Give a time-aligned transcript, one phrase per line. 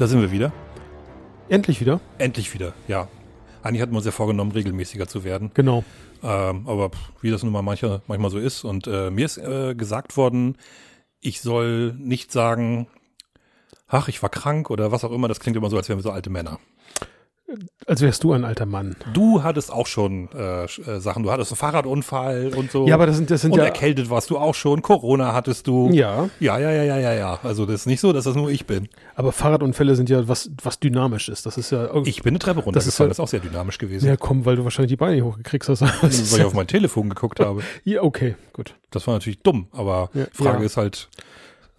[0.00, 0.50] Da sind wir wieder.
[1.50, 2.00] Endlich wieder?
[2.16, 3.06] Endlich wieder, ja.
[3.62, 5.50] Eigentlich hatten wir uns ja vorgenommen, regelmäßiger zu werden.
[5.52, 5.84] Genau.
[6.22, 8.64] Ähm, aber wie das nun mal mancher, manchmal so ist.
[8.64, 10.56] Und äh, mir ist äh, gesagt worden,
[11.20, 12.86] ich soll nicht sagen,
[13.88, 15.28] ach, ich war krank oder was auch immer.
[15.28, 16.60] Das klingt immer so, als wären wir so alte Männer.
[17.86, 18.96] Als wärst du ein alter Mann.
[19.12, 21.22] Du hattest auch schon äh, äh, Sachen.
[21.22, 22.86] Du hattest einen Fahrradunfall und so.
[22.86, 23.64] Ja, aber das sind, das sind und ja.
[23.64, 24.82] erkältet warst du auch schon.
[24.82, 25.90] Corona hattest du.
[25.90, 27.38] Ja, Ja, ja, ja, ja, ja, ja.
[27.42, 28.88] Also das ist nicht so, dass das nur ich bin.
[29.16, 31.46] aber Fahrradunfälle sind ja was, was dynamisch ist.
[31.46, 31.88] Das ist ja.
[32.04, 33.08] Ich bin eine Treppe Das ist runtergefallen.
[33.10, 34.06] Das ist, auch sehr dynamisch gewesen.
[34.06, 35.80] ja, komm, weil du wahrscheinlich die Beine nicht hochgekriegt hast.
[35.82, 37.62] Weil ich auf mein Telefon geguckt habe.
[37.84, 38.74] ja, okay, gut.
[38.90, 40.64] Das war natürlich dumm, aber Ja, Frage ja.
[40.66, 41.08] ist halt,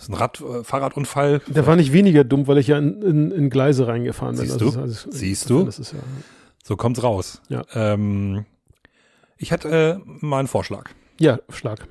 [0.04, 1.42] ist ein Rad, äh, Fahrradunfall.
[1.48, 4.46] Der war nicht weniger dumm, weil ich ja in, in, in Gleise reingefahren bin.
[4.48, 4.82] Siehst Also du?
[4.82, 5.66] das ist alles- Siehst du?
[5.68, 6.00] Ist ja,
[6.64, 7.42] So kommt's raus.
[7.50, 7.64] Ja.
[7.74, 8.46] Ähm,
[9.38, 10.90] ich hätte äh, mal einen Vorschlag.
[11.20, 11.88] ja, Schlag.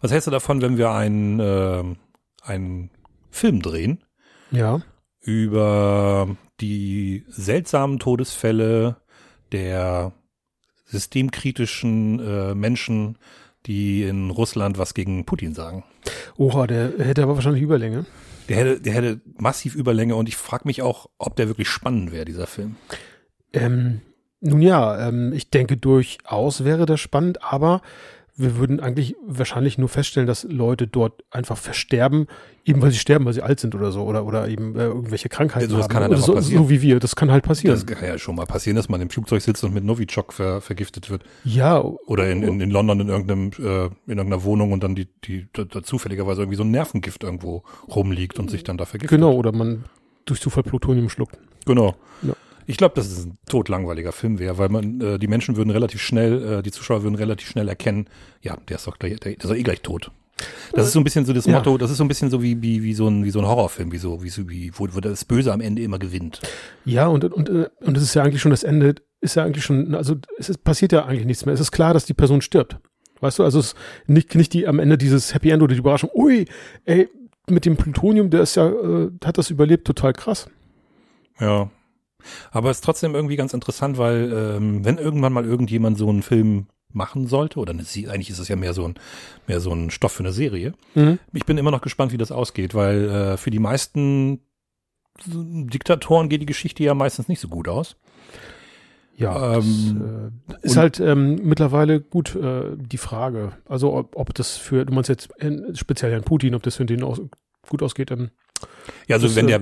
[0.00, 1.84] Was hältst du davon, wenn wir einen, äh,
[2.42, 2.90] einen
[3.30, 4.02] Film drehen
[4.50, 4.80] Ja,
[5.20, 8.96] über die seltsamen Todesfälle
[9.52, 10.12] der
[10.86, 13.18] systemkritischen äh, Menschen,
[13.66, 15.84] die in Russland was gegen Putin sagen?
[16.36, 18.06] oha, der hätte aber wahrscheinlich Überlänge.
[18.48, 22.12] Der hätte, der hätte massiv Überlänge und ich frage mich auch, ob der wirklich spannend
[22.12, 22.76] wäre, dieser Film.
[23.52, 24.00] Ähm,
[24.40, 27.82] nun ja, ähm, ich denke durchaus wäre das spannend, aber
[28.40, 32.26] wir würden eigentlich wahrscheinlich nur feststellen, dass Leute dort einfach versterben,
[32.64, 35.28] eben weil sie sterben, weil sie alt sind oder so, oder, oder eben äh, irgendwelche
[35.28, 35.90] Krankheiten Ja, sowas haben.
[35.92, 36.64] kann halt oder einfach so, passieren.
[36.64, 37.74] so wie wir, das kann halt passieren.
[37.74, 40.60] Das kann ja schon mal passieren, dass man im Flugzeug sitzt und mit Novichok ver,
[40.60, 41.22] vergiftet wird.
[41.44, 45.06] ja, Oder in, in, in London in irgendeinem, äh, in irgendeiner Wohnung und dann die,
[45.24, 49.16] die da, da zufälligerweise irgendwie so ein Nervengift irgendwo rumliegt und sich dann da vergiftet.
[49.18, 49.84] genau, oder man
[50.24, 51.38] durch Zufall Plutonium schluckt.
[51.66, 51.94] Genau.
[52.22, 52.32] Ja.
[52.70, 56.00] Ich glaube, dass es ein totlangweiliger Film wäre, weil man, äh, die Menschen würden relativ
[56.00, 58.06] schnell, äh, die Zuschauer würden relativ schnell erkennen,
[58.42, 60.12] ja, der ist doch gleich, der, ist doch eh gleich tot.
[60.72, 61.54] Das ist so ein bisschen so das Ja.
[61.54, 63.46] Motto, das ist so ein bisschen so wie, wie, wie so ein, wie so ein
[63.46, 66.40] Horrorfilm, wie so, wie so, wie, wo, wo das Böse am Ende immer gewinnt.
[66.84, 69.64] Ja, und, und, äh, und es ist ja eigentlich schon das Ende, ist ja eigentlich
[69.64, 71.54] schon, also es ist, passiert ja eigentlich nichts mehr.
[71.54, 72.78] Es ist klar, dass die Person stirbt.
[73.20, 73.76] Weißt du, also es ist
[74.06, 76.46] nicht, nicht die am Ende dieses Happy End oder die Überraschung, ui,
[76.84, 77.08] ey,
[77.48, 80.48] mit dem Plutonium, der ist ja, äh, hat das überlebt, total krass.
[81.40, 81.68] Ja.
[82.50, 86.22] Aber es ist trotzdem irgendwie ganz interessant, weil ähm, wenn irgendwann mal irgendjemand so einen
[86.22, 88.94] Film machen sollte, oder eine, eigentlich ist es ja mehr so ein,
[89.46, 90.74] mehr so ein Stoff für eine Serie.
[90.94, 91.18] Mhm.
[91.32, 94.40] Ich bin immer noch gespannt, wie das ausgeht, weil äh, für die meisten
[95.26, 97.96] Diktatoren geht die Geschichte ja meistens nicht so gut aus.
[99.16, 103.52] Ja, Ähm, das, äh, ist halt ähm, mittlerweile gut äh, die Frage.
[103.68, 106.86] Also ob, ob das für, du meinst jetzt äh, speziell Herrn Putin, ob das für
[106.86, 107.20] den aus,
[107.68, 108.10] gut ausgeht.
[108.10, 108.30] Ähm,
[109.08, 109.60] Ja, also Das, wenn äh, der,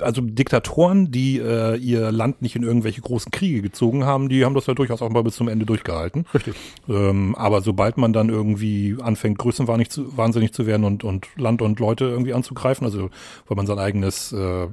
[0.00, 4.54] also Diktatoren, die äh, ihr Land nicht in irgendwelche großen Kriege gezogen haben, die haben
[4.54, 6.24] das ja durchaus auch mal bis zum Ende durchgehalten.
[6.32, 6.54] richtig.
[6.88, 11.62] Ähm, aber sobald man dann irgendwie anfängt, größenwahnsinnig zu, wahnsinnig zu werden und, und Land
[11.62, 13.10] und Leute irgendwie anzugreifen, also
[13.46, 14.68] weil man sein eigenes äh,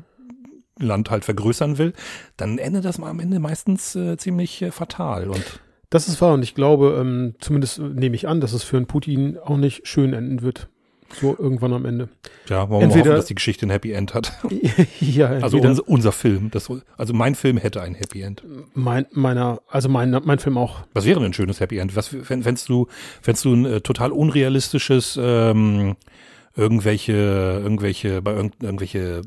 [0.77, 1.93] Land halt vergrößern will,
[2.37, 5.27] dann endet das mal am Ende meistens äh, ziemlich äh, fatal.
[5.27, 5.59] Und
[5.89, 8.77] Das ist wahr und ich glaube, ähm, zumindest äh, nehme ich an, dass es für
[8.77, 10.69] einen Putin auch nicht schön enden wird.
[11.19, 12.09] So irgendwann am Ende.
[12.49, 14.31] ja, wollen wir Entweder- hoffen, dass die Geschichte ein Happy End hat.
[14.99, 18.43] ja, Also entweder unser, unser Film, das, also mein Film hätte ein Happy End.
[18.73, 20.81] mein, meiner, also mein, mein Film auch.
[20.93, 21.95] Was wäre denn ein schönes Happy End?
[21.95, 22.87] Was fänd- fändst du,
[23.21, 25.95] fändst du ein äh, total unrealistisches, ähm,
[26.55, 29.21] irgendwelche, irgendwelche, bei irgend, irgendwelche,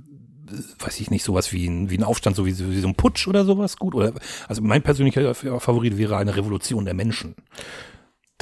[0.81, 2.94] weiß ich nicht, sowas wie ein, wie ein Aufstand, so wie, so- wie so ein
[2.94, 3.94] Putsch oder sowas gut?
[3.94, 4.12] Oder,
[4.49, 7.34] also mein persönlicher Favorit wäre eine Revolution der Menschen.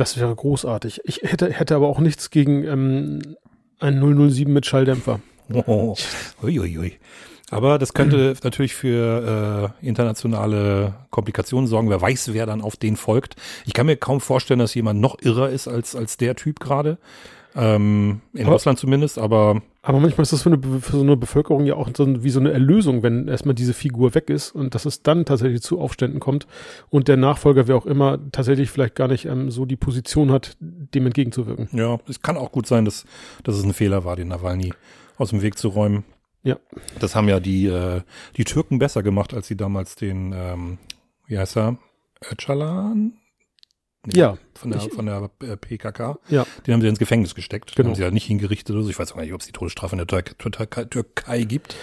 [0.00, 1.03] Das wäre großartig.
[1.05, 3.37] Ich hätte, hätte aber auch nichts gegen ähm,
[3.81, 4.00] ein
[4.31, 5.21] 007 mit Schalldämpfer.
[5.53, 5.94] Oh,
[6.43, 6.94] uiuiui.
[7.50, 11.91] Aber das könnte natürlich für äh, internationale Komplikationen sorgen.
[11.91, 13.37] Wer weiß, wer dann auf den folgt.
[13.67, 16.96] Ich kann mir kaum vorstellen, dass jemand noch irrer ist als, als der Typ gerade.
[17.55, 21.17] Ähm, in Aber- Russland zumindest, aber Aber manchmal ist das für, eine, für so eine
[21.17, 24.75] Bevölkerung ja auch so wie so eine Erlösung, wenn erstmal diese Figur weg ist und
[24.75, 26.47] dass es dann tatsächlich zu Aufständen kommt
[26.91, 30.56] und der Nachfolger, wer auch immer, tatsächlich vielleicht gar nicht ähm, so die Position hat,
[30.61, 31.69] dem entgegenzuwirken.
[31.73, 33.06] ja, es kann auch gut sein, dass,
[33.43, 34.75] dass es ein Fehler war, den Nawalny
[35.17, 36.05] aus dem Weg zu räumen.
[36.43, 36.59] Ja.
[36.99, 38.03] Das haben ja die, äh,
[38.37, 40.79] die Türken besser gemacht, als sie damals den, ähm,
[41.27, 41.79] wie heißt er,
[42.31, 43.19] Öcalan?
[44.14, 46.19] Ja, Von der, ich- von der äh, PKK.
[46.29, 46.47] ja.
[46.67, 47.70] Den haben sie ins Gefängnis gesteckt.
[47.70, 47.88] Den Genau.
[47.91, 48.91] haben sie ja nicht hingerichtet oder so.
[48.91, 51.76] Ich weiß auch nicht, ob es die Todesstrafe in der Türkei, Türkei, Türkei gibt.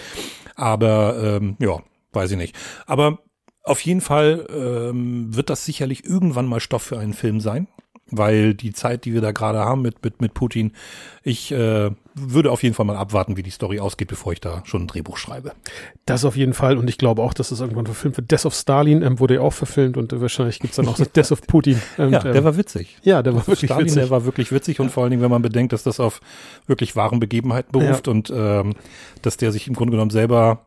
[0.56, 1.80] Aber ähm, ja,
[2.12, 2.56] weiß ich nicht.
[2.86, 3.20] Aber
[3.62, 7.68] auf jeden Fall ähm, wird das sicherlich irgendwann mal Stoff für einen Film sein.
[8.10, 10.72] Weil die Zeit, die wir da gerade haben mit, mit, mit Putin,
[11.22, 14.62] ich äh, würde auf jeden Fall mal abwarten, wie die Story ausgeht, bevor ich da
[14.64, 15.52] schon ein Drehbuch schreibe.
[16.06, 18.30] Das auf jeden Fall und ich glaube auch, dass das irgendwann verfilmt wird.
[18.30, 21.12] Death of Stalin ähm, wurde ja auch verfilmt und äh, wahrscheinlich gibt's dann auch das
[21.12, 21.80] Death of Putin.
[21.96, 22.96] Und, ja, der ähm, war witzig.
[23.02, 24.02] ja, der war wirklich Stalin, witzig.
[24.02, 26.20] der war wirklich witzig und vor allen Dingen, wenn man bedenkt, dass das auf
[26.66, 28.74] wirklich wahren Begebenheiten beruft und ähm,
[29.22, 30.64] dass der sich im Grunde genommen selber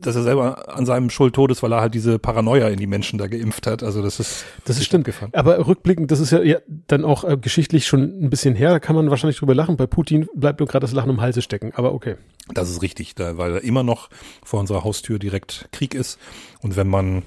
[0.00, 2.86] dass er selber an seinem Schuld tot ist, weil er halt diese Paranoia in die
[2.86, 3.82] Menschen da geimpft hat.
[3.82, 5.02] Also das ist Das ist stimmt.
[5.06, 5.32] abgefahren.
[5.34, 8.78] Aber rückblickend, das ist ja, ja dann auch äh, geschichtlich schon ein bisschen her, da
[8.80, 9.76] kann man wahrscheinlich drüber lachen.
[9.76, 12.16] Bei Putin bleibt nur gerade das Lachen im Halse stecken, aber okay.
[12.54, 14.08] Das ist richtig, da, weil immer noch
[14.44, 16.18] vor unserer Haustür direkt Krieg ist.
[16.62, 17.22] Und wenn man,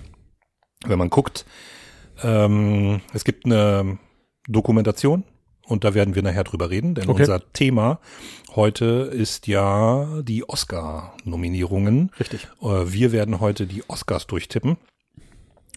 [0.85, 1.45] wenn man guckt,
[2.23, 3.99] ähm, es gibt eine
[4.47, 5.23] Dokumentation
[5.67, 7.21] und da werden wir nachher drüber reden, denn Okay.
[7.23, 7.99] unser Thema
[8.55, 12.11] heute ist ja die Oscar-Nominierungen.
[12.19, 12.47] Richtig.
[12.61, 14.77] Äh, Wir werden heute die Oscars durchtippen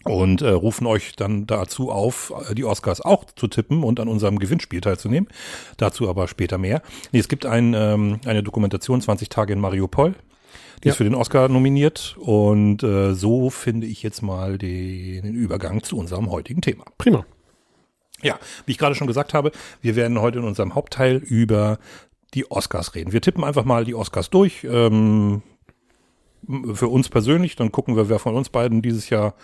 [0.03, 4.07] und äh, rufen euch dann dazu auf, äh, die Oscars auch zu tippen und an
[4.07, 5.29] unserem Gewinnspiel teilzunehmen.
[5.77, 6.81] Dazu aber später mehr.
[7.11, 10.15] Nee, es gibt ein, ähm, eine Dokumentation 20 Tage in Mariupol.
[10.83, 10.93] Die Ja.
[10.93, 15.83] ist für den Oscar nominiert und äh, so finde ich jetzt mal den, den Übergang
[15.83, 16.85] zu unserem heutigen Thema.
[16.97, 17.23] Prima.
[18.23, 19.51] Ja, wie ich gerade schon gesagt habe,
[19.81, 21.79] wir werden heute in unserem Hauptteil über
[22.33, 23.11] die Oscars reden.
[23.11, 24.63] Wir tippen einfach mal die Oscars durch.
[24.63, 25.41] Ähm,
[26.73, 29.35] für uns persönlich, dann gucken wir, wer von uns beiden dieses Jahr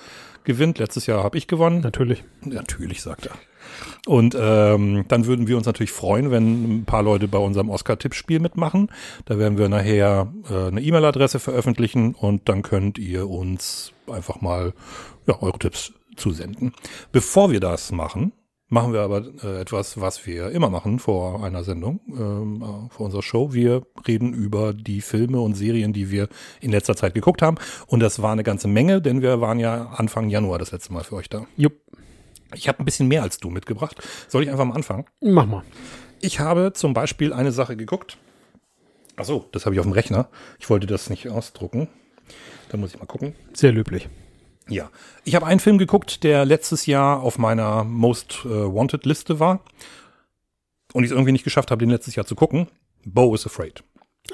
[0.43, 0.79] gewinnt.
[0.79, 1.81] Letztes Jahr habe ich gewonnen.
[1.81, 2.23] Natürlich.
[2.43, 3.33] Natürlich, sagt er.
[4.05, 8.39] Und ähm, dann würden wir uns natürlich freuen, wenn ein paar Leute bei unserem Oscar-Tippspiel
[8.39, 8.89] mitmachen.
[9.25, 14.73] Da werden wir nachher äh, eine E-Mail-Adresse veröffentlichen und dann könnt ihr uns einfach mal
[15.27, 16.73] ja, eure Tipps zusenden.
[17.11, 18.31] Bevor wir das machen,
[18.69, 23.05] machen wir aber äh, etwas, was wir immer machen vor einer Sendung, ähm, äh, vor
[23.05, 23.53] unserer Show.
[23.53, 26.27] Wir reden über die Filme und Serien, die wir
[26.59, 27.57] in letzter Zeit geguckt haben.
[27.87, 31.03] Und das war eine ganze Menge, denn wir waren ja Anfang Januar das letzte Mal
[31.03, 31.45] für euch da.
[31.55, 31.73] Jupp.
[32.55, 33.97] Ich habe ein bisschen mehr als du mitgebracht.
[34.29, 35.05] Soll ich einfach mal anfangen?
[35.21, 35.63] Mach mal.
[36.21, 38.17] Ich habe zum Beispiel eine Sache geguckt.
[39.17, 40.29] Ach so, das habe ich auf dem Rechner.
[40.59, 41.89] Ich wollte das nicht ausdrucken.
[42.69, 43.33] Da muss ich mal gucken.
[43.53, 44.09] Sehr löblich.
[44.69, 44.89] Ja,
[45.23, 49.61] ich habe einen Film geguckt, der letztes Jahr auf meiner Most äh, Wanted Liste war
[50.93, 52.67] und ich es irgendwie nicht geschafft habe, den letztes Jahr zu gucken.
[53.05, 53.83] Bo is Afraid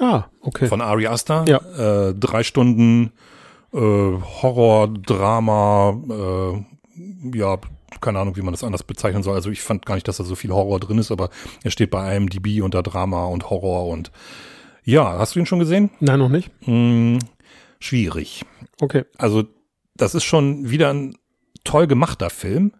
[0.00, 0.66] Ah, okay.
[0.66, 1.44] von Ari Aster.
[1.46, 2.08] Ja.
[2.08, 3.12] Äh, drei Stunden
[3.72, 7.58] äh, Horror, Drama, äh, ja,
[8.00, 9.34] keine Ahnung, wie man das anders bezeichnen soll.
[9.36, 11.30] Also ich fand gar nicht, dass da so viel Horror drin ist, aber
[11.62, 14.10] er steht bei IMDb unter Drama und Horror und
[14.84, 15.90] ja, hast du ihn schon gesehen?
[16.00, 16.50] Nein, noch nicht.
[16.64, 17.18] Hm,
[17.78, 18.44] schwierig.
[18.80, 19.04] Okay.
[19.16, 19.44] Also
[19.96, 21.16] das ist schon wieder ein
[21.64, 22.72] toll gemachter Film.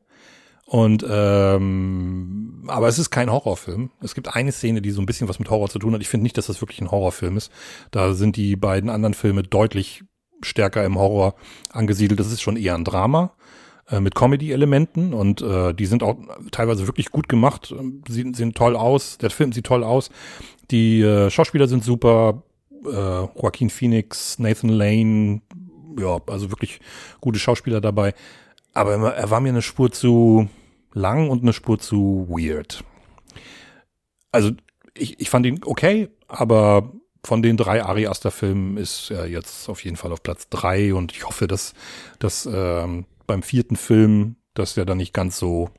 [0.67, 3.91] Und ähm, aber es ist kein Horrorfilm.
[4.01, 6.01] Es gibt eine Szene, die so ein bisschen was mit Horror zu tun hat.
[6.01, 7.53] Ich finde nicht, dass das wirklich ein Horrorfilm ist.
[7.91, 10.05] Da sind die beiden anderen Filme deutlich
[10.43, 11.35] stärker im Horror
[11.71, 12.19] angesiedelt.
[12.19, 13.33] Das ist schon eher ein Drama
[13.91, 16.17] äh, mit Comedy-Elementen und äh, die sind auch
[16.51, 17.75] teilweise wirklich gut gemacht.
[18.09, 19.19] Sie sehen toll aus.
[19.19, 20.11] Der Film sieht toll aus.
[20.71, 22.43] Die äh, Schauspieler sind super.
[22.87, 25.41] Äh, Joaquin Phoenix, Nathan Lane,
[25.99, 26.81] ja, also wirklich
[27.21, 28.15] gute Schauspieler dabei.
[28.73, 30.49] Aber er er war mir eine Spur zu
[30.93, 32.85] lang und eine Spur zu weird.
[34.33, 34.51] Also
[34.97, 36.93] ich, ich fand ihn okay, aber
[37.25, 40.95] von den drei Ari Aster Filmen ist er jetzt auf jeden Fall auf Platz drei
[40.95, 41.73] und ich hoffe, dass,
[42.19, 45.71] dass ähm, beim vierten Film, dass der dann nicht ganz so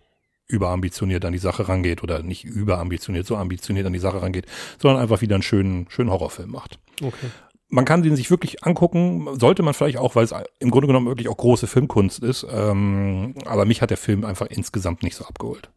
[0.48, 4.46] überambitioniert an die Sache rangeht oder nicht überambitioniert, so ambitioniert an die Sache rangeht,
[4.80, 7.30] sondern einfach wieder einen schönen, schönen Horrorfilm macht Okay.
[7.70, 11.08] Man kann den sich wirklich angucken, sollte man vielleicht auch, weil es im Grunde genommen
[11.08, 12.46] wirklich auch große Filmkunst ist.
[12.50, 15.70] Ähm, aber mich hat der Film einfach insgesamt nicht so abgeholt.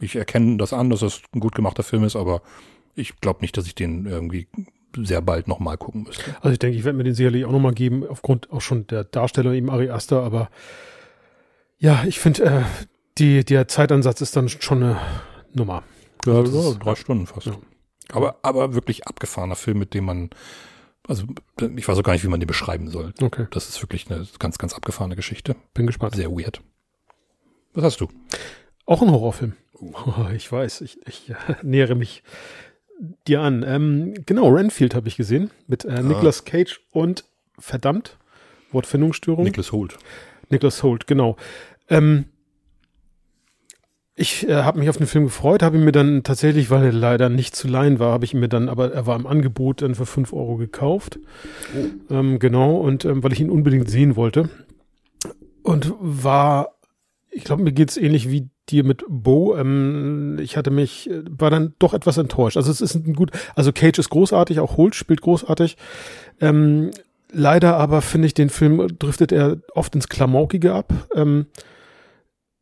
[0.00, 2.40] Ich erkenne das an, dass es ein gut gemachter Film ist, aber
[2.94, 4.48] ich glaube nicht, dass ich den irgendwie
[4.96, 6.34] sehr bald nochmal gucken müsste.
[6.40, 9.04] Also ich denke, ich werde mir den sicherlich auch nochmal geben, aufgrund auch schon der
[9.04, 10.48] Darstellung eben Ari Aster, aber
[11.78, 12.62] ja, ich finde, äh,
[13.18, 15.00] die, der Zeitansatz ist dann schon eine
[15.52, 15.82] Nummer.
[16.24, 17.46] Ja, das ist- drei Stunden fast.
[17.48, 17.52] Ja.
[18.10, 20.30] Aber, aber wirklich abgefahrener Film, mit dem man,
[21.08, 21.24] also
[21.76, 23.12] ich weiß auch gar nicht, wie man den beschreiben soll.
[23.20, 25.56] Okay, Das ist wirklich eine ganz, ganz abgefahrene Geschichte.
[25.74, 26.14] bin gespannt.
[26.14, 26.60] Sehr weird.
[27.74, 28.08] Was hast du?
[28.86, 29.54] Auch ein Horrorfilm.
[29.80, 29.94] Oh,
[30.36, 32.22] ich weiß, ich, ich äh, nähere mich
[33.26, 33.62] dir an.
[33.66, 37.24] Ähm, genau, Renfield habe ich gesehen mit äh, Nicolas Cage und
[37.58, 38.16] verdammt,
[38.72, 39.44] Wortfindungsstörung.
[39.44, 39.96] Nicholas Holt.
[40.50, 41.36] Nicholas Holt, genau.
[41.88, 42.26] Ähm,
[44.18, 46.92] ich äh, habe mich auf den Film gefreut, habe ihn mir dann tatsächlich, weil er
[46.92, 49.80] leider nicht zu leihen war, habe ich ihn mir dann, aber er war im Angebot
[49.80, 51.20] dann für 5 Euro gekauft.
[52.10, 54.50] Ähm, genau, und ähm, weil ich ihn unbedingt sehen wollte.
[55.62, 56.74] Und war,
[57.30, 59.56] ich glaube, mir geht's ähnlich wie dir mit Bo.
[59.56, 62.56] Ähm, ich hatte mich, äh, war dann doch etwas enttäuscht.
[62.56, 65.76] Also es ist ein gut, also Cage ist großartig, auch Holt spielt großartig.
[66.40, 66.90] Ähm,
[67.30, 70.92] leider aber finde ich, den Film driftet er oft ins Klamaukige ab.
[71.14, 71.46] Ähm,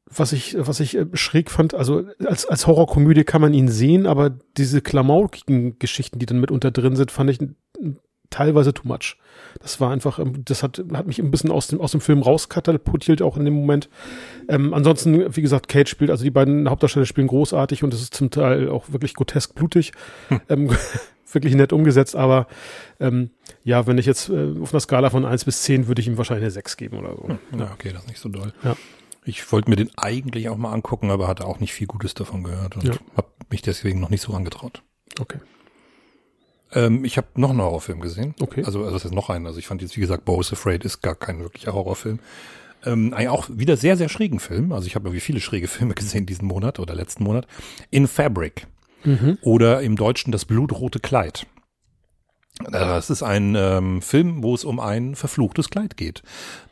[0.09, 4.07] was ich, was ich äh, schräg fand, also als, als Horrorkomödie kann man ihn sehen,
[4.07, 7.39] aber diese klamaukigen Geschichten, die dann mitunter drin sind, fand ich
[8.31, 9.17] teilweise too much.
[9.61, 12.23] Das war einfach, ähm, das hat, hat mich ein bisschen aus dem, aus dem Film
[12.23, 13.89] rauskatapultiert, auch in dem Moment.
[14.49, 18.15] Ähm, ansonsten, wie gesagt, Kate spielt, also die beiden Hauptdarsteller spielen großartig und es ist
[18.15, 19.93] zum Teil auch wirklich grotesk blutig.
[20.29, 20.41] Hm.
[20.49, 20.71] Ähm,
[21.33, 22.47] wirklich nett umgesetzt, aber
[23.01, 23.31] ähm,
[23.65, 26.17] ja, wenn ich jetzt äh, auf einer Skala von eins bis zehn würde ich ihm
[26.17, 27.29] wahrscheinlich eine sechs geben oder so.
[27.29, 27.39] Hm.
[27.59, 28.53] Ja, okay, das ist nicht so doll.
[28.63, 28.77] Ja.
[29.27, 32.45] Ich wollte mir den eigentlich auch mal angucken, aber hatte auch nicht viel Gutes davon
[32.45, 32.95] gehört und Ja.
[33.17, 34.83] habe mich deswegen noch nicht so angetraut.
[35.21, 35.39] Okay.
[36.73, 38.35] Ähm, ich habe noch einen Horrorfilm gesehen.
[38.41, 38.63] Okay.
[38.65, 39.47] Also, also das ist noch einen.
[39.47, 42.19] Also ich fand jetzt, wie gesagt, Bo's Afraid ist gar kein wirklicher Horrorfilm.
[42.85, 44.73] Ähm, auch wieder sehr, sehr schrägen Film.
[44.73, 47.47] Also ich habe irgendwie viele schräge Filme gesehen diesen Monat oder letzten Monat.
[47.91, 48.67] In Fabric.
[49.05, 49.39] Mhm.
[49.43, 51.47] Oder im Deutschen das blutrote Kleid.
[52.65, 56.23] Äh, Das ist ein ähm, Film, wo es um ein verfluchtes Kleid geht,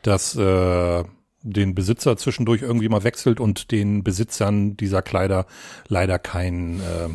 [0.02, 1.04] das äh,
[1.44, 5.46] den Besitzer zwischendurch irgendwie mal wechselt und den Besitzern dieser Kleider
[5.88, 7.10] leider kein, äh,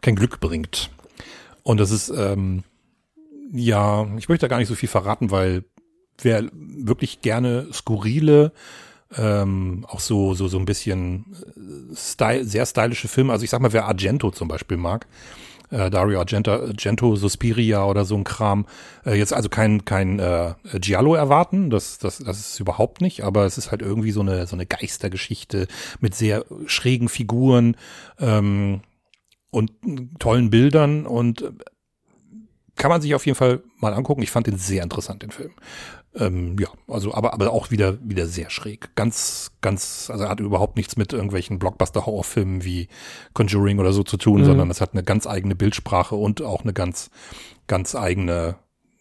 [0.00, 0.90] kein Glück bringt.
[1.62, 2.64] Und das ist, ähm,
[3.52, 5.64] ja, ich möchte da gar nicht so viel verraten, weil
[6.22, 8.52] wer wirklich gerne skurrile,
[9.16, 11.26] ähm, auch so, so, so ein bisschen
[11.56, 15.06] äh, style, sehr stylische Filme, also ich sag mal, wer Argento zum Beispiel mag,
[15.70, 18.66] äh, Dario Argento, Argento, Suspiria oder so ein Kram,
[19.04, 23.44] äh, jetzt also kein, kein äh, Giallo erwarten, das, das, das ist überhaupt nicht, aber
[23.46, 25.66] es ist halt irgendwie so eine, so eine Geistergeschichte
[26.00, 27.76] mit sehr schrägen Figuren,
[28.18, 28.82] ähm,
[29.50, 29.72] und
[30.18, 31.50] tollen Bildern und äh,
[32.76, 34.22] kann man sich auf jeden Fall mal angucken.
[34.22, 35.52] Ich fand den sehr interessant, den Film.
[36.14, 38.94] Ähm, ja, also aber aber auch wieder wieder sehr schräg.
[38.96, 42.88] Ganz ganz also hat überhaupt nichts mit irgendwelchen Blockbuster Horrorfilmen wie
[43.32, 44.44] Conjuring oder so zu tun, Mhm.
[44.46, 47.10] sondern es hat eine ganz eigene Bildsprache und auch eine ganz
[47.68, 48.56] ganz eigene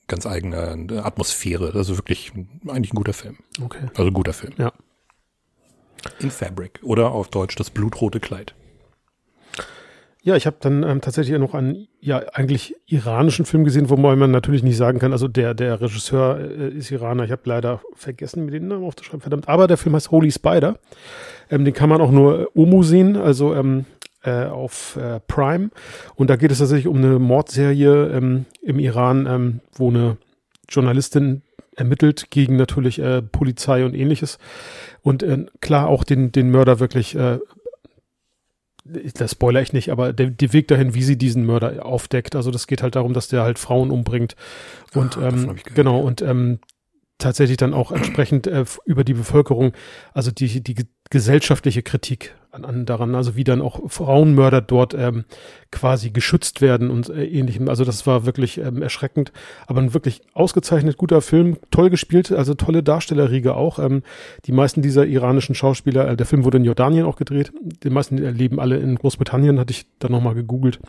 [0.08, 1.72] ganz eigene Atmosphäre.
[1.74, 2.32] Also wirklich
[2.68, 3.38] eigentlich ein guter Film.
[3.63, 3.88] Okay.
[3.96, 4.54] Also ein guter Film.
[4.58, 4.72] Ja.
[6.20, 8.54] In Fabric oder auf Deutsch das blutrote Kleid.
[10.22, 14.32] Ja, ich habe dann ähm, tatsächlich noch einen, ja, eigentlich iranischen Film gesehen, wobei man
[14.32, 17.24] natürlich nicht sagen kann, also der, der Regisseur äh, ist Iraner.
[17.24, 19.48] Ich habe leider vergessen, mir den Namen aufzuschreiben, verdammt.
[19.48, 20.78] Aber der Film heißt Holy Spider.
[21.50, 23.86] Ähm, den kann man auch nur äh, Omu sehen, also ähm,
[24.24, 25.70] äh, auf äh, Prime.
[26.16, 30.18] Und da geht es tatsächlich um eine Mordserie ähm, im Iran, ähm, wo eine
[30.68, 31.44] Journalistin
[31.78, 34.38] ermittelt gegen natürlich äh, Polizei und ähnliches.
[35.02, 37.40] Und äh, klar auch den, den Mörder wirklich äh,
[39.13, 42.51] das spoiler ich nicht, aber der, der Weg dahin, wie sie diesen Mörder aufdeckt, also
[42.51, 44.36] das geht halt darum, dass der halt Frauen umbringt
[44.93, 46.60] und davon ähm, genau und ähm,
[47.17, 49.74] tatsächlich dann auch entsprechend äh, über die Bevölkerung,
[50.13, 54.94] also die die ge- gesellschaftliche Kritik an, an daran, also wie dann auch Frauenmörder dort
[54.94, 55.25] ähm,
[55.72, 57.70] quasi geschützt werden und äh, ähnlichem.
[57.70, 59.32] Also das war wirklich ähm, erschreckend,
[59.68, 63.79] aber ein wirklich ausgezeichnet guter Film, toll gespielt, also tolle Darstellerriege auch.
[63.79, 64.03] Ähm,
[64.46, 68.18] die meisten dieser iranischen Schauspieler, äh, der Film wurde in Jordanien auch gedreht, die meisten
[68.18, 70.79] äh, leben alle in Großbritannien, hatte ich dann nochmal gegoogelt.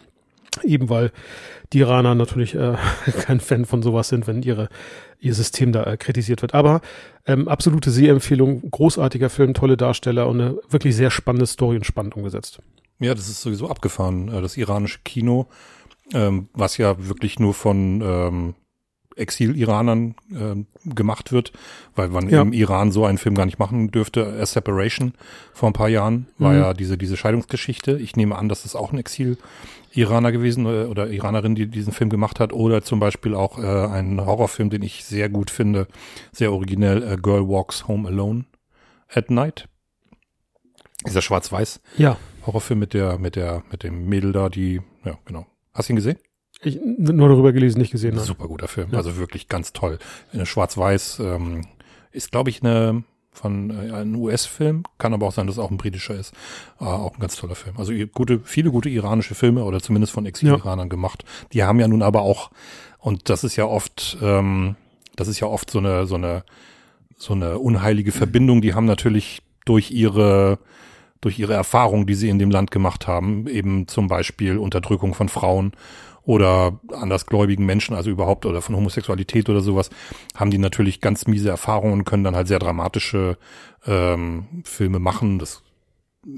[0.62, 1.12] Eben weil
[1.72, 2.76] die Iraner natürlich äh,
[3.22, 4.68] kein Fan von sowas sind, wenn ihre,
[5.18, 6.54] ihr System da äh, kritisiert wird.
[6.54, 6.80] Aber
[7.26, 12.16] ähm, absolute Sehempfehlung, großartiger Film, tolle Darsteller und eine wirklich sehr spannende Story und spannend
[12.16, 12.60] umgesetzt.
[12.98, 14.28] Ja, das ist sowieso abgefahren.
[14.28, 15.48] Äh, Das iranische Kino,
[16.12, 18.54] ähm, was ja wirklich nur von ähm,
[19.20, 21.52] Exil-Iranern ähm, gemacht wird,
[21.94, 22.42] weil man Ja.
[22.42, 24.26] im Iran so einen Film gar nicht machen dürfte.
[24.40, 25.14] A Separation
[25.52, 26.58] vor ein paar Jahren war Mhm.
[26.58, 27.98] ja diese, diese Scheidungsgeschichte.
[27.98, 32.10] Ich nehme an, dass es auch ein Exil-Iraner gewesen äh, oder Iranerin, die diesen Film
[32.10, 32.52] gemacht hat.
[32.52, 35.86] Oder zum Beispiel auch äh, ein Horrorfilm, den ich sehr gut finde,
[36.32, 38.44] sehr originell, A Girl Walks Home Alone
[39.12, 39.68] at Night.
[41.06, 42.16] Dieser schwarz-weiß Ja.
[42.46, 45.46] Horrorfilm mit der, mit der, mit dem Mädel da, die, ja, genau.
[45.74, 46.18] Hast du ihn gesehen?
[46.62, 48.16] Ich nur darüber gelesen, nicht gesehen.
[48.16, 48.24] Nein.
[48.24, 48.88] Super guter Film.
[48.92, 48.98] Ja.
[48.98, 49.98] Also wirklich ganz toll.
[50.32, 51.66] Eine Schwarz-Weiß, ähm,
[52.12, 55.70] ist, glaube ich, eine, von äh, ein US-Film, kann aber auch sein, dass es auch
[55.70, 56.34] ein britischer ist.
[56.80, 57.76] Äh, auch ein ganz toller Film.
[57.78, 61.24] Also gute, viele gute iranische Filme oder zumindest von Exil-Iranern gemacht.
[61.52, 62.50] Die haben ja nun aber auch,
[62.98, 64.76] und das ist ja oft, ähm,
[65.16, 66.44] das ist ja oft so eine, so eine,
[67.16, 68.60] so eine unheilige Verbindung.
[68.60, 70.58] Die haben natürlich durch ihre,
[71.20, 75.28] durch ihre Erfahrung, die sie in dem Land gemacht haben, eben zum Beispiel Unterdrückung von
[75.28, 75.72] Frauen
[76.30, 79.90] oder andersgläubigen Menschen, also überhaupt oder von Homosexualität oder sowas,
[80.36, 83.36] haben die natürlich ganz miese Erfahrungen und können dann halt sehr dramatische
[83.84, 85.40] ähm, Filme machen.
[85.40, 85.62] Das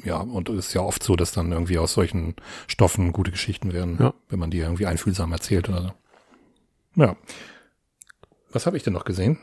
[0.05, 2.37] ja, und es ist ja oft so, dass dann irgendwie aus solchen
[2.69, 4.15] Stoffen gute Geschichten werden, Ja.
[4.31, 7.03] wenn man die irgendwie einfühlsam erzählt oder so.
[7.03, 7.17] Ja.
[8.53, 9.39] Was habe ich denn noch gesehen?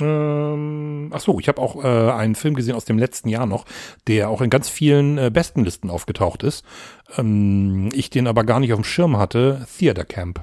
[0.00, 3.64] Ähm, ach so, ich habe auch äh, einen Film gesehen aus dem letzten Jahr noch,
[4.06, 6.64] der auch in ganz vielen äh, Bestenlisten aufgetaucht ist.
[7.16, 9.66] Ähm, ich den aber gar nicht auf dem Schirm hatte.
[9.78, 10.40] Theater Camp.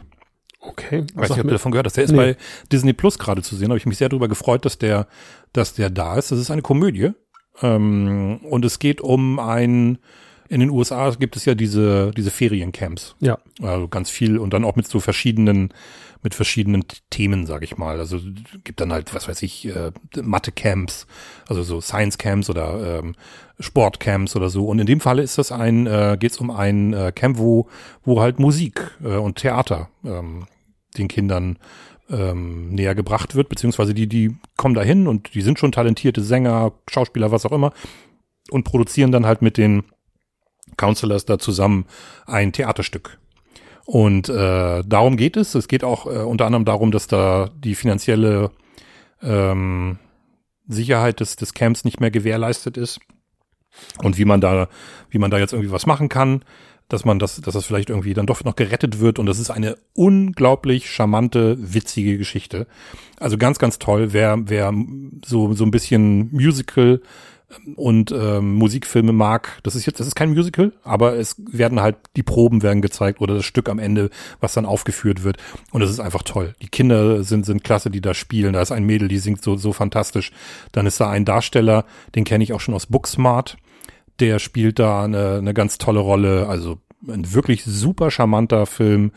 [0.62, 1.06] Okay.
[1.14, 1.98] Weiß nicht, ob du davon gehört hast.
[1.98, 2.18] Der ist Nee.
[2.18, 2.38] bei
[2.72, 3.68] Disney Plus gerade zu sehen.
[3.70, 5.08] Habe ich mich sehr darüber gefreut, dass der,
[5.52, 6.32] dass der da ist.
[6.32, 7.12] Das ist eine Komödie.
[7.62, 9.98] Ähm, und es geht um ein,
[10.54, 13.16] in den USA gibt es ja diese, diese Feriencamps.
[13.20, 13.40] Ja.
[13.62, 15.74] Also ganz viel und dann auch mit so verschiedenen,
[16.22, 17.98] mit verschiedenen Themen, sag ich mal.
[17.98, 18.20] Also
[18.64, 19.92] gibt dann halt, was weiß ich, äh,
[20.22, 21.08] Mathe-Camps,
[21.48, 23.16] also so Science-Camps oder ähm,
[23.60, 24.68] Sport-Camps oder so.
[24.68, 27.68] Und in dem Falle ist das ein, äh, geht es um ein äh, Camp, wo,
[28.04, 30.46] wo halt Musik äh, und Theater ähm,
[31.00, 31.58] den Kindern
[32.12, 36.74] ähm, näher gebracht wird, beziehungsweise die, die kommen dahin und die sind schon talentierte Sänger,
[36.88, 37.74] Schauspieler, was auch immer,
[38.52, 39.84] und produzieren dann halt mit den
[40.78, 41.86] Counselors da zusammen
[42.26, 43.20] ein Theaterstück.
[43.86, 45.56] Und äh, darum geht es.
[45.56, 48.52] Es geht auch äh, unter anderem darum, dass da die finanzielle
[49.22, 49.98] ähm,
[50.68, 53.00] Sicherheit des, des Camps nicht mehr gewährleistet ist
[54.02, 54.70] und wie man da,
[55.10, 56.44] wie man da jetzt irgendwie was machen kann,
[56.90, 59.20] dass man das, dass das vielleicht irgendwie dann doch noch gerettet wird.
[59.20, 62.68] Und das ist eine unglaublich charmante, witzige Geschichte.
[63.20, 64.14] Also ganz, ganz toll.
[64.14, 64.74] Wer, wer
[65.26, 67.02] so so ein bisschen Musical
[67.76, 69.60] und ähm, Musikfilme mag.
[69.64, 73.22] Das ist jetzt, das ist kein Musical, aber es werden halt die Proben werden gezeigt
[73.22, 75.38] oder das Stück am Ende, was dann aufgeführt wird.
[75.72, 76.56] Und es ist einfach toll.
[76.62, 78.54] Die Kinder sind sind klasse, die da spielen.
[78.54, 80.32] Da ist ein Mädel, die singt so so fantastisch.
[80.72, 83.58] Dann ist da ein Darsteller, den kenne ich auch schon aus Booksmart.
[84.20, 86.48] Der spielt da eine, eine ganz tolle Rolle.
[86.48, 89.12] Also ein wirklich super charmanter Film,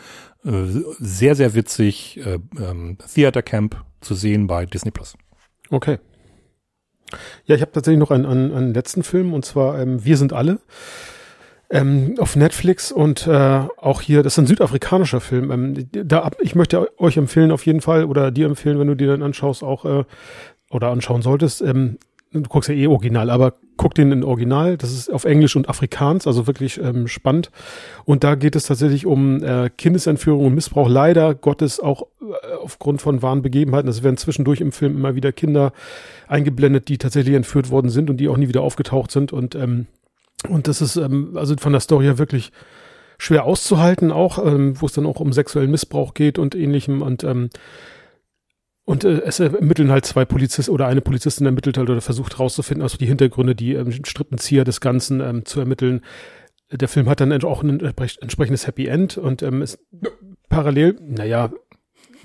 [0.45, 0.51] äh,
[0.99, 2.21] sehr sehr witzig.
[2.25, 5.17] Äh, ähm, Theater Camp zu sehen bei Disney Plus.
[5.71, 5.99] Okay.
[7.47, 10.33] Ja, ich habe tatsächlich noch einen, einen, einen letzten Film und zwar ähm, Wir sind
[10.33, 10.59] alle.
[11.69, 15.51] Ähm, auf Netflix und äh, auch hier, das ist ein südafrikanischer Film.
[15.51, 19.09] Ähm, da, ich möchte euch empfehlen auf jeden Fall oder dir empfehlen, wenn du dir
[19.09, 20.05] dann anschaust, auch äh,
[20.71, 21.63] oder anschauen solltest.
[21.63, 21.99] Ähm,
[22.33, 24.77] du guckst ja eh original, aber guck den in Original.
[24.77, 27.51] Das ist auf Englisch und Afrikaans, also wirklich ähm, spannend.
[28.05, 30.89] Und da geht es tatsächlich um äh, Kindesentführung und Missbrauch.
[30.89, 33.89] Leider Gottes auch äh, aufgrund von wahren Begebenheiten.
[33.89, 35.73] Es werden zwischendurch im Film immer wieder Kinder
[36.27, 39.33] eingeblendet, die tatsächlich entführt worden sind und die auch nie wieder aufgetaucht sind.
[39.33, 39.87] Und ähm,
[40.49, 42.53] und das ist ähm, also von der Story her wirklich
[43.19, 47.03] schwer auszuhalten, auch ähm, wo es dann auch um sexuellen Missbrauch geht und ähnlichem.
[47.03, 47.51] Und ähm,
[48.87, 52.83] und äh, es ermitteln halt zwei Polizisten oder eine Polizistin ermittelt halt oder versucht rauszufinden,
[52.83, 56.03] also die Hintergründe, die ähm, Strippenzieher des Ganzen ähm, zu ermitteln.
[56.71, 59.81] Der Film hat dann auch ein entsprechendes Happy End und ähm, ist
[60.49, 61.51] parallel, naja,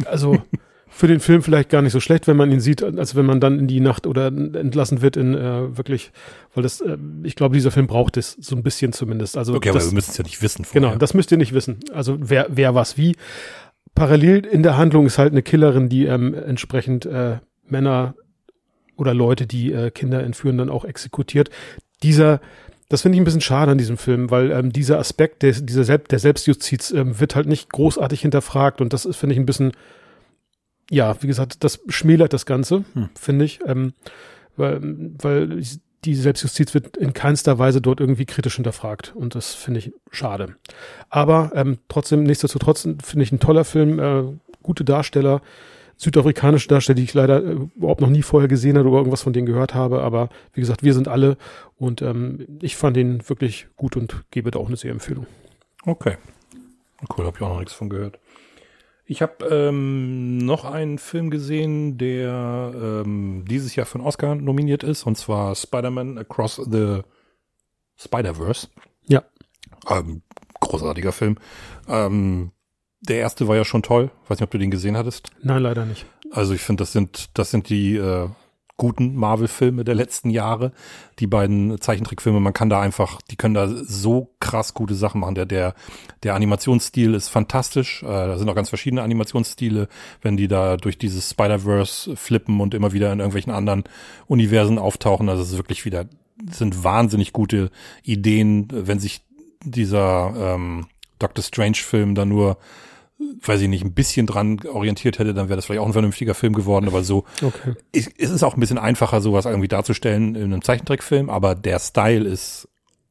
[0.05, 0.37] also
[0.87, 3.39] für den Film vielleicht gar nicht so schlecht, wenn man ihn sieht, als wenn man
[3.39, 6.11] dann in die Nacht oder entlassen wird in äh, wirklich,
[6.53, 9.35] weil das, äh, ich glaube, dieser Film braucht es so ein bisschen zumindest.
[9.35, 10.65] Also okay, das, aber wir müssen es ja nicht wissen.
[10.65, 10.89] Vorher.
[10.89, 11.79] Genau, das müsst ihr nicht wissen.
[11.91, 13.15] Also wer, wer was wie.
[13.95, 18.15] Parallel in der Handlung ist halt eine Killerin, die ähm, entsprechend äh, Männer
[18.97, 21.49] oder Leute, die äh, Kinder entführen, dann auch exekutiert.
[22.03, 22.39] Dieser
[22.89, 25.85] das finde ich ein bisschen schade an diesem Film, weil ähm, dieser Aspekt der, dieser
[25.85, 29.71] Selbst, der Selbstjustiz ähm, wird halt nicht großartig hinterfragt und das finde ich, ein bisschen
[30.91, 33.09] ja, wie gesagt, das schmälert das Ganze, hm.
[33.15, 33.93] finde ich, ähm,
[34.57, 34.81] weil,
[35.21, 35.57] weil
[36.05, 40.55] die Selbstjustiz wird in keinster Weise dort irgendwie kritisch hinterfragt und das finde ich schade.
[41.09, 44.23] Aber ähm, trotzdem, nichtsdestotrotz finde ich ein toller Film, äh,
[44.63, 45.41] gute Darsteller,
[45.97, 49.33] südafrikanische Darsteller, die ich leider äh, überhaupt noch nie vorher gesehen habe oder irgendwas von
[49.33, 51.37] denen gehört habe, aber wie gesagt, wir sind alle
[51.77, 55.27] und ähm, ich fand ihn wirklich gut und gebe da auch eine sehr Empfehlung.
[55.85, 56.17] Okay.
[57.15, 58.19] Cool, habe ich auch noch nichts von gehört.
[59.11, 64.83] Ich habe ähm, noch einen Film gesehen, der ähm, dieses Jahr für einen Oscar nominiert
[64.83, 67.01] ist, und zwar Spider-Man Across the
[67.97, 68.69] Spider-Verse.
[69.07, 69.25] Ja.
[69.89, 70.21] Ähm,
[70.61, 71.35] großartiger Film.
[71.89, 72.53] Ähm,
[73.01, 74.11] der erste war ja schon toll.
[74.29, 75.29] Weiß nicht, ob du den gesehen hattest.
[75.43, 76.05] Nein, leider nicht.
[76.31, 78.29] Also ich finde, das sind, das sind die äh,
[78.81, 80.71] guten Marvel-Filme der letzten Jahre.
[81.19, 85.35] Die beiden Zeichentrickfilme, man kann da einfach, die können da so krass gute Sachen machen.
[85.35, 85.75] Der, der,
[86.23, 88.01] der Animationsstil ist fantastisch.
[88.01, 89.87] Äh, da sind auch ganz verschiedene Animationsstile,
[90.23, 93.83] wenn die da durch dieses Spider-Verse flippen und immer wieder in irgendwelchen anderen
[94.25, 95.29] Universen auftauchen.
[95.29, 96.05] Also es ist wirklich wieder,
[96.49, 97.69] sind wahnsinnig gute
[98.01, 99.21] Ideen, wenn sich
[99.63, 100.87] dieser ähm,
[101.19, 102.57] Doctor Strange-Film da nur
[103.41, 106.33] weiß ich nicht, ein bisschen dran orientiert hätte, dann wäre das vielleicht auch ein vernünftiger
[106.33, 107.25] Film geworden, aber so.
[107.41, 107.73] Okay.
[107.91, 112.27] Es, ist auch ein bisschen einfacher, sowas irgendwie darzustellen in einem Zeichentrickfilm, aber der Style
[112.27, 112.67] ist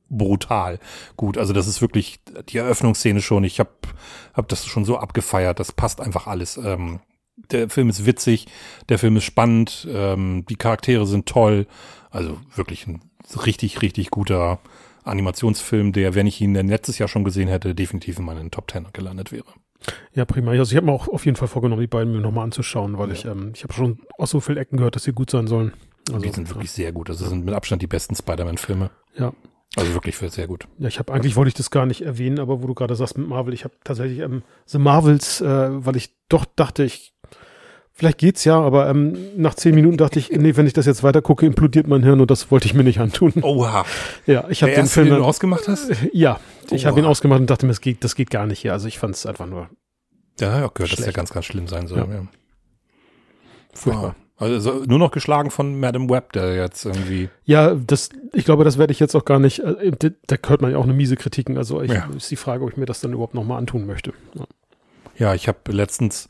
[0.09, 0.79] brutal
[1.17, 1.39] gut.
[1.39, 3.45] Also das ist wirklich die Eröffnungsszene schon.
[3.45, 3.71] Ich habe
[4.35, 5.61] hab das schon so abgefeiert.
[5.61, 6.57] Das passt einfach alles.
[6.57, 7.01] Ähm,
[7.51, 8.47] der Film ist witzig,
[8.89, 11.67] der Film ist spannend, ähm, die Charaktere sind toll.
[12.11, 13.01] Also wirklich ein
[13.47, 14.59] richtig, richtig guter
[15.05, 18.87] Animationsfilm, der, wenn ich ihn letztes Jahr schon gesehen hätte, definitiv in meinen Top Ten
[18.93, 19.47] gelandet wäre.
[20.15, 20.51] Ja, prima.
[20.53, 23.09] Also ich habe mir auch auf jeden Fall vorgenommen, die beiden mir nochmal anzuschauen, weil
[23.09, 23.15] ja.
[23.15, 25.73] ich, ähm, ich habe schon aus so vielen Ecken gehört, dass sie gut sein sollen.
[26.09, 27.09] Also, die sind wirklich sehr gut.
[27.09, 28.91] Also das sind mit Abstand die besten Spider-Man-Filme.
[29.17, 29.33] Ja.
[29.77, 30.67] Also wirklich für sehr gut.
[30.79, 33.17] Ja, ich habe eigentlich wollte ich das gar nicht erwähnen, aber wo du gerade sagst
[33.17, 37.15] mit Marvel, ich habe tatsächlich ähm, The Marvels, äh, weil ich doch dachte, ich
[38.01, 41.03] Vielleicht geht's ja, aber ähm, nach zehn Minuten dachte ich, nee, wenn ich das jetzt
[41.03, 43.31] weiter gucke, implodiert mein Hirn und das wollte ich mir nicht antun.
[43.43, 43.85] Oha.
[44.25, 45.93] Ja, ich habe den Film den du ausgemacht hast?
[46.15, 48.73] ja, ich habe ihn ausgemacht und dachte mir, das geht, das geht gar nicht hier.
[48.73, 49.69] Also ich fand es einfach nur
[50.41, 51.17] Ja, ja, gehört, dass der Schlecht.
[51.17, 51.99] ganz, ganz schlimm sein soll.
[51.99, 52.07] Ja.
[52.07, 52.27] Ja.
[53.75, 54.17] furchtbar.
[54.39, 57.29] Also so- nur noch geschlagen von Madam Web, der jetzt irgendwie.
[57.45, 59.59] Ja, das, ich glaube, das werde ich jetzt auch gar nicht.
[59.59, 61.59] Äh, da- da hört man ja auch eine miese Kritiken.
[61.59, 62.09] Also ich, Ja.
[62.17, 64.15] ist die Frage, ob ich mir das dann überhaupt nochmal antun möchte.
[64.35, 64.45] Ja.
[65.19, 66.29] Ja, ich habe letztens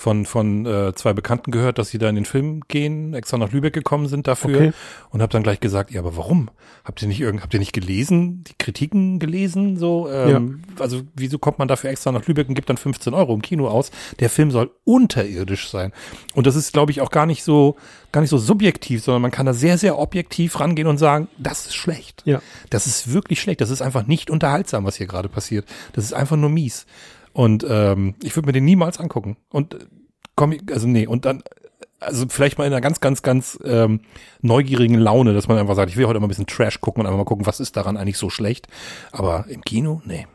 [0.00, 3.52] von von äh, zwei Bekannten gehört, dass sie da in den Film gehen, extra nach
[3.52, 4.72] Lübeck gekommen sind dafür Okay.
[5.10, 6.48] und habe dann gleich gesagt, ja, aber warum?
[6.84, 10.08] Habt ihr nicht irgend, habt ihr nicht gelesen, die Kritiken gelesen so?
[10.10, 13.42] Ähm, Also wieso kommt man dafür extra nach Lübeck und gibt dann 15 Euro im
[13.42, 13.90] Kino aus?
[14.20, 15.92] Der Film soll unterirdisch sein
[16.34, 17.76] und das ist, glaube ich, auch gar nicht so
[18.10, 21.66] gar nicht so subjektiv, sondern man kann da sehr sehr objektiv rangehen und sagen, das
[21.66, 22.22] ist schlecht.
[22.24, 22.40] Ja.
[22.70, 23.60] Das ist wirklich schlecht.
[23.60, 25.66] Das ist einfach nicht unterhaltsam, was hier gerade passiert.
[25.92, 26.86] Das ist einfach nur mies.
[27.32, 29.36] Und ähm, ich würde mir den niemals angucken.
[29.50, 29.78] Und äh,
[30.36, 31.42] komm, also nee, und dann,
[32.00, 34.00] also vielleicht mal in einer ganz, ganz, ganz ähm,
[34.40, 37.06] neugierigen Laune, dass man einfach sagt, ich will heute mal ein bisschen Trash gucken und
[37.06, 38.66] einfach mal gucken, was ist daran eigentlich so schlecht.
[39.12, 40.26] Aber im Kino, nee.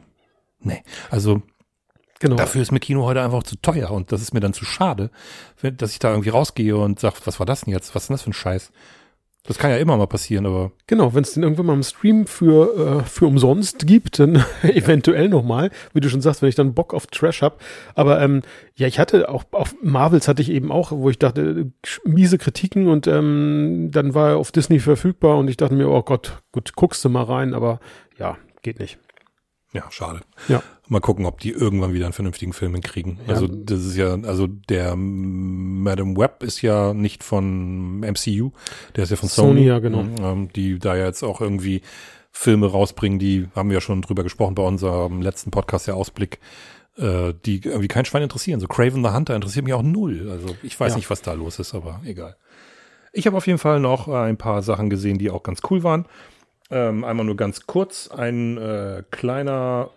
[0.61, 0.83] Nee.
[1.09, 1.41] Also
[2.19, 2.37] Genau.
[2.37, 5.11] dafür ist mir Kino heute einfach zu teuer und das ist mir dann zu schade,
[5.61, 7.93] dass ich da irgendwie rausgehe und sag, was war das denn jetzt?
[7.93, 8.71] Was ist denn das für ein Scheiß?
[9.47, 12.25] Das kann ja immer mal passieren, aber Genau, wenn es den irgendwann mal im Stream
[12.25, 16.73] für, äh, für umsonst gibt, dann eventuell nochmal, wie du schon sagst, wenn ich dann
[16.73, 17.61] Bock auf Trash hab.
[17.93, 18.41] Aber ähm,
[18.75, 22.37] ja, ich hatte auch auf Marvels hatte ich eben auch, wo ich dachte, äh, miese
[22.37, 26.41] Kritiken und ähm, dann war er auf Disney verfügbar und ich dachte mir, oh Gott,
[26.51, 27.79] gut, guckst du mal rein, aber
[28.17, 28.97] ja, geht nicht.
[29.75, 30.21] Ja, schade.
[30.47, 30.63] Ja.
[30.87, 33.19] Mal gucken, ob die irgendwann wieder einen vernünftigen Film hinkriegen.
[33.27, 33.33] Ja.
[33.33, 38.51] Also das ist ja, also der Madam Web ist ja nicht von MCU,
[38.95, 39.47] der ist ja von Sony.
[39.49, 40.05] Sony, ja, genau.
[40.21, 41.81] Ähm, die da ja jetzt auch irgendwie
[42.31, 46.39] Filme rausbringen, die haben wir ja schon drüber gesprochen bei unserem letzten Podcast, der Ausblick,
[46.97, 48.59] äh, die irgendwie kein Schwein interessieren.
[48.59, 50.29] So Craven the Hunter interessiert mich auch null.
[50.29, 50.97] Also ich weiß Ja.
[50.97, 52.35] nicht, was da los ist, aber egal.
[53.11, 56.05] Ich habe auf jeden Fall noch ein paar Sachen gesehen, die auch ganz cool waren.
[56.71, 59.91] Ähm, einmal nur ganz kurz, ein äh, kleiner,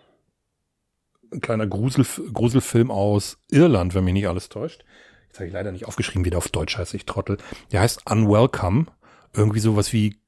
[1.31, 4.83] ein kleiner Grusel, Gruselfilm aus Irland, wenn mich nicht alles täuscht.
[5.27, 7.37] Jetzt habe ich leider nicht aufgeschrieben, wie der auf Deutsch heißt, ich Trottel.
[7.71, 8.87] Der heißt Unwelcome.
[9.33, 10.19] Irgendwie sowas wie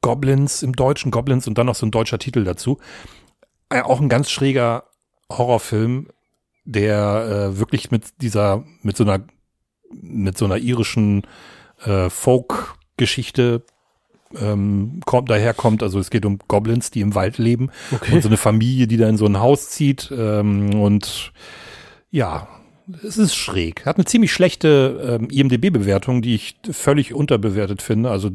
[0.00, 2.78] Goblins im Deutschen, Goblins und dann noch so ein deutscher Titel dazu.
[3.68, 4.84] Äh, auch ein ganz schräger
[5.30, 6.08] Horrorfilm,
[6.64, 9.24] der äh, wirklich mit dieser, mit so einer,
[9.90, 11.26] mit so einer irischen
[11.84, 13.64] äh, Folk-Geschichte
[14.40, 15.82] ähm, kommt, daherkommt.
[15.82, 18.14] Also es geht um Goblins, die im Wald leben Okay.
[18.14, 20.12] und so eine Familie, die da in so ein Haus zieht.
[20.16, 21.32] Ähm, und
[22.10, 22.48] ja,
[23.06, 23.86] es ist schräg.
[23.86, 28.10] Hat eine ziemlich schlechte ähm, IMDB-Bewertung, die ich völlig unterbewertet finde.
[28.10, 28.30] Also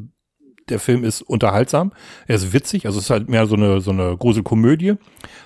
[0.70, 1.94] der Film ist unterhaltsam,
[2.28, 4.96] er ist witzig, also es ist halt mehr so eine so eine Gruselkomödie,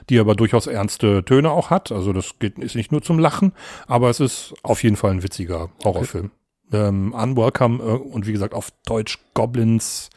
[0.10, 1.92] die aber durchaus ernste Töne auch hat.
[1.92, 3.54] Also das geht ist nicht nur zum Lachen,
[3.86, 6.32] aber es ist auf jeden Fall ein witziger Horrorfilm.
[6.74, 10.10] Ähm, Unwelcome äh, und wie gesagt auf Deutsch Goblins,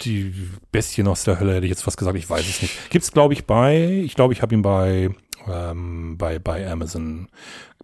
[0.00, 0.34] die
[0.72, 2.90] Bestien aus der Hölle hätte ich jetzt fast gesagt, ich weiß es nicht.
[2.90, 5.10] Gibt's glaube ich bei, ich glaube ich habe ihn bei
[5.46, 7.28] ähm, bei bei Amazon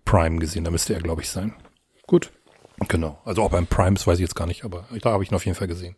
[0.04, 1.54] Prime gesehen, da müsste er glaube ich sein.
[2.06, 2.30] Gut.
[2.88, 3.20] Genau.
[3.24, 5.44] Also auch beim Primes weiß ich jetzt gar nicht, aber da habe ich ihn auf
[5.44, 5.96] jeden Fall gesehen.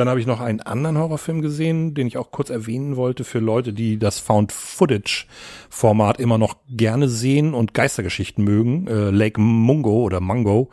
[0.00, 3.38] Dann habe ich noch einen anderen Horrorfilm gesehen, den ich auch kurz erwähnen wollte für
[3.38, 8.86] Leute, die das Found-Footage-Format immer noch gerne sehen und Geistergeschichten mögen.
[8.86, 10.70] Äh, Lake Mungo oder Mango,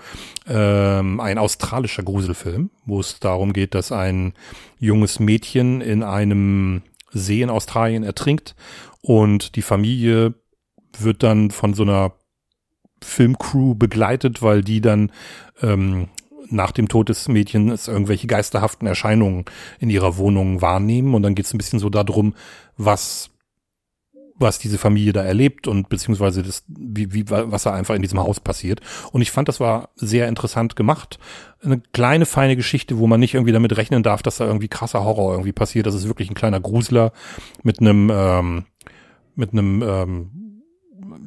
[0.48, 4.34] ähm, ein australischer Gruselfilm, wo es darum geht, dass ein
[4.80, 8.56] junges Mädchen in einem See in Australien ertrinkt
[9.02, 10.36] und die Familie
[10.98, 12.14] wird dann von so einer
[13.04, 15.12] Filmcrew begleitet, weil die dann
[15.62, 16.08] ähm,
[16.50, 19.46] nach dem Tod des Mädchens irgendwelche geisterhaften Erscheinungen
[19.80, 21.14] in ihrer Wohnung wahrnehmen.
[21.14, 22.34] Und dann geht es ein bisschen so darum,
[22.78, 23.32] was
[24.40, 28.20] was diese Familie da erlebt und beziehungsweise das, wie, wie, was da einfach in diesem
[28.20, 28.82] Haus passiert.
[29.12, 31.18] Und ich fand, das war sehr interessant gemacht.
[31.62, 35.04] Eine kleine, feine Geschichte, wo man nicht irgendwie damit rechnen darf, dass da irgendwie krasser
[35.04, 35.88] Horror irgendwie passiert.
[35.88, 37.14] Das ist wirklich ein kleiner Grusler
[37.64, 38.66] mit einem, ähm,
[39.36, 40.32] mit einem, ähm,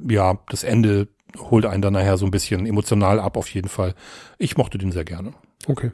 [0.09, 3.95] ja, das Ende holt einen dann nachher so ein bisschen emotional ab, auf jeden Fall.
[4.39, 5.33] Ich mochte den sehr gerne.
[5.67, 5.91] Okay.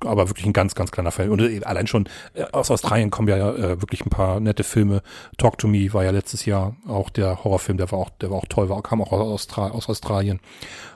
[0.00, 1.28] Aber wirklich ein ganz, ganz kleiner Fall.
[1.28, 5.02] Und äh, allein schon äh, aus Australien kommen ja äh, wirklich ein paar nette Filme.
[5.36, 8.38] Talk to Me war ja letztes Jahr auch der Horrorfilm, der war auch, der war
[8.38, 10.40] auch toll, war, kam auch aus, Austra aus Australien.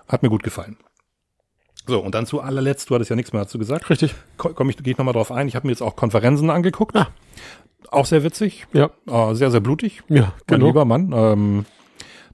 [0.08, 0.78] Hat mir gut gefallen.
[1.86, 3.90] So, und dann zu allerletzt, du hattest ja nichts mehr dazu gesagt.
[3.90, 4.14] Richtig.
[4.38, 5.46] Komm komm ich, gehe ich nochmal drauf ein.
[5.48, 6.96] Ich habe mir jetzt auch Konferenzen angeguckt.
[6.96, 7.08] Ah.
[7.90, 8.66] Auch sehr witzig.
[8.72, 8.90] Ja.
[9.06, 10.66] Äh, sehr, sehr blutig Ja, mein genau.
[10.66, 11.12] lieber Mann.
[11.14, 11.66] Ähm,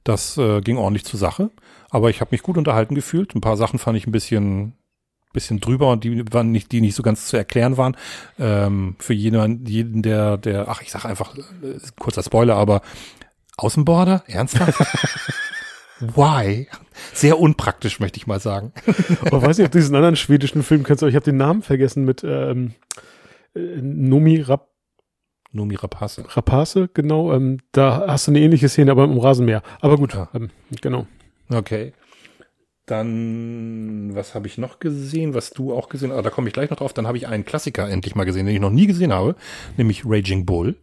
[0.04, 1.50] das äh, ging ordentlich zur Sache.
[1.90, 3.34] Aber ich habe mich gut unterhalten gefühlt.
[3.34, 4.74] Ein paar Sachen fand ich ein bisschen
[5.32, 7.96] bisschen drüber und die waren nicht, die nicht so ganz zu erklären waren.
[8.38, 12.82] Ähm, für jeden, jeden, der, der, ach, ich sag einfach, äh, kurzer Spoiler, aber
[13.56, 14.24] Außenborder?
[14.26, 14.80] Ernsthaft?
[16.00, 16.66] Why?
[17.12, 18.72] Sehr unpraktisch, möchte ich mal sagen.
[19.26, 21.62] Aber weiß nicht, ob du diesen anderen schwedischen Film kennst, aber ich habe den Namen
[21.62, 22.74] vergessen mit ähm,
[23.54, 24.69] äh, Nomi Rap
[25.52, 26.22] Nomi Rapace.
[26.36, 27.32] Rapace, genau.
[27.32, 29.62] Ähm, da hast du eine ähnliche Szene, aber im Rasenmäher.
[29.80, 30.28] Aber gut, Ja.
[30.34, 31.06] ähm, genau.
[31.48, 31.92] Okay.
[32.86, 36.18] Dann, was habe ich noch gesehen, was du auch gesehen hast?
[36.18, 36.92] Ah, da komme ich gleich noch drauf.
[36.92, 39.36] Dann habe ich einen Klassiker endlich mal gesehen, den ich noch nie gesehen habe,
[39.76, 40.76] nämlich Raging Bull.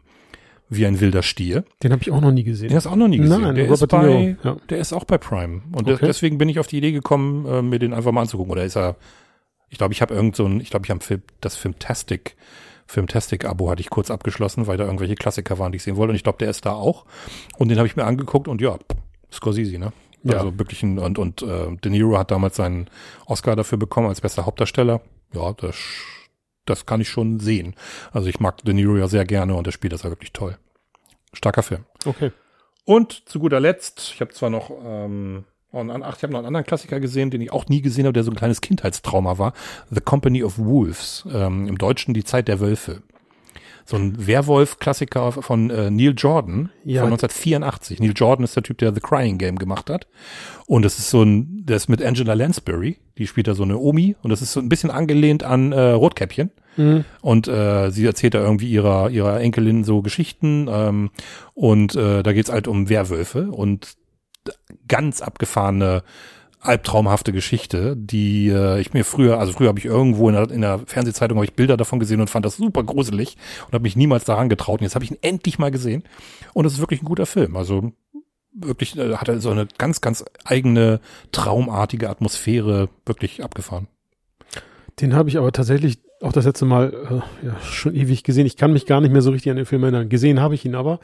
[0.70, 1.64] Wie ein wilder Stier.
[1.82, 2.68] Den habe ich auch noch nie gesehen.
[2.68, 3.42] Den hast du auch noch nie gesehen.
[3.42, 4.58] Nein, der, Robert ist bei, ja.
[4.70, 5.62] der ist auch bei Prime.
[5.72, 6.06] Und Okay.
[6.06, 8.52] deswegen bin ich auf die Idee gekommen, äh, mir den einfach mal anzugucken.
[8.52, 8.98] Oder ist er,
[9.70, 12.36] ich glaube, ich habe irgend so ein, ich glaube, ich habe das Filmtastic,
[12.88, 16.12] Filmtastic-Abo hatte ich kurz abgeschlossen, weil da irgendwelche Klassiker waren, die ich sehen wollte.
[16.12, 17.06] Und ich glaube, der ist da auch.
[17.58, 18.78] Und den habe ich mir angeguckt und ja,
[19.32, 19.92] Scorsese, ne?
[20.24, 20.38] Ja.
[20.38, 22.90] Also wirklich ein, und, und äh, De Niro hat damals seinen
[23.26, 25.02] Oscar dafür bekommen als bester Hauptdarsteller.
[25.34, 25.76] Ja, das,
[26.66, 27.76] das kann ich schon sehen.
[28.12, 30.58] Also ich mag De Niro ja sehr gerne und der spielt das ja wirklich toll.
[31.34, 31.86] Starker Film.
[32.06, 32.32] Okay.
[32.86, 35.44] Und zu guter Letzt, ich habe zwar noch, ähm,
[35.78, 38.06] oh, einen- ach, ich habe noch einen anderen Klassiker gesehen, den ich auch nie gesehen
[38.06, 39.54] habe, der so ein kleines Kindheitstrauma war.
[39.90, 41.26] The Company of Wolves.
[41.32, 43.02] Ähm, Im Deutschen Die Zeit der Wölfe.
[43.86, 47.04] So ein Werwolf-Klassiker von äh, Neil Jordan Ja.
[47.04, 48.02] von 1984.
[48.02, 50.08] Neil Jordan ist der Typ, der The Crying Game gemacht hat.
[50.66, 53.78] Und das ist so ein, der ist mit Angela Lansbury, die spielt da so eine
[53.78, 56.52] Omi und das ist so ein bisschen angelehnt an äh, Rotkäppchen.
[56.76, 57.06] Mhm.
[57.22, 60.68] Und äh, sie erzählt da irgendwie ihrer, ihrer Enkelin so Geschichten.
[60.70, 61.10] Ähm,
[61.54, 63.94] und äh, da geht's halt um Werwölfe und
[64.88, 66.04] ganz abgefahrene,
[66.60, 70.62] albtraumhafte Geschichte, die äh, ich mir früher, also früher habe ich irgendwo in der, in
[70.62, 74.26] der Fernsehzeitung ich Bilder davon gesehen und fand das super gruselig und habe mich niemals
[74.26, 74.80] daran getraut.
[74.80, 76.04] Und jetzt habe ich ihn endlich mal gesehen.
[76.54, 77.56] Und es ist wirklich ein guter Film.
[77.56, 77.94] Also
[78.54, 81.00] wirklich äh, hat er so eine ganz, ganz eigene,
[81.32, 83.88] traumartige Atmosphäre wirklich abgefahren.
[85.00, 86.94] Den habe ich aber tatsächlich auch das letzte Mal
[87.44, 88.46] äh, ja, schon ewig gesehen.
[88.46, 90.10] Ich kann mich gar nicht mehr so richtig an den Film erinnern.
[90.10, 91.00] Gesehen habe ich ihn aber.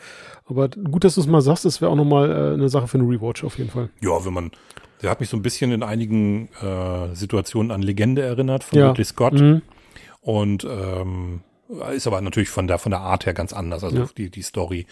[0.45, 2.97] Aber gut, dass du es mal sagst, das wäre auch nochmal äh, eine Sache für
[2.97, 3.89] eine Rewatch auf jeden Fall.
[4.02, 4.52] Ja, wenn man,
[5.02, 8.89] der hat mich so ein bisschen in einigen äh, Situationen an Legende erinnert von Ja.
[8.89, 9.62] Ridley Scott Mhm.
[10.21, 11.41] und ähm,
[11.93, 14.10] ist aber natürlich von der von der Art her ganz anders, also Ja.
[14.17, 14.86] die die Story,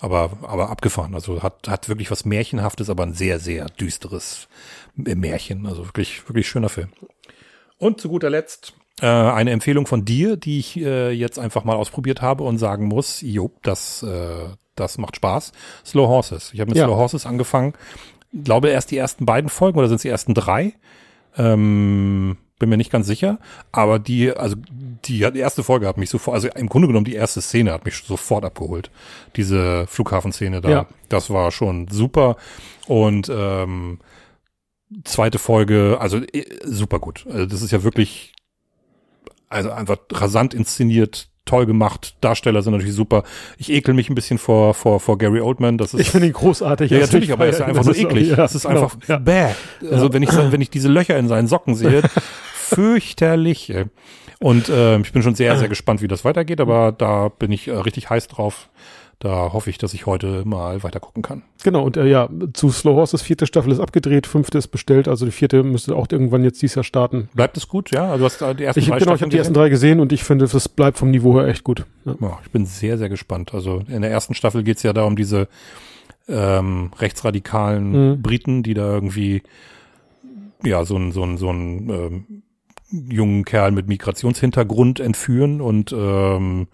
[0.00, 1.14] aber aber abgefahren.
[1.14, 4.48] Also hat hat wirklich was märchenhaftes, aber ein sehr sehr düsteres
[4.96, 5.66] Märchen.
[5.66, 6.88] Also wirklich wirklich schöner Film.
[7.78, 11.76] Und zu guter Letzt äh, eine Empfehlung von dir, die ich äh, jetzt einfach mal
[11.76, 15.52] ausprobiert habe und sagen muss, jo, das äh, das macht Spaß.
[15.84, 16.50] Slow Horses.
[16.52, 16.86] Ich habe mit Ja.
[16.86, 17.74] Slow Horses angefangen.
[18.32, 20.72] Glaube erst die ersten beiden Folgen oder sind es die ersten drei?
[21.36, 23.38] Ähm, bin mir nicht ganz sicher,
[23.72, 24.56] aber die, also
[25.04, 27.84] die, die erste Folge hat mich sofort, also im Grunde genommen die erste Szene hat
[27.84, 28.90] mich sofort abgeholt.
[29.36, 30.86] Diese Flughafenszene da, Ja.
[31.08, 32.36] das war schon super
[32.86, 33.98] und ähm,
[35.04, 37.26] zweite Folge, also äh, super gut.
[37.28, 38.33] Also das ist ja wirklich,
[39.54, 42.16] also einfach rasant inszeniert, toll gemacht.
[42.20, 43.22] Darsteller sind natürlich super.
[43.58, 45.78] Ich ekel mich ein bisschen vor vor vor Gary Oldman.
[45.78, 46.90] Das ist Ich finde ihn großartig.
[46.90, 48.28] ja, natürlich, ich aber er ist ja einfach nur auch- eklig.
[48.30, 49.18] ja, das ist genau, einfach ja.
[49.18, 49.46] bäh.
[49.90, 50.12] Also Ja.
[50.12, 52.02] wenn ich so- wenn ich diese Löcher in seinen Socken sehe,
[52.54, 53.70] fürchterlich.
[53.74, 53.84] Ey.
[54.40, 56.60] Und äh, ich bin schon sehr sehr gespannt, wie das weitergeht.
[56.60, 58.68] Aber da bin ich äh, richtig heiß drauf.
[59.20, 61.42] Da hoffe ich, dass ich heute mal weiter gucken kann.
[61.62, 65.24] Genau, und äh, ja, zu Slow Horses, vierte Staffel ist abgedreht, fünfte ist bestellt, also
[65.24, 67.28] die vierte müsste auch irgendwann jetzt dieses Jahr starten.
[67.34, 67.90] Bleibt es gut?
[67.90, 69.68] Ja, also du hast äh, die ersten Ich, drei genau, ich habe die ersten drei
[69.68, 71.86] gesehen und ich finde, das bleibt vom Niveau her echt gut.
[72.04, 72.14] Ja.
[72.20, 73.54] Ja, ich bin sehr, sehr gespannt.
[73.54, 75.48] Also in der ersten Staffel geht's ja da um diese
[76.28, 78.22] ähm, rechtsradikalen Mhm.
[78.22, 79.42] Briten, die da irgendwie
[80.64, 82.42] ja so ein so ein so ein ähm,
[82.90, 86.68] jungen Kerl mit Migrationshintergrund entführen und ähm,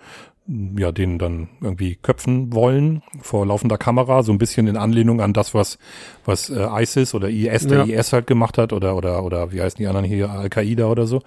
[0.46, 5.32] ja, den dann irgendwie köpfen wollen vor laufender Kamera, so ein bisschen in Anlehnung an
[5.32, 5.78] das, was
[6.24, 8.00] was äh, ISIS oder IS, der Ja.
[8.00, 11.22] IS halt gemacht hat oder oder oder wie heißen die anderen hier Al-Qaida oder so.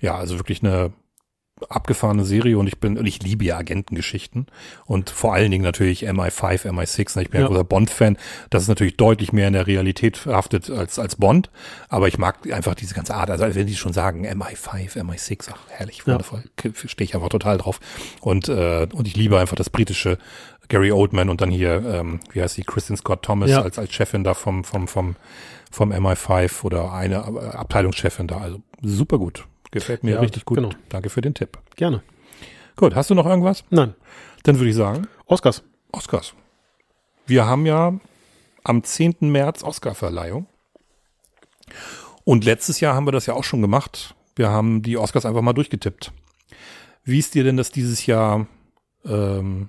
[0.00, 0.92] Ja, also wirklich eine
[1.70, 4.46] abgefahrene Serie und ich bin und ich liebe ja Agentengeschichten
[4.84, 7.16] und vor allen Dingen natürlich MI5, MI6.
[7.16, 7.48] ne, Ich bin ja Ja.
[7.48, 8.18] großer Bond-Fan.
[8.50, 11.50] Das ist natürlich deutlich mehr in der Realität verhaftet als als Bond,
[11.88, 13.30] aber ich mag einfach diese ganze Art.
[13.30, 16.08] Also wenn die schon sagen MI5, MI6, ach herrlich, Ja.
[16.08, 16.44] wundervoll,
[16.86, 17.80] stehe ich einfach total drauf.
[18.20, 20.18] Und äh, und ich liebe einfach das britische
[20.68, 23.62] Gary Oldman und dann hier ähm, wie heißt die Kristen Scott Thomas Ja.
[23.62, 25.16] als als Chefin da vom vom vom
[25.70, 28.38] vom MI5 oder eine Abteilungschefin da.
[28.38, 29.46] Also super gut.
[29.76, 30.56] Gefällt mir Ja, richtig gut.
[30.56, 30.70] genau.
[30.88, 31.58] Danke für den Tipp.
[31.76, 32.02] Gerne.
[32.76, 33.62] Gut, hast du noch irgendwas?
[33.70, 33.94] Nein.
[34.44, 35.62] Dann würde ich sagen, Oscars.
[35.92, 36.34] Oscars.
[37.26, 37.98] Wir haben ja
[38.64, 39.16] am 10.
[39.20, 40.46] März Oscarverleihung.
[42.24, 44.14] Und letztes Jahr haben wir das ja auch schon gemacht.
[44.34, 46.12] Wir haben die Oscars einfach mal durchgetippt.
[47.04, 48.46] Wie ist dir denn das dieses Jahr,
[49.04, 49.68] ähm,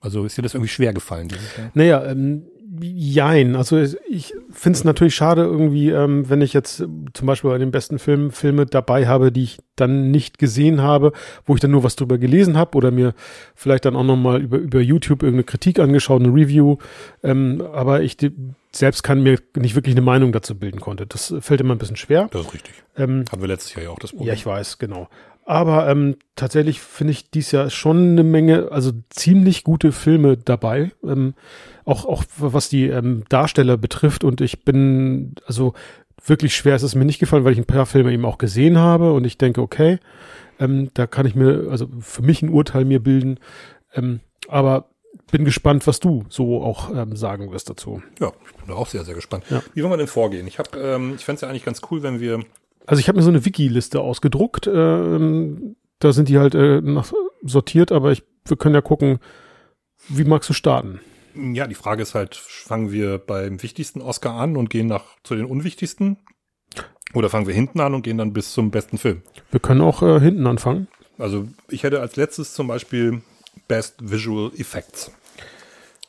[0.00, 1.70] also ist dir das irgendwie schwer gefallen dieses Jahr?
[1.74, 2.46] Naja, ähm,
[2.80, 3.56] jein.
[3.56, 6.78] Also ich finde es natürlich schade irgendwie, ähm, wenn ich jetzt
[7.12, 11.12] zum Beispiel bei den besten Filmen Filme dabei habe, die ich dann nicht gesehen habe,
[11.46, 13.14] wo ich dann nur was drüber gelesen habe oder mir
[13.54, 16.76] vielleicht dann auch nochmal über, über YouTube irgendeine Kritik angeschaut, eine Review.
[17.22, 18.16] Ähm, aber ich
[18.74, 21.06] selbst kann mir nicht wirklich eine Meinung dazu bilden konnte.
[21.06, 22.28] Das fällt immer ein bisschen schwer.
[22.30, 22.74] Das ist richtig.
[22.96, 24.28] Ähm, Hatten wir letztes Jahr ja auch das Problem.
[24.28, 25.08] ja, ich weiß, genau.
[25.46, 30.92] Aber ähm, tatsächlich finde ich dies Jahr schon eine Menge, also ziemlich gute Filme dabei.
[31.04, 31.34] Ähm,
[31.84, 34.24] auch, auch was die ähm, Darsteller betrifft.
[34.24, 35.74] Und ich bin, also
[36.24, 38.78] wirklich schwer ist es mir nicht gefallen, weil ich ein paar Filme eben auch gesehen
[38.78, 39.12] habe.
[39.12, 39.98] Und ich denke, okay,
[40.58, 43.38] ähm, da kann ich mir, also für mich ein Urteil mir bilden.
[43.94, 44.86] Ähm, aber
[45.34, 48.00] bin gespannt, was du so auch ähm, sagen wirst dazu.
[48.20, 49.42] Ja, ich bin da auch sehr, sehr gespannt.
[49.50, 49.64] Ja.
[49.74, 50.46] Wie wollen wir denn vorgehen?
[50.46, 52.44] Ich habe, ähm, ich fände es ja eigentlich ganz cool, wenn wir
[52.86, 54.68] Also ich habe mir so eine Wiki-Liste ausgedruckt.
[54.68, 59.18] Ähm, da sind die halt äh, nach, sortiert, aber ich, wir können ja gucken,
[60.08, 61.00] wie magst du starten?
[61.34, 65.34] Ja, die Frage ist halt, fangen wir beim wichtigsten Oscar an und gehen nach zu
[65.34, 66.16] den unwichtigsten?
[67.12, 69.22] Oder fangen wir hinten an und gehen dann bis zum besten Film?
[69.50, 70.86] Wir können auch äh, hinten anfangen.
[71.18, 73.22] Also ich hätte als letztes zum Beispiel
[73.66, 75.10] Best Visual Effects.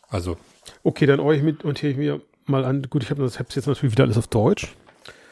[0.10, 0.38] Also,
[0.84, 2.84] Okay, dann euch mit und ich mir mal an.
[2.90, 4.74] Gut, ich habe das hab's jetzt natürlich wieder alles auf Deutsch.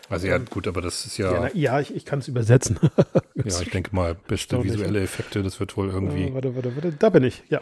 [0.10, 2.28] also ja, gut, aber das ist ja, Ja, ja, na, ja ich, ich kann es
[2.28, 2.80] übersetzen.
[3.36, 6.26] ich denke mal, beste visuelle Effekte, das wird wohl irgendwie.
[6.26, 7.44] Äh, warte, warte, warte, da bin ich.
[7.50, 7.62] Ja.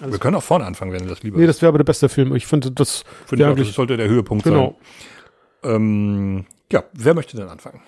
[0.00, 2.08] wir können auch vorne anfangen, wenn du das lieber Nee, das wäre aber der beste
[2.08, 2.34] Film.
[2.34, 4.78] Ich finde das Finde auch, das sollte der Höhepunkt genau.
[5.62, 5.74] sein.
[5.74, 7.82] Ähm, ja, wer möchte denn anfangen?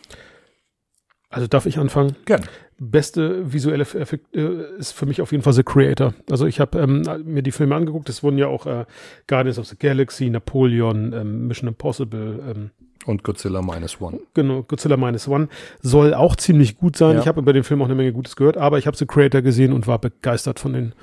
[1.30, 2.14] Also darf ich anfangen?
[2.26, 2.46] Gerne.
[2.78, 6.14] Beste visuelle Effekt äh, ist für mich auf jeden Fall The Creator.
[6.30, 8.08] Also ich habe ähm, mir die Filme angeguckt.
[8.08, 8.84] Es wurden ja auch äh,
[9.26, 12.70] Guardians of the Galaxy, Napoleon, ähm, Mission Impossible, ähm,
[13.06, 14.20] Und Godzilla Minus One.
[14.34, 15.48] Genau, Godzilla Minus One
[15.82, 17.14] soll auch ziemlich gut sein.
[17.16, 17.20] Ja.
[17.20, 19.42] Ich habe über den Film auch eine Menge Gutes gehört, aber ich habe The Creator
[19.42, 20.94] gesehen und war begeistert von den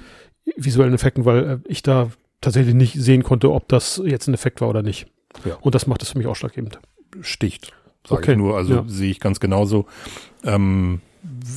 [0.58, 2.10] visuellen Effekten, weil äh, ich da
[2.42, 5.08] tatsächlich nicht sehen konnte, ob das jetzt ein Effekt war oder nicht.
[5.46, 5.58] Ja.
[5.62, 6.80] Und das macht es für mich ausschlaggebend.
[7.22, 7.74] Sticht,
[8.06, 8.58] sage Okay, ich nur.
[8.58, 8.84] Also ja.
[8.88, 9.86] sehe ich ganz genauso.
[10.44, 11.02] Ähm,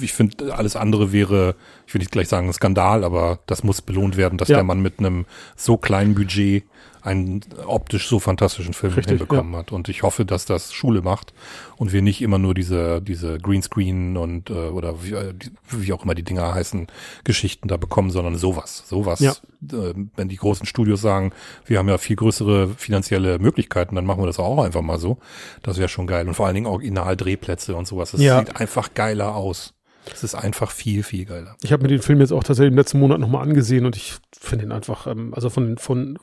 [0.01, 1.55] ich finde, alles andere wäre,
[1.87, 4.57] ich will nicht gleich sagen, ein Skandal, aber das muss belohnt werden, dass Ja.
[4.57, 5.25] der Mann mit einem
[5.57, 6.65] so kleinen Budget
[7.05, 9.73] einen optisch so fantastischen Film Richtig, hinbekommen hat.
[9.73, 11.35] Und ich hoffe, dass das Schule macht
[11.77, 15.35] und wir nicht immer nur diese, diese Greenscreen und äh, oder wie, äh,
[15.69, 16.87] wie auch immer die Dinger heißen,
[17.23, 18.85] Geschichten da bekommen, sondern sowas.
[18.87, 19.33] Sowas, Ja.
[19.73, 21.33] äh, wenn die großen Studios sagen,
[21.67, 25.19] wir haben ja viel größere finanzielle Möglichkeiten, dann machen wir das auch einfach mal so.
[25.63, 26.27] Das wäre schon geil.
[26.27, 28.13] Und vor allen Dingen Original-Drehplätze und sowas.
[28.13, 28.39] Das Ja.
[28.39, 29.75] sieht einfach geiler aus.
[30.13, 31.57] Es ist einfach viel, viel geiler.
[31.63, 34.15] Ich habe mir den Film jetzt auch tatsächlich im letzten Monat nochmal angesehen und ich
[34.39, 36.19] finde ihn einfach, ähm, also von, von,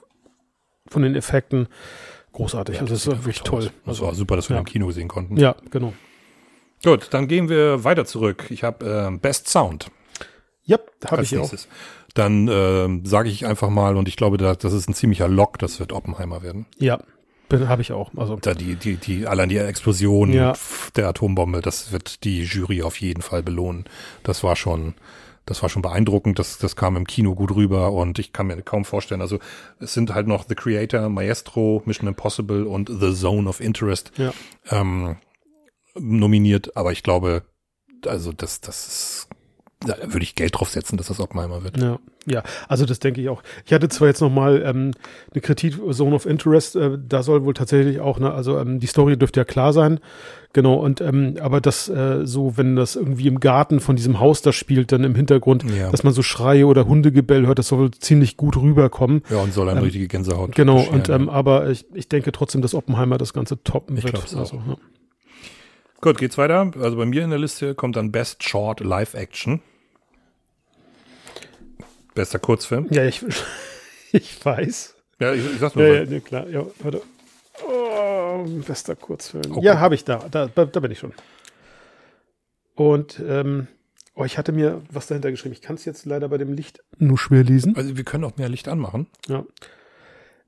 [0.91, 1.67] von den Effekten
[2.33, 2.79] großartig.
[2.79, 3.69] also es ist wirklich toll toll.
[3.69, 3.73] aus.
[3.85, 4.59] Das war super, dass wir ja.
[4.59, 5.37] im Kino sehen konnten.
[5.37, 5.93] Ja, genau.
[6.83, 8.45] Gut, dann gehen wir weiter zurück.
[8.49, 9.87] Ich habe äh, Best Sound
[10.65, 10.77] Ja,
[11.09, 11.51] habe ich hier auch.
[11.51, 11.67] nächstes.
[12.13, 15.59] Dann ähm, sage ich einfach mal, und ich glaube, da, das ist ein ziemlicher Lock,
[15.59, 16.65] das wird Oppenheimer werden.
[16.77, 16.99] Ja,
[17.51, 18.11] habe ich auch.
[18.15, 20.53] Also Da die, die, die, allein die Explosion Ja.
[20.95, 23.85] der Atombombe, das wird die Jury auf jeden Fall belohnen.
[24.23, 24.93] Das war schon,
[25.51, 26.39] das war schon beeindruckend.
[26.39, 29.19] Das, das kam im Kino gut rüber und ich kann mir kaum vorstellen.
[29.19, 29.39] Also
[29.79, 34.33] es sind halt noch The Creator, Maestro, Mission Impossible und The Zone of Interest ja.
[34.69, 35.17] ähm,
[35.99, 36.77] nominiert.
[36.77, 37.43] Aber ich glaube,
[38.07, 39.27] also das, das ist,
[39.85, 41.77] da würde ich Geld drauf setzen, dass das Oppenheimer wird.
[41.81, 43.41] Ja, ja, also das denke ich auch.
[43.65, 44.91] Ich hatte zwar jetzt nochmal ähm,
[45.33, 48.85] eine Kritik Zone of Interest, äh, da soll wohl tatsächlich auch, ne, also ähm, die
[48.87, 49.99] Story dürfte ja klar sein,
[50.53, 54.43] genau, und ähm, aber das äh, so, wenn das irgendwie im Garten von diesem Haus
[54.43, 55.89] da spielt, dann im Hintergrund, Ja.
[55.89, 59.23] dass man so Schreie oder Hundegebell hört, das soll wohl ziemlich gut rüberkommen.
[59.31, 60.53] Ja, und soll eine Ähm, richtige Gänsehaut.
[60.55, 64.13] Genau, und ähm, aber ich, ich denke trotzdem, dass Oppenheimer das Ganze toppen Ich wird.
[64.13, 64.39] glaub's auch.
[64.41, 64.77] Also, ja.
[66.01, 66.71] Gut, geht's weiter.
[66.79, 69.61] Also bei mir in der Liste kommt dann Best Short Live Action.
[72.13, 72.87] Bester Kurzfilm.
[72.91, 73.23] ja, ich,
[74.11, 74.95] ich weiß.
[75.19, 75.85] Ja, ich, ich sag's nur.
[75.85, 76.03] Ja, mal.
[76.03, 76.47] ja, nee, klar.
[76.49, 77.01] Ja, warte.
[77.67, 79.51] Oh, bester Kurzfilm.
[79.51, 79.65] Okay.
[79.65, 80.25] Ja, habe ich da.
[80.31, 80.47] da.
[80.47, 81.13] Da bin ich schon.
[82.75, 83.67] Und ähm,
[84.15, 85.53] oh, ich hatte mir was dahinter geschrieben.
[85.53, 87.75] Ich kann es jetzt leider bei dem Licht nur schwer lesen.
[87.75, 89.07] Also wir können auch mehr Licht anmachen.
[89.27, 89.45] Ja.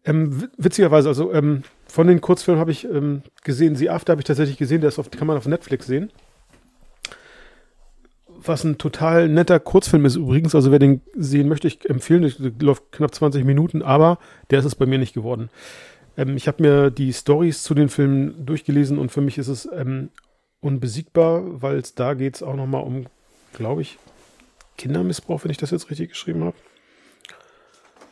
[0.06, 4.22] Ähm, wi- witzigerweise, also ähm, von den Kurzfilmen habe ich ähm, gesehen, Sie After habe
[4.22, 6.12] ich tatsächlich gesehen, der ist auf, kann man auf Netflix sehen.
[8.46, 12.52] Was ein total netter Kurzfilm ist übrigens, also wer den sehen möchte, ich empfehlen, der
[12.60, 15.50] läuft knapp 20 Minuten, aber der ist es bei mir nicht geworden.
[16.18, 19.68] Ähm, ich habe mir die Stories zu den Filmen durchgelesen und für mich ist es
[19.74, 20.10] ähm,
[20.60, 23.06] unbesiegbar, weil es da geht es auch nochmal um,
[23.54, 23.98] glaube ich,
[24.78, 26.56] Kindermissbrauch, wenn ich das jetzt richtig geschrieben habe.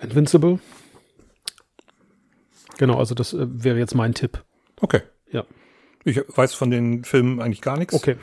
[0.02, 0.60] Invincible.
[2.78, 4.44] Genau, also das äh, wäre jetzt mein Tipp.
[4.80, 5.02] Okay.
[5.32, 5.46] Ja.
[6.04, 7.94] Ich weiß von den Filmen eigentlich gar nichts.
[7.94, 8.16] Okay.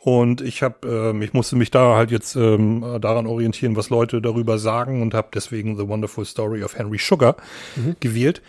[0.00, 4.22] Und ich habe, ähm, ich musste mich da halt jetzt ähm, daran orientieren, was Leute
[4.22, 7.36] darüber sagen und habe deswegen The Wonderful Story of Henry Sugar
[7.76, 7.96] Mhm.
[8.00, 8.40] gewählt.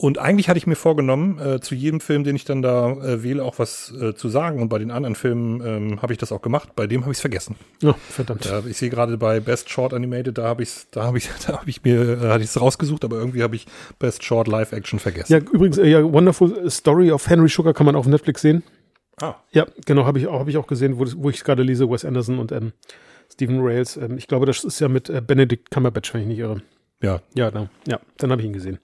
[0.00, 3.22] Und eigentlich hatte ich mir vorgenommen, äh, zu jedem Film, den ich dann da äh,
[3.24, 4.62] wähle, auch was äh, zu sagen.
[4.62, 6.68] Und bei den anderen Filmen ähm, habe ich das auch gemacht.
[6.76, 7.56] Bei dem habe ich es vergessen.
[7.82, 8.46] Ja, verdammt.
[8.46, 11.58] Da, ich sehe gerade bei Best Short Animated, da habe ich da habe ich da
[11.60, 13.66] habe ich mir äh, hatte ich es rausgesucht, aber irgendwie habe ich
[13.98, 15.32] Best Short Live Action vergessen.
[15.32, 18.62] Ja, übrigens, äh, ja, Wonderful Story of Henry Sugar kann man auf Netflix sehen.
[19.20, 21.62] Ah, Ja, genau, habe ich auch, habe ich auch gesehen, wo, wo ich es gerade
[21.62, 22.72] lese, Wes Anderson und ähm,
[23.32, 23.96] Stephen Rails.
[23.96, 26.62] Ähm, ich glaube, das ist ja mit äh, Benedict Cumberbatch, wenn ich nicht irre.
[27.02, 28.78] ja, Ja, da, ja, dann habe ich ihn gesehen.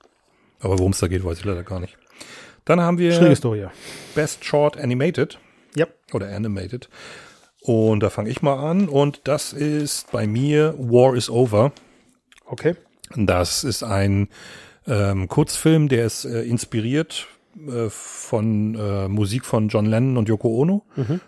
[0.60, 1.96] aber worum es da geht, weiß ich leider gar nicht.
[2.64, 3.72] Dann haben wir Schräge Story, ja.
[4.14, 5.38] Best Short Animated
[5.76, 5.86] Ja.
[6.12, 6.88] oder Animated.
[7.60, 11.72] Und da fange ich mal an und das ist bei mir War is Over.
[12.46, 12.76] Okay.
[13.16, 14.28] Das ist ein
[14.86, 17.26] ähm, Kurzfilm, der ist äh, inspiriert
[17.56, 20.84] äh, von äh, Musik von John Lennon und Yoko Ono.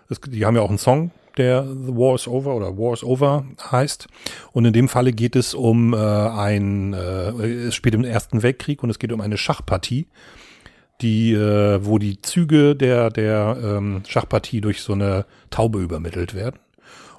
[0.09, 3.05] Das, die haben ja auch einen Song, der The War is Over oder War is
[3.05, 4.09] Over heißt.
[4.53, 7.31] Und in dem Falle geht es um äh, ein, äh,
[7.69, 10.07] es spielt im Ersten Weltkrieg und es geht um eine Schachpartie,
[11.01, 16.59] die, äh, wo die Züge der, der ähm, Schachpartie durch so eine Taube übermittelt werden.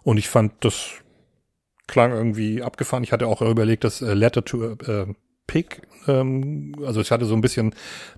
[0.04, 0.92] Und ich fand, das
[1.88, 3.04] klang irgendwie abgefahren.
[3.04, 5.08] Ich hatte auch überlegt, das äh, Letter to äh,
[5.48, 7.74] Pig, ähm, also ich hatte so ein bisschen,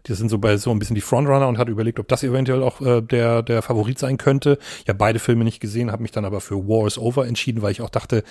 [0.07, 2.63] die sind so bei so ein bisschen die Frontrunner und hatte überlegt, ob das eventuell
[2.63, 4.57] auch äh, der der Favorit sein könnte.
[4.83, 7.61] Ich habe beide Filme nicht gesehen, habe mich dann aber für War is Over entschieden,
[7.61, 8.23] weil ich auch dachte,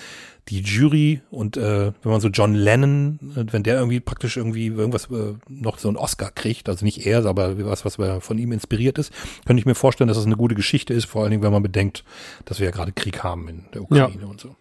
[0.48, 4.68] die Jury und äh, wenn man so John Lennon, äh, wenn der irgendwie praktisch irgendwie
[4.68, 8.52] irgendwas äh, noch so einen Oscar kriegt, also nicht er, aber was was von ihm
[8.52, 9.12] inspiriert ist,
[9.46, 11.62] könnte ich mir vorstellen, dass das eine gute Geschichte ist, vor allen Dingen, wenn man
[11.62, 12.04] bedenkt,
[12.44, 14.56] dass wir ja gerade Krieg haben in der Ukraine und so.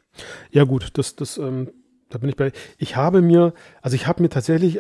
[0.52, 1.70] Ja, gut, das, das, ähm,
[2.10, 2.52] da bin ich bei.
[2.78, 4.80] Ich habe mir, also ich habe mir tatsächlich,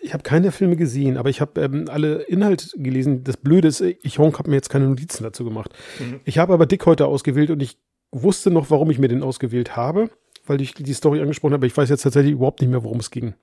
[0.00, 3.24] ich habe keine Filme gesehen, aber ich habe ähm, alle Inhalte gelesen.
[3.24, 5.70] Das Blöde ist, ich Honk habe mir jetzt keine Notizen dazu gemacht.
[6.24, 7.76] Ich habe aber Dick heute ausgewählt und ich
[8.12, 10.10] wusste noch, warum ich mir den ausgewählt habe,
[10.46, 11.66] weil ich die Story angesprochen habe.
[11.66, 13.34] Ich weiß jetzt tatsächlich überhaupt nicht mehr, worum es ging.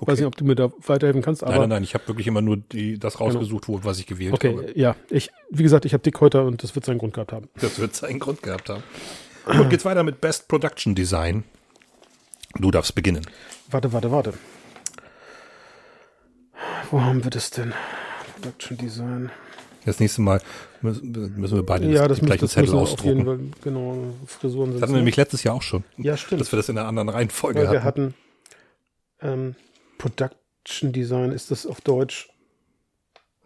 [0.00, 2.08] Ich weiß nicht, ob du mir da weiterhelfen kannst, aber Nein, nein, nein, ich habe
[2.08, 4.48] wirklich immer nur die, das rausgesucht, wo, was ich gewählt habe.
[4.48, 7.32] okay, ja, ich, wie gesagt, ich habe Dick heute und das wird seinen Grund gehabt
[7.32, 7.48] haben.
[7.60, 8.82] Das wird seinen Grund gehabt haben.
[9.46, 11.44] Gut, geht's weiter mit Best Production Design.
[12.58, 13.26] Du darfst beginnen.
[13.70, 14.34] Warte, warte, warte.
[16.90, 17.72] Wo haben wir das denn?
[18.34, 19.30] Production Design.
[19.84, 20.40] Das nächste Mal
[20.80, 23.24] müssen, wir beide Ja, das, das Zettel wir auf jeden ausdrucken.
[23.24, 25.84] Fall, genau, Frisuren sind Das hatten wir nämlich letztes Jahr auch schon.
[25.98, 26.40] Ja, stimmt.
[26.40, 28.14] Dass wir das in einer anderen Reihenfolge Weil wir hatten.
[29.20, 29.54] hatten ähm,
[29.98, 32.30] Production Design, ist das auf Deutsch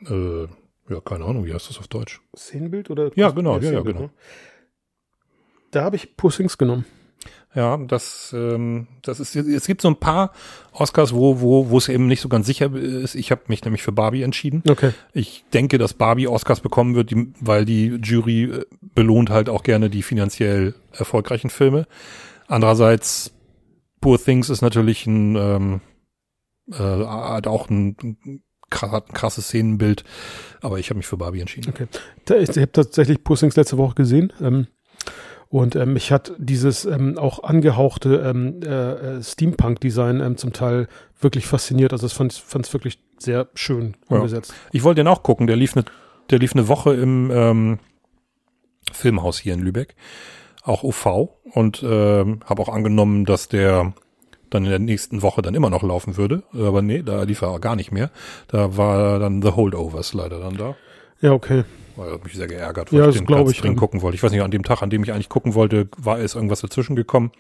[0.07, 0.43] Äh,
[0.91, 2.21] ja, keine Ahnung, wie heißt das auf Deutsch?
[2.37, 3.11] Szenenbild oder?
[3.17, 4.01] Ja, genau, ja, ja, genau.
[4.03, 4.11] ne?
[5.73, 6.85] Da habe ich Pussings genommen.
[7.55, 10.33] Ja, das, ähm, das ist, es gibt so ein paar
[10.73, 13.15] Oscars, wo, wo, wo es eben nicht so ganz sicher ist.
[13.15, 14.63] Ich habe mich nämlich für Barbie entschieden.
[14.69, 14.93] Okay.
[15.15, 19.63] Ich denke, dass Barbie Oscars bekommen wird, die, weil die Jury äh, belohnt halt auch
[19.63, 21.87] gerne die finanziell erfolgreichen Filme.
[22.49, 23.33] Andererseits,
[24.01, 25.81] Poor Things ist natürlich ein, ähm,
[26.71, 30.05] äh, hat auch ein, ein krasses Szenenbild,
[30.61, 31.71] aber ich habe mich für Barbie entschieden.
[31.71, 31.87] Okay.
[32.43, 34.33] Ich habe tatsächlich Pussings letzte Woche gesehen.
[34.41, 34.67] Ähm,
[35.51, 40.89] und ähm, mich hat dieses ähm, auch angehauchte ähm, äh, äh, Steampunk-Design ähm, zum Teil
[41.21, 41.93] wirklich fasziniert.
[41.93, 42.33] Also das fand
[42.67, 44.17] es wirklich sehr schön Ja.
[44.17, 44.53] umgesetzt.
[44.73, 45.85] Ich wollte den auch gucken, der lief eine,
[46.31, 47.79] der lief eine Woche im ähm,
[48.93, 49.95] Filmhaus hier in Lübeck,
[50.63, 53.95] auch OV und ähm, habe auch angenommen, dass der
[54.51, 57.59] dann in der nächsten Woche dann immer noch laufen würde, aber nee, da lief er
[57.59, 58.11] gar nicht mehr.
[58.49, 60.75] Da war dann The Holdovers leider dann da.
[61.21, 61.65] Ja, okay.
[61.99, 63.77] Weil hat mich sehr geärgert, Ja, weil das ich den ganz ich dann.
[63.77, 64.15] gucken wollte.
[64.15, 66.61] Ich weiß nicht, an dem Tag, an dem ich eigentlich gucken wollte, war ist irgendwas
[66.61, 67.33] dazwischen gekommen.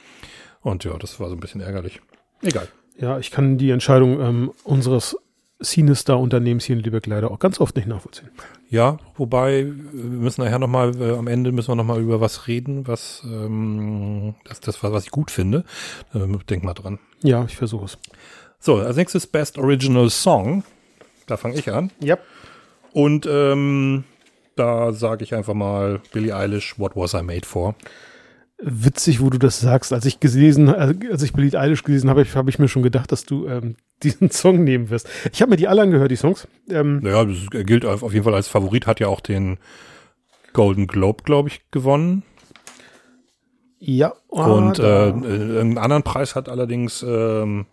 [0.62, 2.00] Und ja, das war so ein bisschen ärgerlich.
[2.42, 2.68] Egal.
[2.98, 5.16] Ja, ich kann die Entscheidung ähm, unseres
[5.62, 8.30] Cinestar-Unternehmens hier in Lübeck leider auch ganz oft nicht nachvollziehen.
[8.68, 12.86] Ja, wobei wir müssen nachher nochmal, äh, am Ende müssen wir nochmal über was reden,
[12.86, 15.64] was ähm, das, das was ich gut finde.
[16.14, 16.98] Ähm, denk mal dran.
[17.22, 17.98] Ja, ich versuche es.
[18.60, 20.64] So, als nächstes Best Original Song.
[21.26, 21.90] Da fange ich an.
[22.00, 22.18] Ja.
[22.92, 24.04] Und ähm,
[24.58, 27.74] da sage ich einfach mal Billie Eilish, What Was I Made For?
[28.60, 29.92] Witzig, wo du das sagst.
[29.92, 33.12] Als ich gelesen, also als ich Billie Eilish gelesen habe, habe ich mir schon gedacht,
[33.12, 35.08] dass du ähm, diesen Song nehmen wirst.
[35.32, 36.48] Ich habe mir die alle angehört, die Songs.
[36.68, 37.36] Ähm, Naja, das
[37.66, 39.58] gilt auf jeden Fall als Favorit, hat ja auch den
[40.54, 42.24] Golden Globe, glaube ich, gewonnen.
[43.78, 44.12] ja.
[44.32, 45.06] ah, Und äh, da.
[45.06, 47.66] irgendeinen anderen Preis hat allerdings ähm,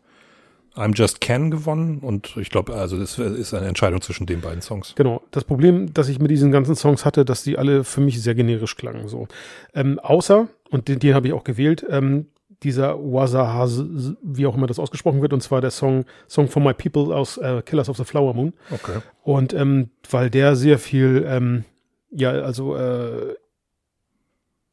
[0.76, 2.00] I'm Just Ken gewonnen.
[2.00, 4.94] Und ich glaube, also das ist eine Entscheidung zwischen den beiden Songs.
[4.96, 5.22] Genau.
[5.32, 8.36] Das Problem, das ich mit diesen ganzen Songs hatte, dass die alle für mich sehr
[8.36, 9.08] generisch klangen.
[9.08, 9.28] So.
[9.74, 12.28] Ähm, außer, und den, den habe ich auch gewählt, ähm,
[12.64, 13.84] dieser Wazahaz,
[14.24, 17.38] wie auch immer das ausgesprochen wird, und zwar der Song Song for My People aus
[17.38, 18.54] äh, Killers of the Flower Moon.
[18.72, 19.00] Okay.
[19.24, 21.66] Und ähm, weil der sehr viel, ähm,
[22.12, 23.36] ja, also, äh,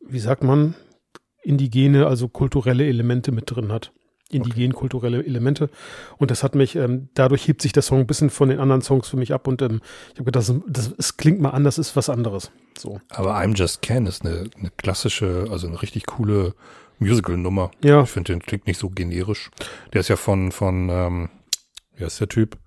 [0.01, 0.75] wie sagt man,
[1.43, 3.93] indigene, also kulturelle Elemente mit drin hat.
[4.33, 5.71] Indigen kulturelle Elemente.
[6.19, 8.83] Und das hat mich, ähm, dadurch hebt sich der Song ein bisschen von den anderen
[8.83, 9.81] Songs für mich ab und ähm,
[10.13, 12.51] ich habe gedacht, das, das, es klingt mal anders, ist was anderes.
[12.79, 13.01] So.
[13.11, 16.55] Aber I'm Just Ken ist eine, eine klassische, also eine richtig coole
[16.99, 17.71] Musical-Nummer.
[17.83, 18.03] Ja.
[18.03, 19.51] Ich finde, den klingt nicht so generisch.
[19.93, 21.29] Der ist ja von, von, ähm,
[21.95, 22.59] wie heißt der Typ?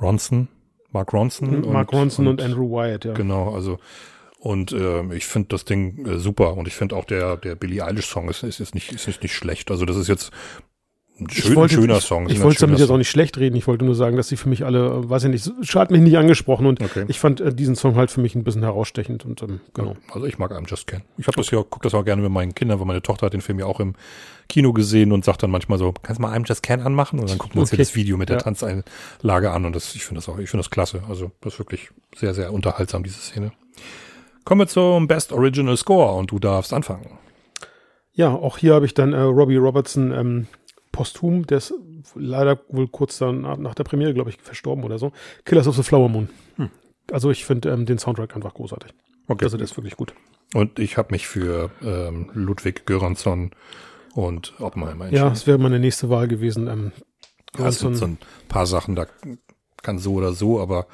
[0.00, 0.48] Ronson?
[0.90, 1.72] Mark Ronson?
[1.72, 3.14] Mark Ronson und, und, Andrew Wyatt, ja.
[3.14, 3.78] Genau, also
[4.44, 7.84] und äh, ich finde das Ding äh, super und ich finde auch der der Billie
[7.84, 9.70] Eilish Song ist ist, ist nicht ist nicht, schlecht.
[9.70, 10.30] Also das ist jetzt
[11.18, 12.26] ein schön, wollte, schöner Song.
[12.26, 13.54] Ich, ich wollte damit jetzt auch nicht schlecht reden.
[13.54, 16.00] Ich wollte nur sagen, dass sie für mich alle, äh, weiß ich nicht, hat mich
[16.00, 17.04] nicht angesprochen und Okay.
[17.06, 19.96] ich fand äh, diesen Song halt für mich ein bisschen herausstechend und ähm, genau.
[20.12, 21.02] Also ich mag I'm Just Ken.
[21.16, 23.32] Ich habe das ja, guck das auch gerne mit meinen Kindern, weil meine Tochter hat
[23.32, 23.94] den Film ja auch im
[24.48, 27.20] Kino gesehen und sagt dann manchmal so, kannst du mal I'm Just Ken anmachen?
[27.20, 27.76] Und dann gucken wir uns Okay.
[27.76, 28.42] hier das Video mit der Ja.
[28.42, 31.04] Tanzeinlage an und das, ich finde das auch, ich finde das klasse.
[31.08, 33.52] Also das ist wirklich sehr, sehr unterhaltsam, diese Szene.
[34.44, 37.18] Kommen wir zum Best Original Score und du darfst anfangen.
[38.12, 40.46] Ja, auch hier habe ich dann äh, Robbie Robertson ähm,
[40.92, 41.74] posthum, der ist
[42.14, 45.12] leider wohl kurz dann nach- der Premiere, glaube ich, verstorben oder so.
[45.44, 46.28] Killers of the Flower Moon.
[46.56, 46.70] Hm.
[47.10, 48.92] Also ich finde ähm, den Soundtrack einfach großartig.
[49.26, 49.44] Okay.
[49.44, 50.14] Also der ist wirklich gut.
[50.54, 53.50] Und ich habe mich für ähm, Ludwig Göransson
[54.14, 55.32] und Oppenheimer Ja, entschieden.
[55.32, 56.68] es wäre meine nächste Wahl gewesen.
[56.68, 56.92] Ähm,
[57.58, 58.18] Ja, es sind Göransson- so ein
[58.48, 59.06] paar Sachen, da
[59.82, 60.86] kann so oder so, aber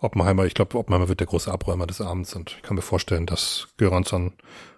[0.00, 3.26] Oppenheimer, ich glaube, Oppenheimer wird der große Abräumer des Abends und ich kann mir vorstellen,
[3.26, 4.32] dass Göransson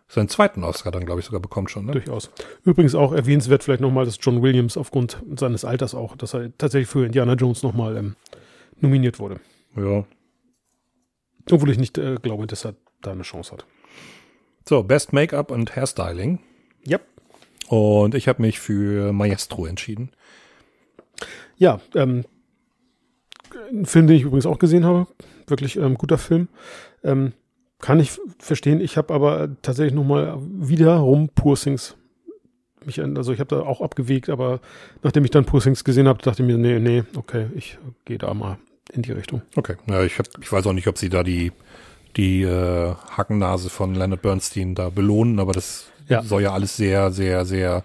[0.08, 1.86] seinen zweiten Oscar dann, glaube ich, sogar bekommt schon.
[1.86, 1.92] Ne?
[1.92, 2.30] Durchaus.
[2.64, 6.88] Übrigens auch erwähnenswert vielleicht nochmal, dass John Williams aufgrund seines Alters auch, dass er tatsächlich
[6.88, 8.16] für Indiana Jones nochmal ähm,
[8.78, 9.40] nominiert wurde.
[9.76, 10.04] Ja.
[11.50, 13.66] Obwohl ich nicht äh, glaube, dass er da eine Chance hat.
[14.68, 16.40] So, Best Make-up und Hairstyling.
[16.86, 17.00] Ja.
[17.68, 20.10] Und ich habe mich für Maestro entschieden.
[21.56, 22.24] Ja, ähm,
[23.70, 25.06] ein Film, den ich übrigens auch gesehen habe.
[25.46, 26.48] Wirklich ähm, guter Film.
[27.04, 27.32] Ähm,
[27.80, 28.80] kann ich verstehen.
[28.80, 31.96] Ich habe aber tatsächlich nochmal wiederum Poor Things
[32.86, 34.60] mich also ich habe da auch abgewegt, aber
[35.02, 38.18] nachdem ich dann Poor Things gesehen habe, dachte ich mir, nee, nee, okay, ich gehe
[38.18, 38.58] da mal
[38.92, 39.42] in die Richtung.
[39.56, 39.76] Okay.
[39.86, 41.52] Ja, ich, hab, ich weiß auch nicht, ob sie da die,
[42.16, 46.22] die äh, Hackennase von Leonard Bernstein da belohnen, aber das Ja.
[46.22, 47.84] soll ja alles sehr, sehr, sehr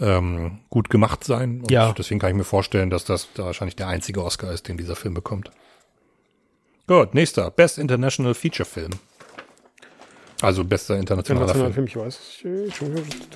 [0.00, 1.60] ähm, gut gemacht sein.
[1.60, 1.92] Und Ja.
[1.92, 4.96] deswegen kann ich mir vorstellen, dass das da wahrscheinlich der einzige Oscar ist, den dieser
[4.96, 5.50] Film bekommt.
[6.86, 7.50] Gut, nächster.
[7.50, 8.90] Best International Feature Film.
[10.42, 11.88] Also bester internationaler Internationaler Film.
[11.88, 13.30] Film, ich weiß.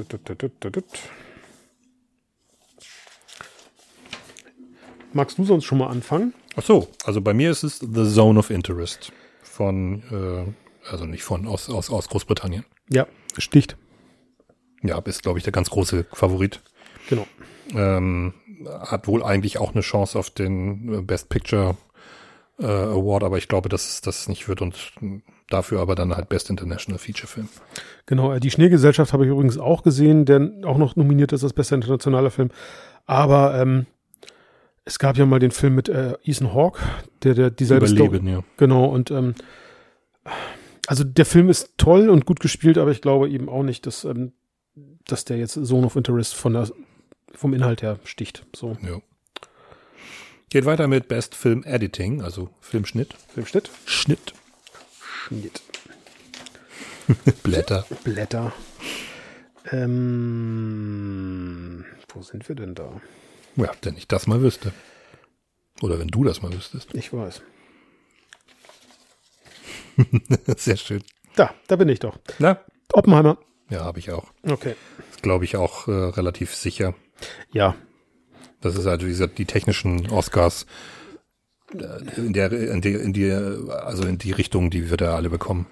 [5.12, 6.35] Magst du sonst schon mal anfangen?
[6.57, 9.12] Ach so, also bei mir ist es The Zone of Interest
[9.43, 12.65] von, äh, also nicht von, aus, aus, aus Großbritannien.
[12.89, 13.07] Ja,
[13.39, 13.77] sticht.
[14.85, 16.61] Ja, ist, glaube ich, der ganz große Favorit.
[17.09, 17.26] Genau.
[17.74, 18.35] Ähm,
[18.80, 21.76] hat wohl eigentlich auch eine Chance auf den äh, Best Picture
[22.59, 24.93] äh, Award, aber ich glaube, dass das nicht wird und
[25.49, 27.49] dafür aber dann halt Best International Feature Film.
[28.07, 31.55] Genau, äh, die Schneegesellschaft habe ich übrigens auch gesehen, der auch noch nominiert ist als
[31.55, 32.51] bester internationaler Film.
[33.07, 33.87] Aber ähm,
[34.85, 36.80] es gab ja mal den Film mit äh, Ethan Hawke,
[37.22, 38.45] der, der dieselbe Überleben, ja.
[38.59, 39.35] Genau, und ähm,
[40.87, 44.05] also der Film ist toll und gut gespielt, aber ich glaube eben auch nicht, dass,
[44.05, 44.32] ähm,
[45.07, 46.71] dass der jetzt Zone of Interest von der,
[47.35, 48.45] vom Inhalt her sticht.
[48.55, 49.01] So, ja.
[50.49, 53.15] Geht weiter mit Best Film Editing, also Filmschnitt.
[53.35, 53.71] Filmschnitt.
[53.87, 54.33] Schnitt.
[55.01, 55.63] Schnitt.
[57.43, 57.85] Blätter.
[58.05, 58.53] Blätter.
[59.73, 61.05] Ähm,
[62.09, 63.01] wo sind wir denn da?
[63.57, 64.73] Ja, wenn ich das mal wüsste.
[65.83, 66.95] Oder wenn du das mal wüsstest.
[66.95, 67.43] Ich weiß.
[70.57, 71.03] Sehr schön.
[71.37, 72.19] Da, da bin ich doch.
[72.39, 72.61] Na?
[72.93, 73.39] Oppenheimer.
[73.71, 74.27] Ja, habe ich auch.
[74.43, 74.75] Okay.
[75.23, 76.95] Glaube ich auch äh, relativ sicher.
[77.53, 77.75] Ja,
[78.61, 80.67] Das ist also wie gesagt, die technischen Oscars
[81.73, 85.31] äh, in der, in die, in die, also in die Richtung, die wird er alle
[85.31, 85.67] bekommen.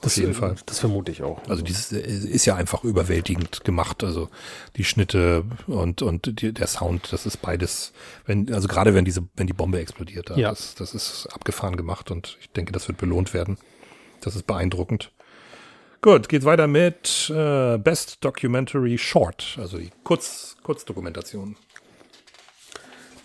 [0.00, 0.56] das, jeden äh, Fall.
[0.66, 1.40] Das vermute ich auch.
[1.48, 4.02] Also dieses äh, ist ja einfach überwältigend gemacht.
[4.02, 4.28] Also
[4.76, 7.92] die Schnitte und und die, der Sound, das ist beides.
[8.26, 10.50] Wenn also gerade wenn diese wenn die Bombe explodiert, da, Ja.
[10.50, 13.58] das, das ist abgefahren gemacht und ich denke, das wird belohnt werden.
[14.20, 15.12] Das ist beeindruckend.
[16.00, 21.56] Gut, geht's weiter mit äh, Best Documentary Short, also die Kurz Kurzdokumentation.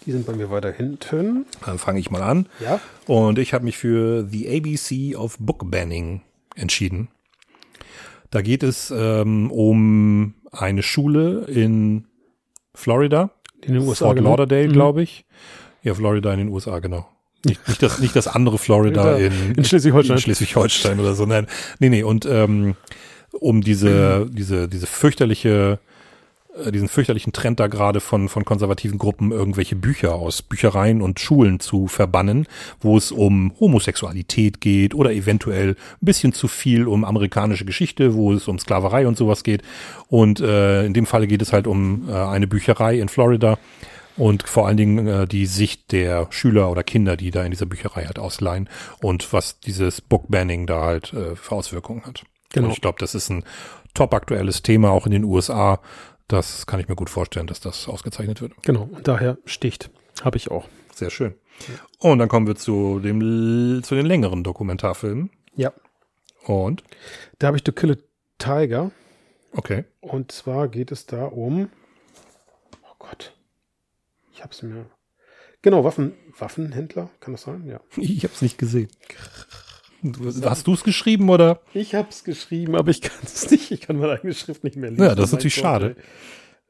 [0.06, 1.46] Die sind bei mir weiter hinten.
[1.66, 2.48] Dann fange ich mal an.
[2.60, 2.82] Ja.
[3.08, 6.22] Und ich habe mich für The ABC of Book Banning
[6.56, 7.10] entschieden.
[8.32, 12.06] Da geht es ähm, um eine Schule in
[12.74, 13.30] Florida,
[13.62, 14.06] In den USA.
[14.06, 14.32] Fort genau.
[14.32, 14.74] Lauderdale, Mhm.
[14.74, 15.26] glaube ich.
[15.84, 17.08] Ja, Florida in den USA, genau.
[17.46, 20.16] Nicht, nicht, das, nicht das andere Florida Ja, in, in Schleswig-Holstein.
[20.18, 21.26] in Schleswig-Holstein oder so.
[21.26, 21.48] Nein,
[21.80, 22.04] nee, nee.
[22.04, 22.76] Und ähm,
[23.32, 25.80] um diese, diese, diese fürchterliche
[26.56, 31.20] äh, diesen fürchterlichen Trend da gerade von, von konservativen Gruppen, irgendwelche Bücher aus Büchereien und
[31.20, 32.48] Schulen zu verbannen,
[32.80, 35.76] wo es um Homosexualität geht oder eventuell ein
[36.06, 39.64] bisschen zu viel um amerikanische Geschichte, wo es um Sklaverei und sowas geht.
[40.10, 43.58] Und äh, in dem Falle geht es halt um äh, eine Bücherei in Florida
[44.18, 47.66] und vor allen Dingen äh, die Sicht der Schüler oder Kinder, die da in dieser
[47.66, 48.70] Bücherei halt ausleihen
[49.02, 52.24] und was dieses Bookbanning da halt äh, für Auswirkungen hat.
[52.52, 52.68] Genau.
[52.68, 53.44] Und ich glaube, das ist ein
[53.94, 55.80] top aktuelles Thema auch in den USA
[56.28, 58.54] das kann ich mir gut vorstellen, dass das ausgezeichnet wird.
[58.64, 59.90] Genau, und daher sticht.
[60.22, 60.68] Habe ich auch.
[60.94, 61.36] Sehr schön.
[62.00, 65.30] Und dann kommen wir zu dem zu den längeren Dokumentarfilmen.
[65.56, 65.74] Ja.
[66.46, 66.84] Und?
[67.40, 67.96] Da habe ich To Kill a
[68.38, 68.92] Tiger.
[69.52, 69.86] Okay.
[70.02, 71.70] Und zwar geht es da um.
[74.34, 74.90] Ich habe es mir.
[75.62, 77.66] Genau, Waffen, Waffenhändler, kann das sein?
[77.66, 77.80] Ja.
[77.98, 78.90] Ich habe es nicht gesehen.
[80.44, 81.62] Hast du es geschrieben oder?
[81.74, 83.72] Ich habe es geschrieben, aber ich kann es nicht.
[83.72, 85.04] Ich kann meine eigene Schrift nicht mehr lesen.
[85.04, 85.96] Ja, das ist natürlich Gott, schade.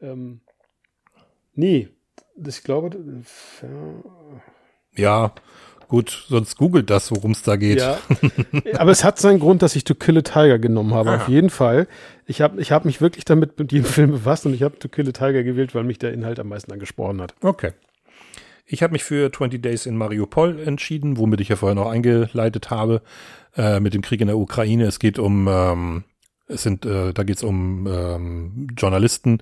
[0.01, 0.41] Ähm,
[1.55, 1.89] nee,
[2.45, 3.23] ich glaube.
[4.95, 5.33] Ja,
[5.87, 7.79] gut, sonst googelt das, worum es da geht.
[7.79, 7.99] Ja,
[8.77, 11.11] aber es hat seinen Grund, dass ich To Kill a Tiger genommen habe.
[11.11, 11.23] Aha.
[11.23, 11.87] Auf jeden Fall.
[12.25, 14.87] Ich habe ich hab mich wirklich damit mit jedem Film befasst und ich habe To
[14.87, 17.35] Kill a Tiger gewählt, weil mich der Inhalt am meisten angesprochen hat.
[17.41, 17.71] Okay.
[18.65, 22.69] Ich habe mich für 20 Days in Mariupol entschieden, womit ich ja vorher noch eingeleitet
[22.69, 23.01] habe,
[23.57, 24.85] äh, mit dem Krieg in der Ukraine.
[24.85, 26.03] Es geht um, ähm,
[26.53, 29.39] es sind, äh, da geht es um ähm, Journalisten,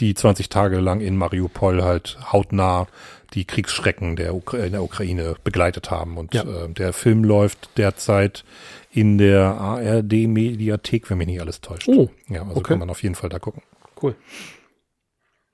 [0.00, 2.86] die 20 Tage lang in Mariupol halt hautnah
[3.34, 6.16] die Kriegsschrecken der, Ukra in der Ukraine begleitet haben.
[6.16, 6.42] Und ja.
[6.42, 8.44] äh, der Film läuft derzeit
[8.92, 11.88] in der ARD-Mediathek, wenn mich nicht alles täuscht.
[11.88, 12.68] Oh, ja, also okay.
[12.68, 13.62] kann man auf jeden Fall da gucken.
[14.00, 14.14] Cool.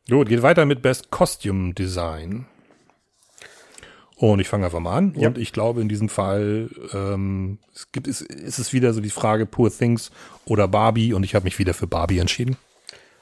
[0.08, 2.46] Gut, geht weiter mit Best Costume Design.
[4.20, 5.14] Und ich fange einfach mal an.
[5.16, 5.28] Ja.
[5.28, 9.08] Und ich glaube, in diesem Fall ähm, es gibt, ist, ist es wieder so die
[9.08, 10.10] Frage Poor Things
[10.44, 11.14] oder Barbie.
[11.14, 12.58] Und ich habe mich wieder für Barbie entschieden.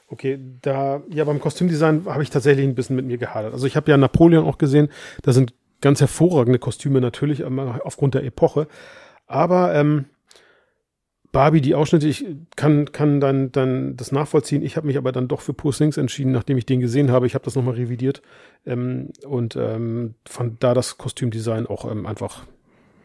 [0.09, 3.53] Okay, da, ja, beim Kostümdesign habe ich tatsächlich ein bisschen mit mir gehadert.
[3.53, 4.89] Also ich habe ja Napoleon auch gesehen.
[5.21, 8.67] Da sind ganz hervorragende Kostüme natürlich aufgrund der Epoche.
[9.25, 10.03] Aber ähm,
[11.31, 12.25] Barbie, die Ausschnitte, ich
[12.55, 14.63] kann, kann dann, dann das nachvollziehen.
[14.63, 17.27] Ich habe mich aber dann doch für Poor Things entschieden, nachdem ich den gesehen habe.
[17.27, 18.21] Ich habe das nochmal revidiert
[18.65, 22.45] ähm, und ähm, fand da das Kostümdesign auch ähm, einfach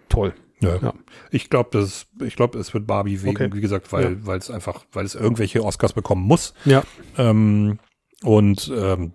[0.08, 0.32] toll.
[0.60, 0.76] Ja.
[0.76, 0.94] ja.
[1.30, 3.50] Ich glaube, das, ich glaube, es wird Barbie wegen, okay.
[3.52, 4.26] wie gesagt, weil, ja.
[4.26, 6.54] weil es einfach, weil es irgendwelche Oscars bekommen muss.
[6.64, 6.82] Ja.
[7.18, 7.78] Ähm,
[8.22, 9.12] und ähm,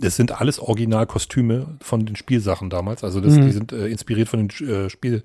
[0.00, 3.02] das sind alles Originalkostüme von den Spielsachen damals.
[3.04, 3.46] Also das, mhm.
[3.46, 5.22] die sind äh, inspiriert von den äh, Spiel,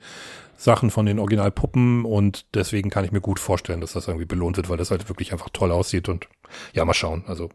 [0.57, 4.57] Sachen von den Originalpuppen und deswegen kann ich mir gut vorstellen, dass das irgendwie belohnt
[4.57, 6.27] wird, weil das halt wirklich einfach toll aussieht und
[6.73, 7.23] ja, mal schauen.
[7.27, 7.49] Also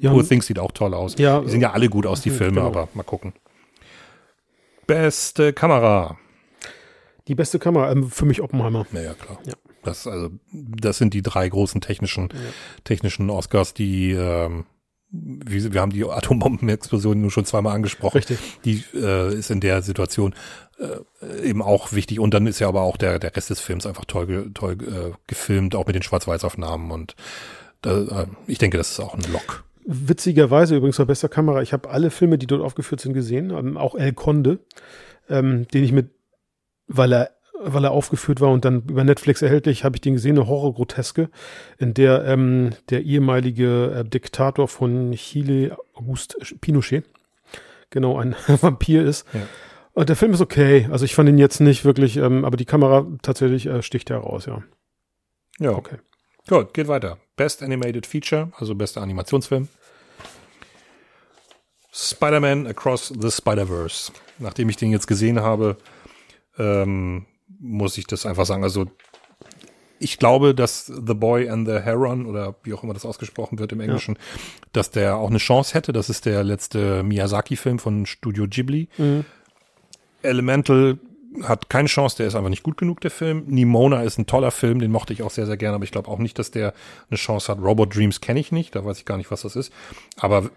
[0.00, 1.16] ja, Poor Things sieht auch toll aus.
[1.18, 2.66] Ja, die sehen ja alle gut aus, die Filme, genau.
[2.68, 3.34] aber mal gucken.
[4.86, 6.18] Beste Kamera.
[7.28, 8.86] Die beste Kamera, ähm, für mich Oppenheimer.
[8.92, 9.38] Naja, klar.
[9.44, 9.54] Ja.
[9.82, 12.38] Das, also, das sind die drei großen technischen, ja.
[12.84, 14.64] technischen Oscars, die ähm,
[15.10, 18.18] wie, wir haben die Atombombenexplosion nun schon zweimal angesprochen.
[18.18, 18.38] Richtig.
[18.64, 20.34] Die äh, ist in der Situation
[20.78, 22.20] äh, eben auch wichtig.
[22.20, 25.12] Und dann ist ja aber auch der, der Rest des Films einfach toll, toll äh,
[25.26, 26.90] gefilmt, auch mit den Schwarz-Weiß-Aufnahmen.
[26.90, 27.14] Und
[27.82, 29.64] da, äh, ich denke, das ist auch ein Lock.
[29.84, 33.76] Witzigerweise übrigens bei bester Kamera, ich habe alle Filme, die dort aufgeführt sind, gesehen, ähm,
[33.76, 34.58] auch El Conde,
[35.28, 36.10] ähm, den ich mit,
[36.88, 37.35] weil er
[37.72, 41.28] weil er aufgeführt war und dann über Netflix erhältlich, habe ich den gesehen, eine Horrorgroteske,
[41.78, 47.04] in der ähm, der ehemalige äh, Diktator von Chile, Auguste Pinochet,
[47.90, 49.26] genau ein Vampir ist.
[49.32, 49.40] Ja.
[49.92, 50.88] Und der Film ist okay.
[50.90, 54.46] Also ich fand ihn jetzt nicht wirklich, ähm, aber die Kamera tatsächlich äh, sticht heraus,
[54.46, 54.62] ja.
[55.58, 55.72] Ja.
[55.72, 55.96] Okay.
[56.48, 57.18] Gut, geht weiter.
[57.36, 59.68] Best Animated Feature, also bester Animationsfilm.
[61.92, 64.12] Spider-Man Across the Spider-Verse.
[64.38, 65.78] Nachdem ich den jetzt gesehen habe,
[66.58, 67.24] ähm,
[67.58, 68.62] muss ich das einfach sagen.
[68.62, 68.86] Also
[69.98, 73.72] ich glaube, dass The Boy and the Heron oder wie auch immer das ausgesprochen wird
[73.72, 74.40] im Englischen, ja.
[74.72, 75.92] dass der auch eine Chance hätte.
[75.92, 78.88] Das ist der letzte Miyazaki-Film von Studio Ghibli.
[78.98, 79.24] Mhm.
[80.22, 80.98] Elemental
[81.42, 83.44] hat keine Chance, der ist einfach nicht gut genug, der Film.
[83.46, 86.08] Nimona ist ein toller Film, den mochte ich auch sehr, sehr gerne, aber ich glaube
[86.08, 86.72] auch nicht, dass der
[87.10, 87.58] eine Chance hat.
[87.60, 89.72] Robot Dreams kenne ich nicht, da weiß ich gar nicht, was das ist.
[90.18, 90.50] Aber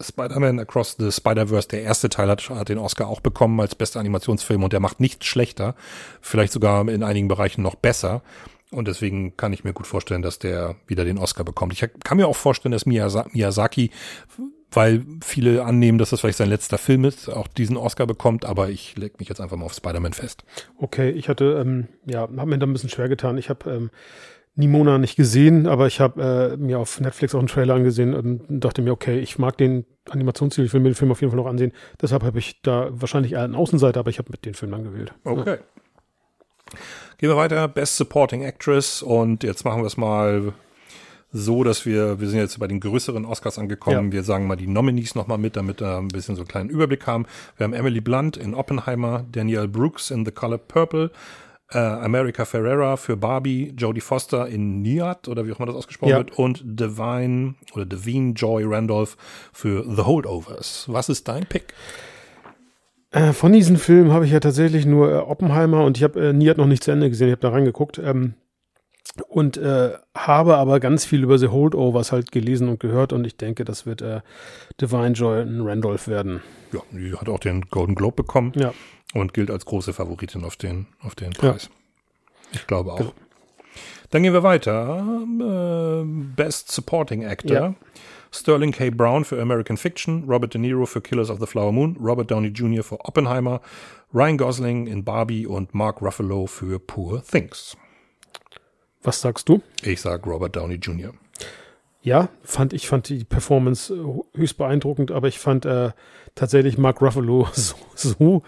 [0.00, 4.00] Spider-Man Across the Spider-Verse, der erste Teil hat, hat den Oscar auch bekommen als bester
[4.00, 5.74] Animationsfilm und der macht nichts schlechter,
[6.20, 8.22] vielleicht sogar in einigen Bereichen noch besser.
[8.70, 11.72] Und deswegen kann ich mir gut vorstellen, dass der wieder den Oscar bekommt.
[11.72, 13.90] Ich kann mir auch vorstellen, dass Miyazaki,
[14.72, 18.70] weil viele annehmen, dass das vielleicht sein letzter Film ist, auch diesen Oscar bekommt, aber
[18.70, 20.42] ich leg mich jetzt einfach mal auf Spider-Man fest.
[20.76, 23.38] Okay, ich hatte, ähm, ja, habe mir da ein bisschen schwer getan.
[23.38, 23.90] Ich habe ähm,
[24.56, 28.42] Nimona nicht gesehen, aber ich habe äh, mir auf Netflix auch einen Trailer angesehen und
[28.48, 31.40] dachte mir, okay, ich mag den Animationsstil, ich will mir den Film auf jeden Fall
[31.40, 31.72] noch ansehen.
[32.00, 35.12] Deshalb habe ich da wahrscheinlich einen Außenseiter, aber ich habe mit den Film dann gewählt.
[35.24, 35.58] Okay.
[35.58, 36.78] Ja.
[37.18, 37.68] Gehen wir weiter.
[37.68, 40.52] Best Supporting Actress und jetzt machen wir es mal
[41.32, 44.06] so, dass wir, wir sind jetzt bei den größeren Oscars angekommen.
[44.06, 44.12] Ja.
[44.12, 47.08] Wir sagen mal die Nominees nochmal mit, damit wir ein bisschen so einen kleinen Überblick
[47.08, 47.26] haben.
[47.56, 51.10] Wir haben Emily Blunt in Oppenheimer, Danielle Brooks in The Color Purple,
[51.70, 56.10] äh, America Ferrera für Barbie, Jodie Foster in Niat oder wie auch immer das ausgesprochen
[56.10, 56.18] Ja.
[56.18, 59.16] wird und Divine oder Devine Joy Randolph
[59.52, 60.84] für The Holdovers.
[60.88, 61.72] Was ist dein Pick?
[63.10, 66.32] Äh, von diesen Filmen habe ich ja tatsächlich nur äh, Oppenheimer und ich habe äh,
[66.32, 67.28] Niat noch nicht zu Ende gesehen.
[67.28, 68.34] Ich habe da reingeguckt ähm,
[69.28, 73.36] und äh, habe aber ganz viel über The Holdovers halt gelesen und gehört und ich
[73.36, 74.20] denke, das wird äh,
[74.80, 76.42] Divine Joy und Randolph werden.
[76.72, 78.72] Ja, die hat auch den Golden Globe bekommen Ja.
[79.14, 81.52] und gilt als große Favoritin auf den, auf den Ja.
[81.52, 81.70] Preis.
[82.52, 82.98] Ich glaube auch.
[82.98, 83.12] Genau.
[84.10, 85.04] Dann gehen wir weiter.
[85.40, 86.04] Äh,
[86.36, 87.56] Best Supporting Actor.
[87.56, 87.74] Ja.
[88.32, 88.90] Sterling K.
[88.90, 92.48] Brown für American Fiction, Robert De Niro für Killers of the Flower Moon, Robert Downey
[92.48, 92.82] Jr.
[92.82, 93.60] für Oppenheimer,
[94.12, 97.76] Ryan Gosling in Barbie und Mark Ruffalo für Poor Things.
[99.04, 99.60] Was sagst du?
[99.82, 101.12] Ich sag Robert Downey Jr.
[102.02, 105.90] Ja, fand ich fand die Performance äh, höchst beeindruckend, aber ich fand äh,
[106.34, 108.42] tatsächlich Mark Ruffalo so, so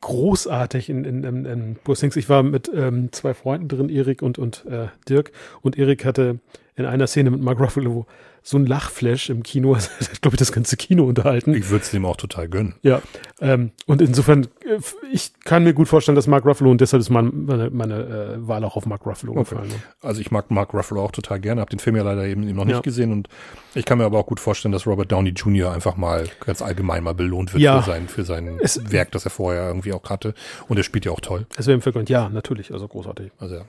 [0.00, 2.16] großartig in, in, in, in Poor Things.
[2.16, 5.32] Ich war mit ähm, zwei Freunden drin, Erik und, und äh, Dirk.
[5.60, 6.40] Und Erik hatte
[6.76, 8.06] in einer Szene mit Mark Ruffalo
[8.42, 9.74] so ein Lachflash im Kino.
[9.80, 11.54] Also, hat, glaube ich, das ganze Kino unterhalten.
[11.54, 12.74] Ich würde es ihm auch total gönnen.
[12.82, 13.00] Ja,
[13.40, 14.78] ähm, und insofern, äh,
[15.12, 17.94] ich kann mir gut vorstellen, dass Mark Ruffalo und deshalb ist mein, meine, meine
[18.40, 19.40] äh, Wahl auch auf Mark Ruffalo Okay.
[19.50, 19.68] gefallen.
[19.68, 19.74] Ne?
[20.02, 22.64] Also ich mag Mark Ruffalo auch total gerne, habe den Film ja leider eben noch
[22.64, 22.80] nicht Ja.
[22.80, 23.28] gesehen und
[23.74, 25.72] ich kann mir aber auch gut vorstellen, dass Robert Downey Jr.
[25.72, 27.80] einfach mal ganz allgemein mal belohnt wird Ja.
[27.82, 30.34] für sein, für sein Es- Werk, das er vorher irgendwie auch hatte.
[30.68, 31.46] Und er spielt ja auch toll.
[31.56, 32.08] Es wäre ihm vergönnt.
[32.10, 33.30] Ja, natürlich, also großartig.
[33.38, 33.64] Also ja.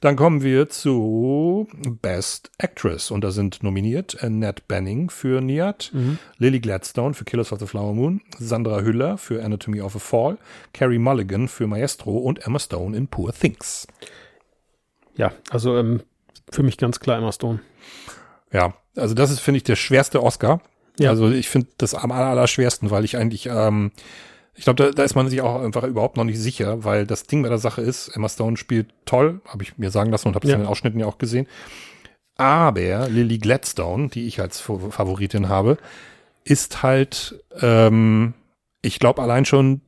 [0.00, 1.68] Dann kommen wir zu
[2.02, 5.90] Best Actress und da sind nominiert Annette Benning für Niat,
[6.38, 10.38] Lily Gladstone für Killers of the Flower Moon, Sandra Hüller für Anatomy of a Fall,
[10.74, 13.86] Carrie Mulligan für Maestro und Emma Stone in Poor Things.
[15.16, 16.02] Ja, also ähm,
[16.50, 17.60] für mich ganz klar Emma Stone.
[18.52, 20.60] Ja, also das ist, finde ich, der schwerste Oscar.
[20.98, 21.10] Ja.
[21.10, 23.92] Also ich finde das am aller, aller schwersten, weil ich eigentlich, ähm,
[24.56, 27.24] ich glaube, da, da ist man sich auch einfach überhaupt noch nicht sicher, weil das
[27.24, 30.34] Ding bei der Sache ist, Emma Stone spielt toll, habe ich mir sagen lassen und
[30.34, 30.56] habe es Ja.
[30.56, 31.46] in den Ausschnitten ja auch gesehen.
[32.36, 35.78] Aber Lily Gladstone, die ich als Fa- Favoritin habe,
[36.44, 38.34] ist halt, ähm,
[38.82, 39.80] ich glaube allein schon,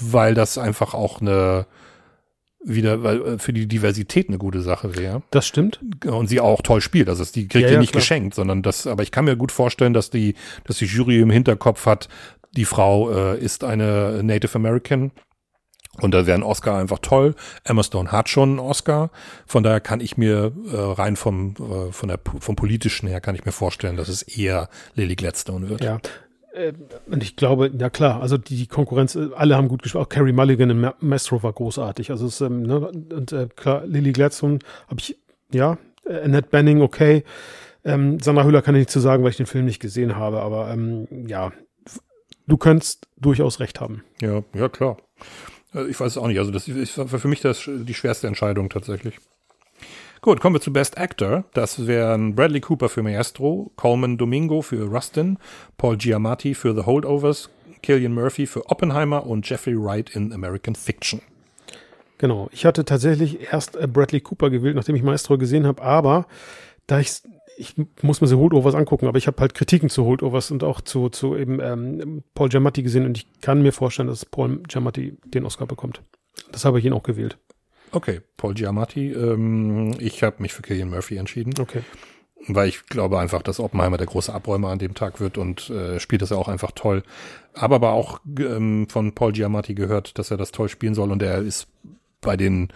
[0.00, 1.66] weil das einfach auch eine
[2.68, 5.80] wieder, weil äh, für die Diversität eine gute Sache wäre Das stimmt.
[6.04, 7.08] und sie auch toll spielt.
[7.08, 8.00] Also die kriegt Ja, die ja, nicht klar.
[8.00, 11.30] geschenkt, sondern das, aber ich kann mir gut vorstellen, dass die, dass die Jury im
[11.30, 12.08] Hinterkopf hat,
[12.56, 15.12] die Frau äh, ist eine Native American.
[15.98, 17.34] Und da wäre ein Oscar einfach toll.
[17.64, 19.10] Emma Stone hat schon einen Oscar.
[19.46, 23.34] Von daher kann ich mir äh, rein vom, äh, von der, vom politischen her kann
[23.34, 25.82] ich mir vorstellen, dass es eher Lily Gladstone wird.
[25.82, 25.98] Ja.
[26.52, 26.74] Äh,
[27.10, 30.04] Und ich glaube, ja klar, also die, Konkurrenz, äh, alle haben gut gespielt.
[30.04, 32.10] Auch Carrie Mulligan in Ma- Maestro war großartig.
[32.10, 35.16] Also es, ähm, ne, und äh, klar, Lily Gladstone habe ich,
[35.50, 37.24] ja, äh, Annette Benning, okay.
[37.86, 40.42] Ähm, Sandra Hüller kann ich nicht zu sagen, weil ich den Film nicht gesehen habe,
[40.42, 41.52] aber ähm, ja,
[42.46, 44.04] du könntest durchaus recht haben.
[44.20, 44.96] Ja, ja, klar.
[45.74, 46.38] Äh, Ich weiß es auch nicht.
[46.38, 49.18] Also das ist für mich das die schwerste Entscheidung tatsächlich.
[50.22, 51.44] Gut, kommen wir zu Best Actor.
[51.52, 55.38] Das wären Bradley Cooper für Maestro, Coleman Domingo für Rustin,
[55.76, 57.50] Paul Giamatti für The Holdovers,
[57.82, 61.20] Killian Murphy für Oppenheimer und Jeffrey Wright in American Fiction.
[62.18, 62.48] Genau.
[62.50, 66.26] Ich hatte tatsächlich erst äh, Bradley Cooper gewählt, nachdem ich Maestro gesehen habe, aber
[66.86, 67.22] da ich
[67.56, 70.80] ich muss mir so Holdovers angucken, aber ich habe halt Kritiken zu Holdovers und auch
[70.80, 75.16] zu, zu eben ähm, Paul Giamatti gesehen und ich kann mir vorstellen, dass Paul Giamatti
[75.24, 76.02] den Oscar bekommt.
[76.52, 77.38] Das habe ich ihn auch gewählt.
[77.92, 79.12] Okay, Paul Giamatti.
[79.12, 81.82] Ähm, ich habe mich für Killian Murphy entschieden, Okay.
[82.48, 85.98] weil ich glaube einfach, dass Oppenheimer der große Abräumer an dem Tag wird und äh,
[85.98, 87.02] spielt das ja auch einfach toll.
[87.54, 91.22] Aber aber auch ähm, von Paul Giamatti gehört, dass er das toll spielen soll und
[91.22, 91.68] er ist
[92.20, 92.68] bei den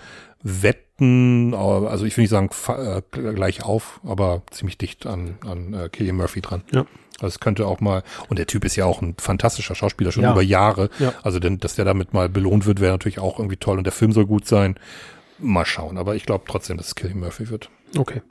[0.42, 1.54] Wetten, äh,
[1.86, 6.16] also ich will nicht sagen äh, gleich auf, aber ziemlich dicht an, an äh, Killian
[6.16, 6.62] Murphy dran.
[6.72, 6.86] Ja.
[7.20, 10.22] Also es könnte auch mal, und der Typ ist ja auch ein fantastischer Schauspieler, schon
[10.22, 10.32] Ja.
[10.32, 10.88] über Jahre.
[10.98, 11.12] Ja.
[11.22, 13.92] Also denn, dass der damit mal belohnt wird, wäre natürlich auch irgendwie toll und der
[13.92, 14.78] Film soll gut sein.
[15.38, 17.70] Mal schauen, aber ich glaube trotzdem, dass es Killian Murphy wird.
[17.96, 18.22] Okay.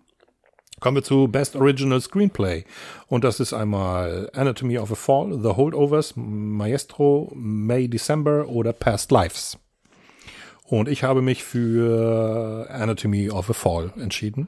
[0.79, 2.63] Kommen wir zu Best Original Screenplay.
[3.07, 9.11] Und das ist einmal Anatomy of a Fall, The Holdovers, Maestro, May December oder Past
[9.11, 9.57] Lives.
[10.69, 14.47] Und ich habe mich für Anatomy of a Fall entschieden.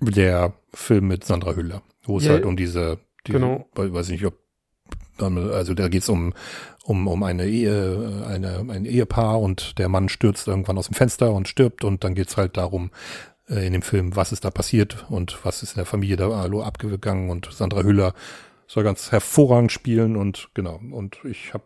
[0.00, 3.66] Der Film mit Sandra Hüller, wo es Ja, halt um diese, diese genau.
[3.74, 4.34] we- weiß ich nicht, ob
[5.18, 6.32] also da geht's um
[6.84, 11.32] um um eine Ehe, eine ein Ehepaar und der Mann stürzt irgendwann aus dem Fenster
[11.34, 12.90] und stirbt und dann geht's halt darum
[13.50, 16.34] äh, in dem Film, was ist da passiert und was ist in der Familie da
[16.38, 18.14] hallo abgegangen und Sandra Hüller
[18.66, 21.64] soll ganz hervorragend spielen und genau und ich habe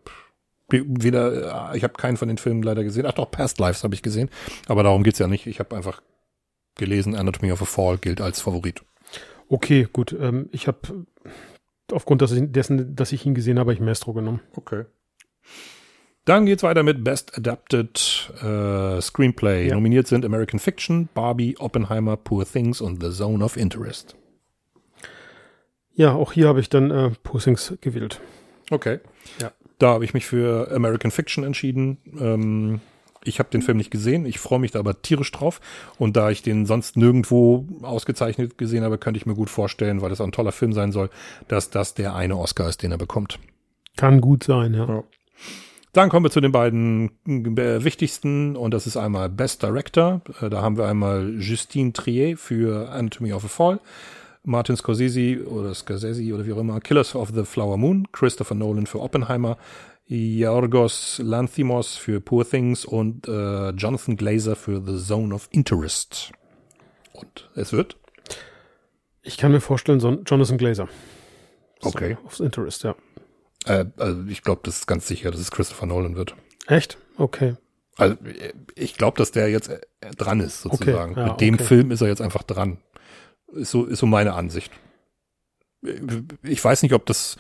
[0.87, 3.07] weder ich habe keinen von den Filmen leider gesehen.
[3.07, 4.31] Ach doch, Past Lives habe ich gesehen,
[4.67, 5.47] aber darum geht's ja nicht.
[5.47, 6.03] Ich habe einfach
[6.77, 8.83] gelesen, Anatomy of a Fall gilt als Favorit.
[9.49, 10.17] Okay, gut.
[10.19, 11.07] Ähm, ich habe
[11.93, 14.41] aufgrund dessen, dass ich ihn gesehen habe, ich Maestro genommen.
[14.57, 14.85] Okay.
[16.25, 19.69] Dann geht's weiter mit Best Adapted äh, Screenplay.
[19.69, 19.75] Ja.
[19.75, 24.17] Nominiert sind American Fiction, Barbie, Oppenheimer, Poor Things und The Zone of Interest.
[25.93, 28.21] Ja, auch hier habe ich dann äh, Poor Things gewählt.
[28.71, 29.01] Okay.
[29.41, 29.53] Ja.
[29.79, 31.99] Da habe ich mich für American Fiction entschieden.
[32.19, 32.81] Ähm,
[33.25, 35.61] ich habe den Film nicht gesehen, ich freue mich da aber tierisch drauf.
[35.99, 40.11] Und da ich den sonst nirgendwo ausgezeichnet gesehen habe, könnte ich mir gut vorstellen, weil
[40.11, 41.11] das auch ein toller Film sein soll,
[41.49, 43.39] dass das der eine Oscar ist, den er bekommt.
[43.97, 44.87] Kann gut sein, ja.
[44.87, 45.05] ja.
[45.95, 50.23] Dann kommen wir zu den beiden äh, wichtigsten und das ist einmal Best Director.
[50.41, 53.81] Äh, da haben wir einmal Justine Trier für Anatomy of a Fall,
[54.45, 58.87] Martin Scorsese oder Scorsese oder wie auch immer, Killers of the Flower Moon, Christopher Nolan
[58.87, 59.57] für Oppenheimer,
[60.07, 66.31] Yorgos Lanthimos für Poor Things und äh, Jonathan Glazer für The Zone of Interest.
[67.13, 67.97] Und es wird?
[69.23, 70.89] Ich kann mir vorstellen, so Jonathan Glazer.
[71.81, 72.19] Okay.
[72.25, 72.95] Of Interest, ja.
[73.65, 76.35] Äh, also ich glaube, das ist ganz sicher, dass es Christopher Nolan wird.
[76.67, 76.99] Echt?
[77.17, 77.57] Okay.
[77.97, 78.17] Also
[78.75, 79.81] ich glaube, dass der jetzt äh,
[80.17, 81.13] dran ist, sozusagen.
[81.13, 81.65] Okay, ja, Mit dem okay.
[81.65, 82.79] Film ist er jetzt einfach dran.
[83.55, 84.73] Ist so, ist so meine Ansicht.
[86.43, 87.37] Ich weiß nicht, ob das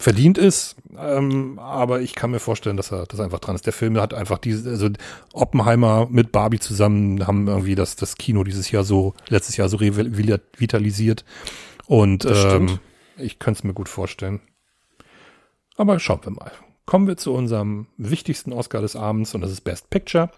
[0.00, 3.66] verdient ist, ähm, aber ich kann mir vorstellen, dass er das einfach dran ist.
[3.66, 4.88] Der Film hat einfach diese, also
[5.34, 9.76] Oppenheimer mit Barbie zusammen haben irgendwie das, das Kino dieses Jahr so, letztes Jahr so
[9.76, 11.24] revitalisiert.
[11.86, 12.78] Und ähm,
[13.18, 14.40] ich könnte es mir gut vorstellen.
[15.76, 16.52] Aber schauen wir mal.
[16.86, 20.30] Kommen wir zu unserem wichtigsten Oscar des Abends und das ist Best Picture.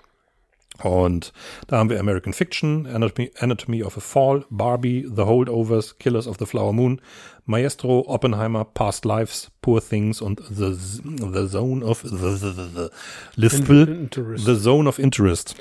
[0.83, 1.33] Und
[1.67, 6.37] da haben wir American Fiction, Anatomy, Anatomy of a Fall, Barbie, The Holdovers, Killers of
[6.39, 7.01] the Flower Moon,
[7.45, 12.89] Maestro, Oppenheimer, Past Lives, Poor Things und The, the Zone of the, the, the,
[13.37, 15.55] Lispel, The Zone of Interest.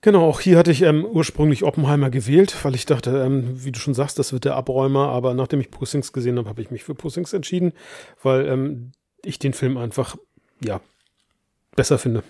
[0.00, 3.80] Genau, auch hier hatte ich ähm, ursprünglich Oppenheimer gewählt, weil ich dachte, ähm, wie du
[3.80, 6.84] schon sagst, das wird der Abräumer, aber nachdem ich Pussings gesehen habe, habe ich mich
[6.84, 7.72] für Pussings entschieden,
[8.22, 8.92] weil ähm,
[9.24, 10.16] ich den Film einfach,
[10.62, 10.80] ja,
[11.74, 12.22] besser finde.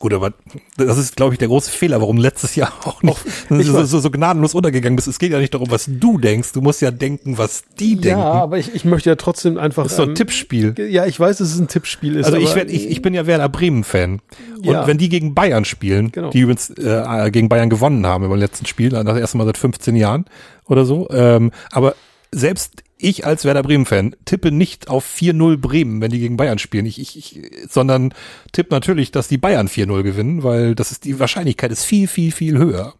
[0.00, 0.32] Gut, aber
[0.78, 3.20] das ist, glaube ich, der große Fehler, warum letztes Jahr auch nicht
[3.50, 5.06] so, so, so, gnadenlos untergegangen bist.
[5.06, 6.52] Es geht ja nicht darum, was du denkst.
[6.52, 8.20] Du musst ja denken, was die ja, denken.
[8.20, 9.82] Ja, aber ich, ich möchte ja trotzdem einfach.
[9.82, 10.74] Das ist so ein ähm, Tippspiel.
[10.90, 12.24] Ja, ich weiß, dass es ein Tippspiel ist.
[12.24, 14.22] Also ich, werd, ich, ich bin ja Werder Bremen-Fan.
[14.56, 14.86] Und ja.
[14.86, 16.30] wenn die gegen Bayern spielen, genau.
[16.30, 19.96] die übrigens äh, gegen Bayern gewonnen haben im letzten Spiel, das erste Mal seit 15
[19.96, 20.24] Jahren
[20.66, 21.94] oder so, ähm, aber
[22.32, 26.86] selbst ich als Werder Bremen-Fan tippe nicht auf 4-0 Bremen, wenn die gegen Bayern spielen,
[26.86, 28.14] ich, ich, ich, sondern
[28.52, 32.32] tippe natürlich, dass die Bayern 4-0 gewinnen, weil das ist die Wahrscheinlichkeit ist viel, viel,
[32.32, 32.94] viel höher.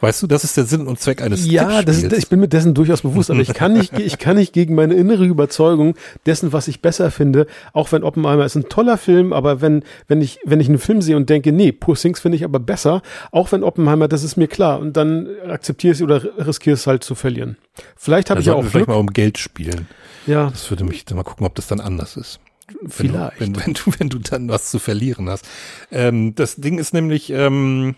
[0.00, 2.46] Weißt du, das ist der Sinn und Zweck eines Ja, das ist, ich bin mir
[2.46, 5.94] dessen durchaus bewusst, aber ich kann nicht, ich kann nicht gegen meine innere Überzeugung
[6.24, 10.20] dessen, was ich besser finde, auch wenn Oppenheimer ist ein toller Film, aber wenn, wenn
[10.20, 13.02] ich, wenn ich einen Film sehe und denke, nee, Poor Things finde ich aber besser,
[13.32, 16.86] auch wenn Oppenheimer, das ist mir klar, und dann akzeptiere ich es oder riskiere es
[16.86, 17.56] halt zu verlieren.
[17.96, 19.88] Vielleicht habe ich ja auch vielleicht mal um Geld spielen.
[20.26, 20.50] Ja.
[20.50, 22.38] Das würde mich mal gucken, ob das dann anders ist.
[22.86, 23.40] Vielleicht.
[23.40, 25.48] Wenn du, wenn, wenn, du, wenn du dann was zu verlieren hast.
[25.90, 27.94] Ähm, das Ding ist nämlich, ähm,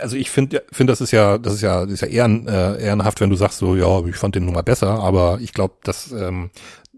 [0.00, 2.82] also ich finde, finde das ist ja, das ist ja, das ist ja ehren, äh,
[2.82, 5.74] ehrenhaft, wenn du sagst so, ja, ich fand den nun mal besser, aber ich glaube,
[5.82, 6.50] dass ähm,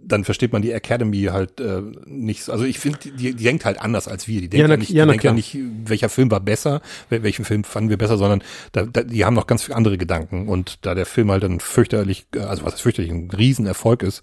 [0.03, 2.49] dann versteht man die Academy halt äh, nicht.
[2.49, 4.41] Also ich finde, die, die denkt halt anders als wir.
[4.41, 7.45] Die denkt ja, na, nicht, die ja, denkt ja nicht, welcher Film war besser, welchen
[7.45, 8.43] Film fanden wir besser, sondern
[8.73, 10.49] da, da, die haben noch ganz viele andere Gedanken.
[10.49, 14.23] Und da der Film halt dann fürchterlich, also was fürchterlich ein Riesenerfolg ist,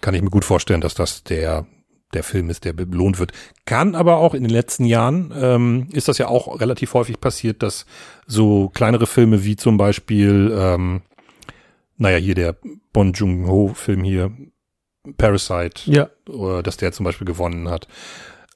[0.00, 1.66] kann ich mir gut vorstellen, dass das der
[2.14, 3.32] der Film ist, der belohnt wird.
[3.66, 7.62] Kann aber auch in den letzten Jahren, ähm, ist das ja auch relativ häufig passiert,
[7.62, 7.86] dass
[8.26, 11.02] so kleinere Filme wie zum Beispiel, ähm,
[11.96, 12.56] naja, hier der
[12.92, 14.32] Bon Joon-ho-Film hier,
[15.16, 16.08] Parasite, ja.
[16.28, 17.88] oder dass der zum Beispiel gewonnen hat.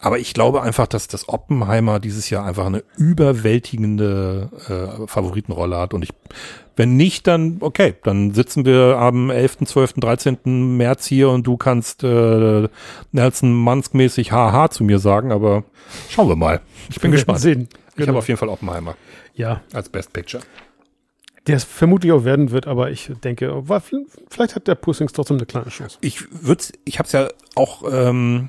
[0.03, 5.95] Aber ich glaube einfach, dass das Oppenheimer dieses Jahr einfach eine überwältigende äh, Favoritenrolle hat.
[5.95, 6.11] Und ich,
[6.75, 10.77] wenn nicht, dann okay, dann sitzen wir am 11., 12., 13.
[10.77, 12.69] März hier und du kannst äh,
[13.13, 15.63] Nelson Mansk-mäßig haha zu mir sagen, aber
[16.11, 16.61] schauen wir mal.
[16.91, 17.39] Ich bin gespannt.
[17.39, 17.69] Sehen.
[17.91, 18.09] Ich genau.
[18.09, 18.97] habe auf jeden Fall Oppenheimer.
[19.35, 19.61] Ja.
[19.73, 20.43] Als Best Picture.
[21.47, 23.63] Der es vermutlich auch werden wird, aber ich denke,
[24.29, 25.99] vielleicht hat der Pussings trotzdem eine kleine Chance.
[26.01, 28.49] Ich würde, ich habe es ja auch ähm,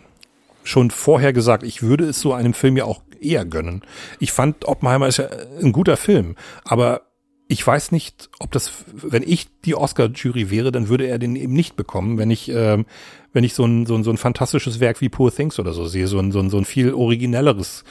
[0.63, 3.81] schon vorher gesagt, ich würde es so einem Film ja auch eher gönnen.
[4.19, 5.29] Ich fand Oppenheimer ist ja
[5.61, 7.01] ein guter Film, aber
[7.47, 11.53] ich weiß nicht, ob das, wenn ich die Oscar-Jury wäre, dann würde er den eben
[11.53, 12.85] nicht bekommen, wenn ich, ähm,
[13.31, 15.85] wenn ich so ein, so ein, so ein fantastisches Werk wie Poor Things oder so
[15.85, 17.83] sehe, so ein, so ein, so ein viel originelleres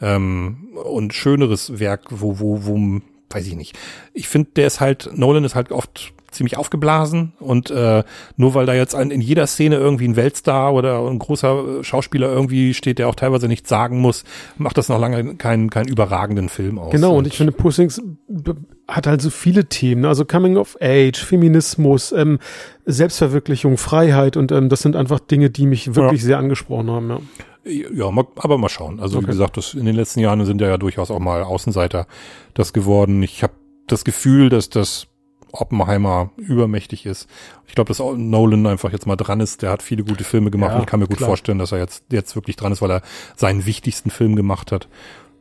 [0.00, 3.00] ähm, und schöneres Werk, wo, wo, wo,
[3.30, 3.76] weiß ich nicht.
[4.14, 8.04] Ich finde, der ist halt, Nolan ist halt oft ziemlich aufgeblasen und äh,
[8.36, 12.30] nur weil da jetzt ein, in jeder Szene irgendwie ein Weltstar oder ein großer Schauspieler
[12.32, 14.24] irgendwie steht, der auch teilweise nichts sagen muss,
[14.58, 16.92] macht das noch lange keinen keinen überragenden Film aus.
[16.92, 18.52] Genau, und ich finde, Puss Things b-
[18.88, 20.08] hat halt so viele Themen, ne?
[20.08, 22.38] also Coming of Age, Feminismus, ähm,
[22.86, 27.08] Selbstverwirklichung, Freiheit und ähm, das sind einfach Dinge, die mich wirklich sehr angesprochen haben.
[27.10, 27.18] Ja.
[27.94, 29.00] Ja, mal, aber mal schauen.
[29.00, 29.32] Also wie Okay.
[29.32, 32.06] gesagt, das, in den letzten Jahren sind ja, ja durchaus auch mal Außenseiter
[32.54, 33.22] das geworden.
[33.22, 33.52] Ich habe
[33.86, 35.08] das Gefühl, dass das
[35.52, 37.28] Oppenheimer übermächtig ist.
[37.66, 39.62] Ich glaube, dass Nolan einfach jetzt mal dran ist.
[39.62, 41.28] Der hat viele gute Filme gemacht Ja, und ich kann mir gut klar.
[41.28, 43.02] vorstellen, dass er jetzt, jetzt wirklich dran ist, weil er
[43.36, 44.88] seinen wichtigsten Film gemacht hat.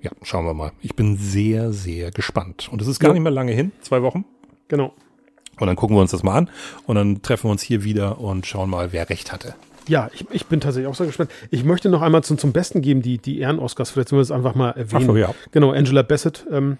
[0.02, 0.72] Ja, schauen wir mal.
[0.82, 2.70] Ich bin sehr, sehr gespannt.
[2.72, 3.14] Und es ist gar Ja.
[3.14, 4.26] nicht mehr lange hin, zwei Wochen.
[4.68, 4.94] Genau.
[5.60, 6.50] Und dann gucken wir uns das mal an
[6.86, 9.56] und dann treffen wir uns hier wieder und schauen mal, wer recht hatte.
[9.90, 11.32] Ja, ich, ich bin tatsächlich auch sehr gespannt.
[11.52, 14.32] Ich möchte noch einmal zum, zum Besten geben, die, die Ehren-Oscars, vielleicht sollen wir das
[14.32, 15.04] einfach mal erwähnen.
[15.04, 15.34] Ach so, ja.
[15.52, 16.78] Genau, Angela Bassett ähm,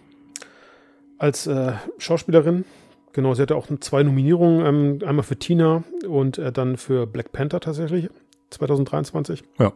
[1.18, 2.64] als äh, Schauspielerin.
[3.14, 7.32] Genau, sie hatte auch zwei Nominierungen, ähm, einmal für Tina und äh, dann für Black
[7.32, 8.10] Panther tatsächlich,
[8.52, 9.44] 2023.
[9.58, 9.74] Ja.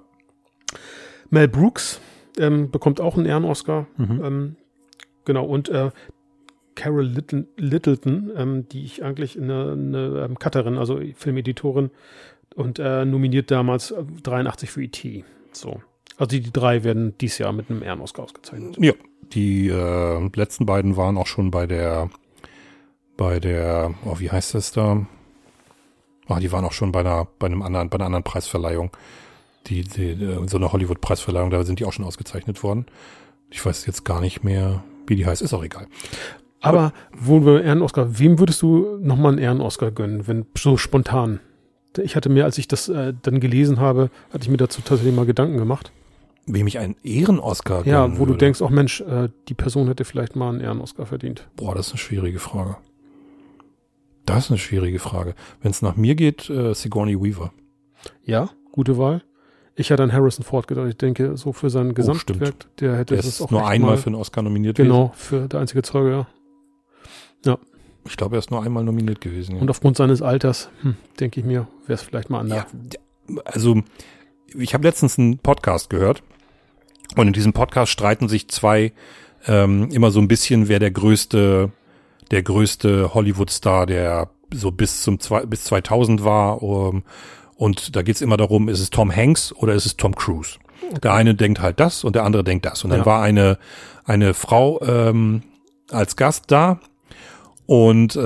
[1.30, 2.00] Mel Brooks
[2.38, 3.88] ähm, bekommt auch einen Ehren-Oscar.
[3.98, 4.22] Mhm.
[4.24, 4.56] Ähm,
[5.26, 5.92] genau, und äh,
[6.76, 11.92] Carol Little, Littleton, ähm, die ich eigentlich eine, eine ähm, Cutterin, also Filmeditorin,
[12.56, 15.24] und äh, nominiert damals äh, 83 für E.T.
[15.52, 15.82] So.
[16.18, 18.78] Also die, die drei werden dieses Jahr mit einem Ehren-Oscar ausgezeichnet.
[18.80, 18.94] Ja,
[19.34, 22.10] die äh, letzten beiden waren auch schon bei der,
[23.18, 25.06] bei der, oh, wie heißt das da?
[26.28, 28.92] Ah, die waren auch schon bei einer, bei einem anderen, bei einer anderen Preisverleihung.
[29.68, 32.86] Die, die, äh, so eine Hollywood-Preisverleihung, da sind die auch schon ausgezeichnet worden.
[33.50, 35.88] Ich weiß jetzt gar nicht mehr, wie die heißt, ist auch egal.
[36.62, 41.40] Aber wo wir Ehren-Oscar, wem würdest du nochmal einen Ehren-Oscar gönnen, wenn so spontan?
[42.02, 45.14] Ich hatte mir, als ich das äh, dann gelesen habe, hatte ich mir dazu tatsächlich
[45.16, 45.92] mal Gedanken gemacht.
[46.46, 48.38] Wem ich einen Ehren-Oscar Ja, wo du würde.
[48.40, 51.48] denkst, auch Mensch, äh, die Person hätte vielleicht mal einen Ehren-Oscar verdient.
[51.56, 52.78] Boah, das ist eine schwierige Frage.
[54.26, 55.36] Das ist eine schwierige Frage.
[55.62, 57.52] Wenn es nach mir geht, äh, Sigourney Weaver.
[58.24, 59.24] Ja, gute Wahl.
[59.76, 60.88] Ich hatte an Harrison Ford gedacht.
[60.88, 62.68] Ich denke, so für sein Gesamtwerk, stimmt.
[62.80, 64.92] der hätte Der das ist auch nur einmal mal, für einen Oscar nominiert gewesen.
[64.92, 66.28] Genau, für der einzige Zeuge, ja.
[68.06, 69.56] Ich glaube, er ist nur einmal nominiert gewesen.
[69.56, 69.62] Ja.
[69.62, 72.66] Und aufgrund seines Alters, hm, denke ich mir, wäre es vielleicht mal anders.
[73.30, 73.82] Ja, also
[74.54, 76.22] ich habe letztens einen Podcast gehört
[77.16, 78.92] und in diesem Podcast streiten sich zwei
[79.48, 81.72] ähm, immer so ein bisschen, wer der größte,
[82.34, 86.62] der größte Hollywood-Star, der so bis zum zwei, bis 2000 war.
[86.62, 87.04] Um,
[87.56, 90.58] und da geht's immer darum, ist es Tom Hanks oder ist es Tom Cruise?
[91.02, 92.84] Der eine denkt halt das und der andere denkt das.
[92.84, 93.06] Und dann Ja.
[93.06, 93.58] war eine
[94.06, 95.44] eine Frau ähm,
[95.92, 96.80] als Gast da
[97.66, 98.20] und äh,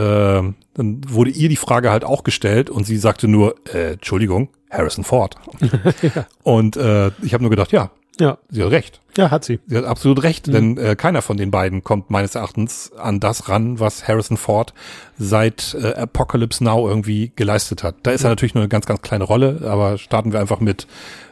[0.73, 5.03] dann wurde ihr die Frage halt auch gestellt und sie sagte nur, äh, Entschuldigung, Harrison
[5.03, 5.35] Ford.
[6.43, 9.01] Und äh, ich habe nur gedacht, ja, Ja, sie hat recht.
[9.17, 9.59] Ja, hat sie.
[9.67, 10.51] Sie hat absolut recht, Mhm.
[10.51, 14.73] denn äh, keiner von den beiden kommt meines Erachtens an das ran, was Harrison Ford
[15.17, 17.95] seit äh, Apocalypse Now irgendwie geleistet hat.
[18.03, 20.87] Da ist er natürlich nur eine ganz, ganz kleine Rolle, aber starten wir einfach mit,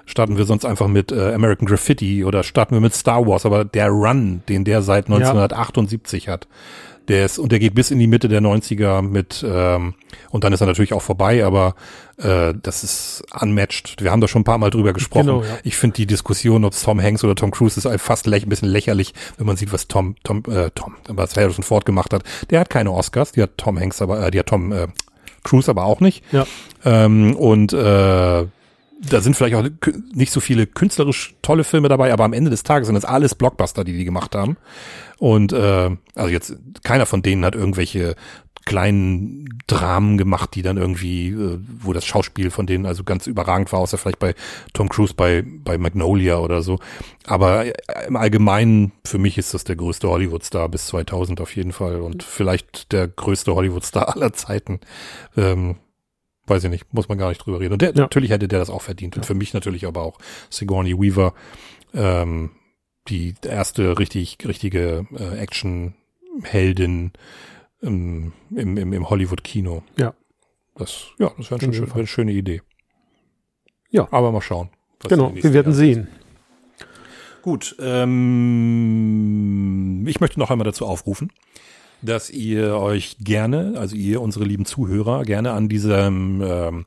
[0.05, 3.63] starten wir sonst einfach mit äh, American Graffiti oder starten wir mit Star Wars, aber
[3.63, 6.47] der Run, den der seit 1978 hat,
[7.07, 9.95] der ist, und der geht bis in die Mitte der 90er mit, ähm,
[10.31, 11.75] und dann ist er natürlich auch vorbei, aber
[12.17, 14.01] äh, das ist unmatched.
[14.01, 15.27] Wir haben da schon ein paar Mal drüber gesprochen.
[15.27, 15.57] Genau, ja.
[15.63, 18.69] Ich finde die Diskussion, ob es Tom Hanks oder Tom Cruise ist, fast ein bisschen
[18.69, 22.23] lächerlich, wenn man sieht, was Tom, Tom, äh, Tom, was Harrison Ford gemacht hat.
[22.49, 24.87] Der hat keine Oscars, die hat Tom Hanks, aber äh, die hat Tom äh,
[25.43, 26.23] Cruise aber auch nicht.
[26.31, 26.45] Ja.
[26.83, 28.45] Ähm, und äh,
[29.01, 29.67] da sind vielleicht auch
[30.13, 33.35] nicht so viele künstlerisch tolle Filme dabei, aber am Ende des Tages sind das alles
[33.35, 34.57] Blockbuster, die die gemacht haben.
[35.17, 38.15] Und äh, also jetzt keiner von denen hat irgendwelche
[38.65, 43.71] kleinen Dramen gemacht, die dann irgendwie, äh, wo das Schauspiel von denen also ganz überragend
[43.71, 44.33] war, außer vielleicht bei
[44.73, 46.79] Tom Cruise bei bei Magnolia oder so.
[47.27, 47.73] Aber äh,
[48.07, 52.23] im Allgemeinen für mich ist das der größte Hollywood-Star bis 2000 auf jeden Fall und
[52.23, 54.79] vielleicht der größte Hollywood-Star aller Zeiten.
[55.37, 55.75] Ähm,
[56.47, 57.73] weiß ich nicht, muss man gar nicht drüber reden.
[57.73, 58.01] Und der, Ja.
[58.01, 59.15] natürlich hätte der das auch verdient.
[59.17, 60.19] Und für mich natürlich aber auch
[60.49, 61.33] Sigourney Weaver,
[61.93, 62.51] ähm,
[63.07, 67.11] die erste richtig, richtige äh, Action-Heldin
[67.81, 69.83] im, im, im, im Hollywood-Kino.
[69.97, 70.13] Ja.
[70.75, 71.71] Das, ja, das wäre Fall.
[71.87, 72.61] wäre eine schöne Idee.
[73.89, 74.07] Ja.
[74.11, 74.69] Aber mal schauen.
[75.07, 76.07] Genau, wir werden Jahren- sehen.
[77.43, 77.75] Gut,
[78.65, 81.31] ähm, ich möchte noch einmal dazu aufrufen,
[82.05, 86.85] dass ihr euch gerne, also ihr, unsere lieben Zuhörer, gerne an diesem ähm,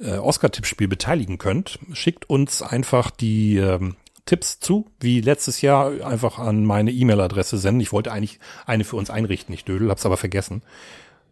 [0.00, 1.78] äh, Oscar-Tippspiel beteiligen könnt.
[1.92, 7.80] Schickt uns einfach die ähm, Tipps zu, wie letztes Jahr, einfach an meine E-Mail-Adresse senden.
[7.80, 10.62] Ich wollte eigentlich eine für uns einrichten, ich dödel, hab's aber vergessen.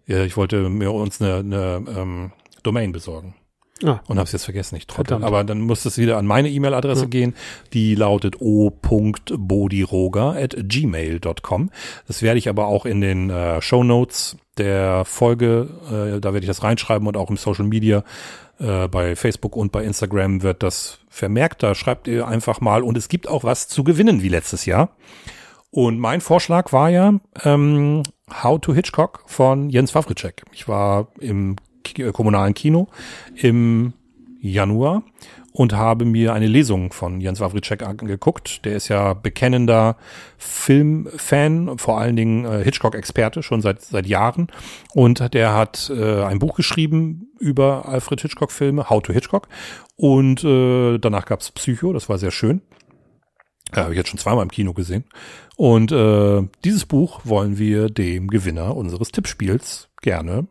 [0.06, 2.32] Ja, ich wollte mir uns eine, eine ähm,
[2.62, 3.34] Domain besorgen.
[3.84, 5.22] Ah, Und hab's jetzt vergessen, ich trottel.
[5.22, 7.08] Aber dann muss es wieder an meine E-Mail-Adresse Ja.
[7.08, 7.34] gehen.
[7.72, 11.70] Die lautet o.bodiroga at gmail.com.
[12.06, 16.40] Das werde ich aber auch in den äh, Show Notes der Folge, äh, da werde
[16.40, 18.02] ich das reinschreiben und auch im Social Media,
[18.58, 21.62] äh, bei Facebook und bei Instagram wird das vermerkt.
[21.62, 24.90] Da schreibt ihr einfach mal und es gibt auch was zu gewinnen wie letztes Jahr.
[25.70, 27.14] Und mein Vorschlag war ja
[27.44, 28.02] ähm,
[28.42, 30.42] How to Hitchcock von Jens Wawritschek.
[30.52, 31.56] Ich war im
[32.12, 32.88] kommunalen Kino
[33.34, 33.92] im
[34.40, 35.02] Januar
[35.52, 38.64] und habe mir eine Lesung von Jens Wawritschek angeguckt.
[38.64, 39.96] Der ist ja bekennender
[40.36, 44.48] Filmfan, vor allen Dingen äh, Hitchcock-Experte, schon seit, seit Jahren.
[44.94, 49.48] Und der hat äh, ein Buch geschrieben über Alfred Hitchcock-Filme, How to Hitchcock.
[49.96, 52.62] Und äh, danach gab's Psycho, das war sehr schön.
[53.74, 55.04] Ja, habe ich jetzt schon zweimal im Kino gesehen.
[55.56, 60.46] Und äh, dieses Buch wollen wir dem Gewinner unseres Tippspiels gerne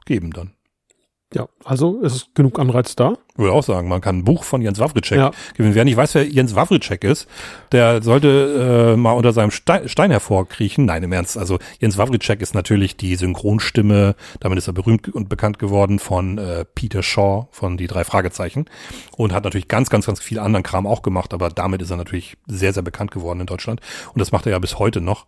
[0.00, 0.52] übergeben dann.
[1.32, 3.14] Ja, also es ist genug Anreiz da.
[3.36, 5.30] Würde auch sagen, man kann ein Buch von Jens Wawritschek Ja.
[5.54, 5.76] gewinnen.
[5.76, 7.28] Wer nicht weiß, wer Jens Wawritschek ist,
[7.70, 10.86] der sollte äh, mal unter seinem Stein, Stein hervorkriechen.
[10.86, 11.38] Nein, im Ernst.
[11.38, 16.36] Also Jens Wawritschek ist natürlich die Synchronstimme, damit ist er berühmt und bekannt geworden von
[16.38, 18.64] äh, Peter Shaw von Die drei Fragezeichen
[19.16, 21.96] und hat natürlich ganz, ganz, ganz viel anderen Kram auch gemacht, aber damit ist er
[21.96, 23.80] natürlich sehr, sehr bekannt geworden in Deutschland
[24.14, 25.26] und das macht er ja bis heute noch.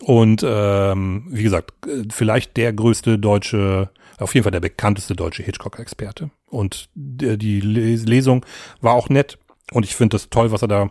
[0.00, 3.90] Und ähm, wie gesagt, äh, vielleicht der größte deutsche
[4.20, 6.30] auf jeden Fall der bekannteste deutsche Hitchcock-Experte.
[6.46, 8.44] Und die die Les- Lesung
[8.80, 9.38] war auch nett.
[9.72, 10.90] Und ich finde das toll, was er da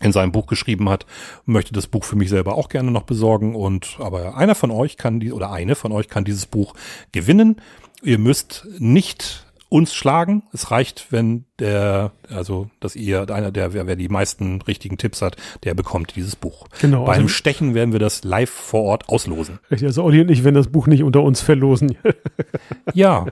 [0.00, 1.06] in seinem Buch geschrieben hat.
[1.44, 3.54] Möchte das Buch für mich selber auch gerne noch besorgen.
[3.54, 6.74] Und aber einer von euch kann die oder eine von euch kann dieses Buch
[7.12, 7.60] gewinnen.
[8.02, 10.42] Ihr müsst nicht uns schlagen.
[10.52, 15.22] Es reicht, wenn der, also, dass ihr, einer der, wer, wer die meisten richtigen Tipps
[15.22, 16.66] hat, der bekommt dieses Buch.
[16.80, 19.58] Genau, Beim also- Stechen werden wir das live vor Ort auslosen.
[19.70, 21.96] Richtig, also Olli und ich werden das Buch nicht unter uns verlosen.
[22.94, 23.26] Ja.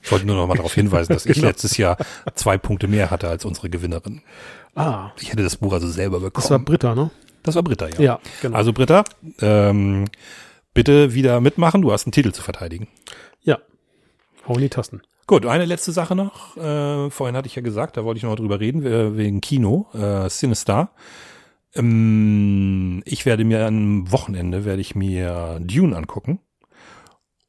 [0.00, 1.48] Ich wollte nur noch mal darauf hinweisen, dass ich Genau.
[1.48, 1.96] letztes Jahr
[2.34, 4.22] zwei Punkte mehr hatte als unsere Gewinnerin.
[4.76, 6.42] ah, Ich hätte das Buch also selber bekommen.
[6.42, 7.10] das war Britta, ne?
[7.42, 8.00] Das war Britta, ja.
[8.00, 8.56] Ja, genau.
[8.56, 9.02] Also Britta,
[9.40, 10.04] ähm,
[10.72, 11.82] bitte wieder mitmachen.
[11.82, 12.86] Du hast einen Titel zu verteidigen.
[13.42, 13.58] Ja.
[14.46, 15.02] Hau in die Tasten.
[15.28, 16.56] Gut, eine letzte Sache noch.
[16.56, 19.42] Äh, vorhin hatte ich ja gesagt, da wollte ich noch mal drüber reden, äh, wegen
[19.42, 20.90] Kino, äh, Cinestar.
[21.74, 26.40] Ähm, ich werde mir am Wochenende, werde ich mir Dune angucken.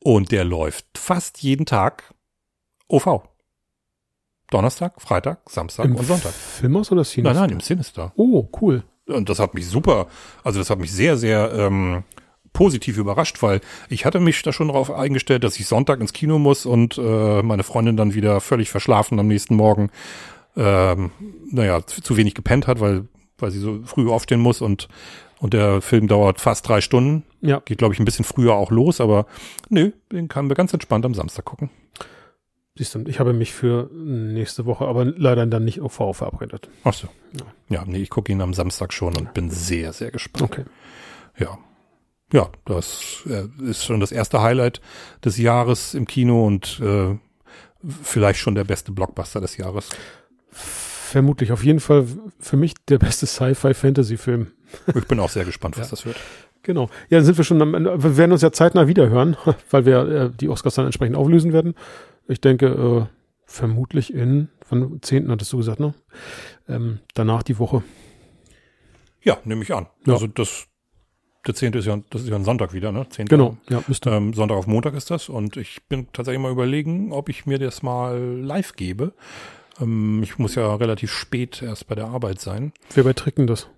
[0.03, 2.13] Und der läuft fast jeden Tag
[2.89, 3.21] OV.
[4.49, 6.33] Donnerstag, Freitag, Samstag Im und Sonntag.
[6.33, 7.29] Filmhaus oder Cine?
[7.29, 8.11] Nein, nein, im Cinestar.
[8.17, 8.83] Oh, cool.
[9.07, 10.07] Und das hat mich super,
[10.43, 12.03] also das hat mich sehr, sehr ähm,
[12.53, 16.39] positiv überrascht, weil ich hatte mich da schon darauf eingestellt, dass ich Sonntag ins Kino
[16.39, 19.89] muss und äh, meine Freundin dann wieder völlig verschlafen am nächsten Morgen,
[20.55, 21.11] ähm,
[21.51, 24.87] naja, zu, zu wenig gepennt hat, weil, weil sie so früh aufstehen muss und,
[25.39, 27.23] und der Film dauert fast drei Stunden.
[27.41, 27.61] Ja.
[27.63, 29.25] Geht, glaube ich, ein bisschen früher auch los, aber
[29.69, 31.69] nö, den können wir ganz entspannt am Samstag gucken.
[32.75, 36.69] Siehst du, ich habe mich für nächste Woche aber leider dann nicht auf V verabredet.
[36.85, 37.09] Ach so.
[37.69, 40.43] Ja, nee, ich gucke ihn am Samstag schon und bin sehr, sehr gespannt.
[40.43, 40.63] Okay.
[41.37, 41.57] Ja.
[42.31, 44.81] Ja, das äh, ist schon das erste Highlight
[45.25, 47.17] des Jahres im Kino und äh,
[48.03, 49.89] vielleicht schon der beste Blockbuster des Jahres.
[50.51, 52.05] Vermutlich auf jeden Fall
[52.39, 54.47] für mich der beste Sci-Fi-Fantasy-Film.
[54.93, 55.91] Ich bin auch sehr gespannt, was Ja.
[55.91, 56.17] das wird.
[56.61, 56.83] Genau.
[57.09, 58.03] Ja, dann sind wir schon am Ende.
[58.03, 59.35] Wir werden uns ja zeitnah wieder hören,
[59.71, 61.73] weil wir äh, die Oscars dann entsprechend auflösen werden.
[62.27, 63.05] Ich denke, äh,
[63.45, 65.31] vermutlich in, von 10.
[65.31, 65.95] hattest du gesagt, ne?
[66.67, 67.81] Ähm, danach die Woche.
[69.23, 69.87] Ja, nehme ich an.
[70.05, 70.13] Ja.
[70.13, 70.67] Also das,
[71.47, 73.07] der zehnte ist ja, das ist ja ein Sonntag wieder, ne?
[73.09, 73.27] 10.
[73.27, 74.09] Genau, ja, müsste.
[74.11, 77.59] Ähm, Sonntag auf Montag ist das und ich bin tatsächlich mal überlegen, ob ich mir
[77.59, 79.13] das mal live gebe.
[79.81, 82.73] Ähm, ich muss ja relativ spät erst bei der Arbeit sein.
[82.93, 83.69] Wer bei Tricken das?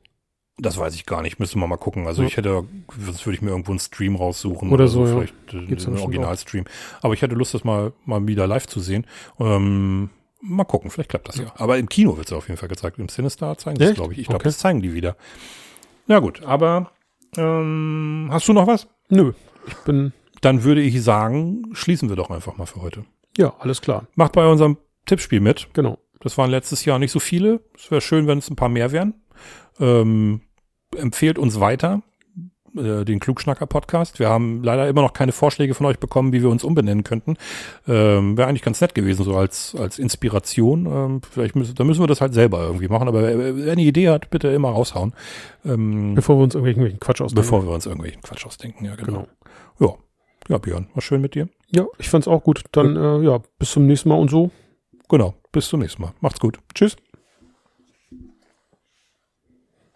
[0.58, 2.06] Das weiß ich gar nicht, müsste man mal gucken.
[2.08, 2.28] Also Ja.
[2.28, 2.64] ich hätte,
[3.00, 4.72] sonst würde ich mir irgendwo einen Stream raussuchen.
[4.72, 5.12] Oder so, ja.
[5.14, 6.66] Vielleicht Gibt's einen Originalstream.
[7.02, 9.06] Aber ich hätte Lust, das mal, mal wieder live zu sehen.
[9.40, 10.10] Ähm,
[10.42, 11.52] mal gucken, vielleicht klappt das ja.
[11.56, 13.00] Aber im Kino wird es auf jeden Fall gezeigt.
[13.00, 14.20] Im Cinestar zeigen sie es, glaube ich.
[14.20, 14.50] Ich glaube, Okay.
[14.50, 15.16] das zeigen die wieder.
[16.08, 16.92] Na gut, aber
[17.38, 18.88] ähm, hast du noch was?
[19.10, 19.34] Nö,
[19.68, 23.06] ich bin, Dann würde ich sagen, schließen wir doch einfach mal für heute.
[23.38, 24.08] ja, alles klar.
[24.16, 25.68] Macht bei unserem Tippspiel mit.
[25.74, 25.98] Genau.
[26.20, 27.62] Das waren letztes Jahr nicht so viele.
[27.76, 29.16] Es wäre schön, wenn es ein paar mehr wären.
[29.80, 30.42] Ähm,
[30.96, 32.04] empfehlt uns weiter,
[32.78, 34.20] äh, den Klugschnacker-Podcast.
[34.20, 37.36] Wir haben leider immer noch keine Vorschläge von euch bekommen, wie wir uns umbenennen könnten.
[37.88, 40.86] Ähm, wäre eigentlich ganz nett gewesen, so als, als Inspiration.
[40.86, 43.08] Ähm, vielleicht müssen, da müssen wir das halt selber irgendwie machen.
[43.08, 45.14] Aber wer, wer eine Idee hat, bitte immer raushauen.
[45.66, 47.42] Ähm, Bevor wir uns irgendwelchen Quatsch ausdenken.
[47.42, 48.86] bevor wir uns irgendwelchen Quatsch ausdenken.
[48.86, 49.26] Ja, genau.
[49.78, 49.94] Genau.
[49.94, 49.98] Ja.
[50.50, 51.50] ja, Björn, war schön mit dir.
[51.74, 52.64] Ja, ich fand's auch gut.
[52.72, 54.52] Dann, äh, ja, bis zum nächsten Mal und so.
[55.10, 55.36] Genau.
[55.52, 56.14] Bis zum nächsten Mal.
[56.22, 56.60] Macht's gut.
[56.74, 56.96] Tschüss.